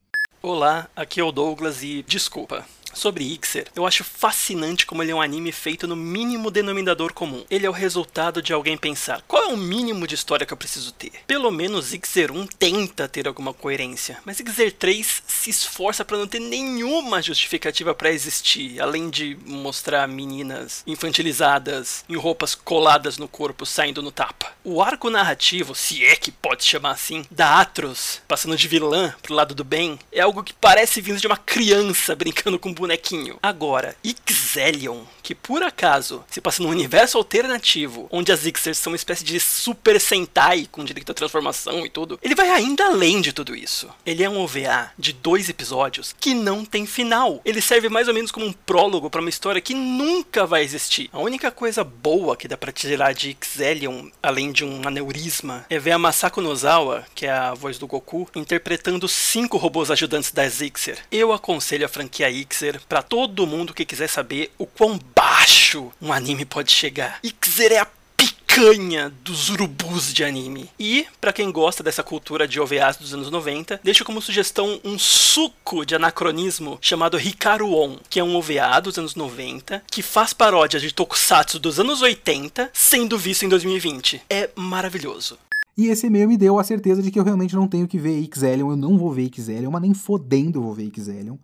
Olá, 0.43 0.89
aqui 0.97 1.21
é 1.21 1.25
o 1.25 1.33
Douglas 1.33 1.83
e 1.83 2.03
desculpa, 2.03 2.65
Sobre 2.95 3.25
Ixer, 3.25 3.67
eu 3.75 3.87
acho 3.87 4.05
fascinante 4.05 4.87
como 4.87 5.03
ele 5.03 5.11
é 5.11 5.15
um 5.15 5.21
anime 5.23 5.51
feito 5.51 5.87
no 5.87 5.97
mínimo 5.97 6.51
denominador 6.51 7.13
comum. 7.13 7.45
Ele 7.51 7.67
é 7.67 7.71
o 7.71 7.73
resultado 7.73 8.43
de 8.43 8.53
alguém 8.53 8.77
pensar: 8.77 9.23
qual 9.27 9.45
é 9.45 9.47
o 9.47 9.57
mínimo 9.57 10.07
de 10.07 10.15
história 10.15 10.47
que 10.47 10.53
eu 10.53 10.57
preciso 10.57 10.93
ter? 10.93 11.13
Pelo 11.27 11.51
menos 11.51 11.93
Ixer 11.93 12.31
1 12.31 12.47
tenta 12.47 13.09
ter 13.09 13.27
alguma 13.27 13.55
coerência, 13.55 14.19
mas 14.25 14.41
Ixer 14.41 14.73
3 14.73 15.23
se 15.27 15.51
esforça 15.51 16.05
para 16.05 16.19
não 16.19 16.27
ter 16.27 16.41
nenhuma 16.41 17.23
justificativa 17.23 17.95
para 17.95 18.13
existir, 18.13 18.81
além 18.81 19.11
de 19.11 19.37
mostrar 19.47 20.07
meninas 20.07 20.83
infantilizadas 20.87 22.05
em 22.09 22.17
roupas 22.17 22.55
coladas 22.55 23.19
no 23.19 23.29
corpo 23.29 23.65
saindo 23.65 24.03
no 24.03 24.13
tapa. 24.13 24.53
O 24.65 24.83
arco 24.83 25.11
narrativo, 25.11 25.75
se 25.75 26.05
é 26.05 26.15
que 26.15 26.31
pode 26.31 26.65
chamar 26.65 26.93
assim, 26.93 27.25
da 27.31 27.61
Atros 27.61 28.21
passando 28.29 28.57
de 28.57 28.69
vilã 28.69 29.15
pro 29.23 29.35
lado 29.35 29.55
do 29.55 29.65
bem, 29.65 29.99
é 30.13 30.21
algo 30.21 30.43
que 30.43 30.53
parece 30.53 31.01
vindo 31.01 31.21
de 31.21 31.27
uma 31.27 31.37
criança 31.37 32.15
brincando 32.15 32.59
com 32.59 32.73
bonequinho. 32.83 33.39
Agora, 33.43 33.95
Ixelion, 34.03 35.03
que 35.23 35.35
por 35.35 35.63
acaso 35.63 36.25
se 36.29 36.41
passa 36.41 36.63
num 36.63 36.69
universo 36.69 37.17
alternativo, 37.17 38.09
onde 38.11 38.33
as 38.33 38.45
Ixers 38.45 38.79
são 38.79 38.93
uma 38.93 38.97
espécie 38.97 39.25
de 39.25 39.39
Super 39.39 40.01
Sentai 40.01 40.69
com 40.71 40.85
direito 40.85 41.13
à 41.13 41.15
transformação 41.15 41.87
e 41.87 41.89
tudo, 41.89 42.19
ele 42.23 42.35
vai 42.35 42.51
ainda 42.51 42.87
além 42.87 43.21
de 43.21 43.33
tudo 43.33 43.55
isso. 43.55 43.89
Ele 44.05 44.25
é 44.25 44.29
um 44.29 44.41
OVA 44.41 44.91
de 44.99 45.13
dois 45.13 45.49
episódios 45.49 46.15
que 46.19 46.35
não 46.35 46.65
tem 46.65 46.85
final. 46.87 47.41
Ele 47.45 47.61
serve 47.61 47.89
mais 47.89 48.09
ou 48.09 48.15
menos 48.15 48.33
como 48.33 48.47
um 48.47 48.53
prólogo 48.53 49.09
para 49.09 49.21
uma 49.21 49.31
história 49.31 49.61
que 49.61 49.75
nunca 49.75 50.45
vai 50.45 50.65
existir. 50.65 51.09
A 51.13 51.21
única 51.21 51.51
coisa 51.51 51.85
boa 51.85 52.37
que 52.37 52.49
dá 52.49 52.57
para 52.57 52.73
tirar 52.73 53.15
de 53.15 53.31
Ixelion, 53.31 54.09
além 54.21 54.51
de 54.51 54.65
um 54.65 54.87
aneurisma, 54.87 55.65
é 55.71 55.79
ver 55.79 55.93
a 55.93 55.99
Masako 55.99 56.41
Nozawa, 56.41 57.05
que 57.15 57.27
é 57.27 57.31
a 57.31 57.55
voz 57.55 57.79
do 57.79 57.87
Goku, 57.87 58.29
interpretando 58.35 59.07
cinco 59.07 59.57
robôs 59.57 59.91
ajudantes 59.91 60.33
da 60.33 60.49
Zixer. 60.49 60.99
Eu 61.11 61.33
aconselho 61.33 61.87
a 61.87 61.89
franquia 61.89 62.29
Ixer 62.29 62.72
para 62.81 63.03
todo 63.03 63.47
mundo 63.47 63.75
que 63.75 63.85
quiser 63.85 64.09
saber 64.09 64.53
o 64.59 64.67
quão 64.67 64.99
baixo 65.15 65.91
um 66.01 66.13
anime 66.13 66.45
pode 66.45 66.73
chegar. 66.73 67.19
Ixer 67.23 67.73
é 67.73 67.79
a 67.79 67.89
picanha 68.17 69.13
dos 69.25 69.49
urubus 69.49 70.13
de 70.13 70.23
anime. 70.23 70.69
E, 70.79 71.07
para 71.21 71.33
quem 71.33 71.51
gosta 71.51 71.83
dessa 71.83 72.03
cultura 72.03 72.47
de 72.47 72.61
OVAs 72.61 72.97
dos 72.97 73.15
anos 73.15 73.31
90, 73.31 73.81
deixo 73.83 74.05
como 74.05 74.21
sugestão 74.21 74.79
um 74.85 74.99
suco 74.99 75.87
de 75.87 75.95
anacronismo 75.95 76.79
chamado 76.81 77.19
Hikaru 77.19 77.73
On, 77.73 77.97
que 78.11 78.21
é 78.21 78.25
um 78.25 78.37
OVA 78.37 78.81
dos 78.83 78.99
anos 78.99 79.15
90, 79.15 79.83
que 79.91 80.03
faz 80.03 80.33
paródia 80.33 80.79
de 80.79 80.93
tokusatsu 80.93 81.59
dos 81.59 81.81
anos 81.81 82.03
80, 82.03 82.71
sendo 82.73 83.17
visto 83.17 83.45
em 83.45 83.49
2020. 83.49 84.23
É 84.29 84.51
maravilhoso. 84.55 85.39
E 85.77 85.87
esse 85.87 86.07
e-mail 86.07 86.29
me 86.29 86.37
deu 86.37 86.59
a 86.59 86.65
certeza 86.65 87.03
de 87.03 87.11
que 87.11 87.19
eu 87.19 87.25
realmente 87.25 87.55
não 87.55 87.67
tenho 87.67 87.89
que 87.89 87.99
ver 87.99 88.29
Xelion, 88.33 88.71
eu 88.71 88.77
não 88.77 88.99
vou 88.99 89.11
ver 89.11 89.31
Xelion, 89.35 89.71
mas 89.71 89.81
nem 89.81 89.95
fodendo 89.95 90.61
vou 90.61 90.75
ver 90.75 90.93
Xelion. 90.95 91.37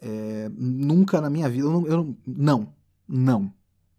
É, 0.00 0.50
nunca 0.56 1.20
na 1.20 1.28
minha 1.28 1.48
vida, 1.48 1.66
eu 1.66 1.72
não, 1.72 1.86
eu 1.86 2.16
não, 2.26 2.68
não, 3.08 3.52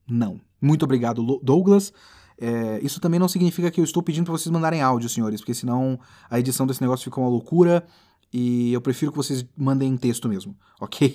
não. 0.08 0.41
Muito 0.62 0.84
obrigado, 0.84 1.39
Douglas. 1.41 1.93
É, 2.41 2.80
isso 2.82 3.02
também 3.02 3.20
não 3.20 3.28
significa 3.28 3.70
que 3.70 3.82
eu 3.82 3.84
estou 3.84 4.02
pedindo 4.02 4.26
para 4.26 4.32
vocês 4.32 4.52
mandarem 4.52 4.82
áudio, 4.82 5.10
senhores, 5.10 5.41
porque 5.41 5.54
senão 5.54 6.00
a 6.30 6.39
edição 6.39 6.66
desse 6.66 6.82
negócio 6.82 7.04
fica 7.04 7.20
uma 7.20 7.30
loucura 7.30 7.86
e 8.32 8.72
eu 8.72 8.80
prefiro 8.80 9.12
que 9.12 9.18
vocês 9.18 9.45
mandem 9.58 9.91
em 9.91 9.97
texto 9.97 10.30
mesmo, 10.30 10.56
ok? 10.80 11.12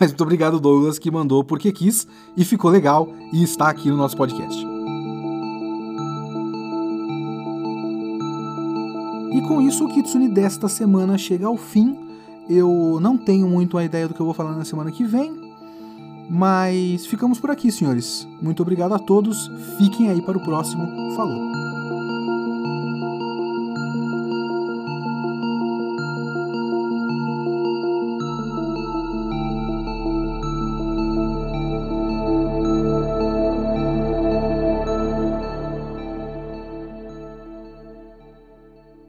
Mas 0.00 0.10
muito 0.10 0.22
obrigado, 0.22 0.58
Douglas, 0.58 0.98
que 0.98 1.10
mandou 1.10 1.44
porque 1.44 1.72
quis 1.72 2.06
e 2.36 2.44
ficou 2.44 2.70
legal 2.70 3.08
e 3.32 3.42
está 3.42 3.68
aqui 3.68 3.90
no 3.90 3.96
nosso 3.96 4.16
podcast. 4.16 4.64
E 9.34 9.42
com 9.42 9.60
isso, 9.60 9.84
o 9.84 9.88
Kitsune 9.88 10.28
desta 10.28 10.68
semana 10.68 11.18
chega 11.18 11.46
ao 11.46 11.56
fim. 11.56 12.11
Eu 12.54 12.98
não 13.00 13.16
tenho 13.16 13.48
muito 13.48 13.78
a 13.78 13.84
ideia 13.84 14.06
do 14.06 14.12
que 14.12 14.20
eu 14.20 14.26
vou 14.26 14.34
falar 14.34 14.52
na 14.52 14.64
semana 14.64 14.92
que 14.92 15.04
vem, 15.04 15.54
mas 16.28 17.06
ficamos 17.06 17.40
por 17.40 17.50
aqui, 17.50 17.72
senhores. 17.72 18.28
Muito 18.42 18.60
obrigado 18.60 18.92
a 18.92 18.98
todos. 18.98 19.50
Fiquem 19.78 20.10
aí 20.10 20.20
para 20.20 20.36
o 20.36 20.42
próximo. 20.42 20.86
Falou! 21.16 21.51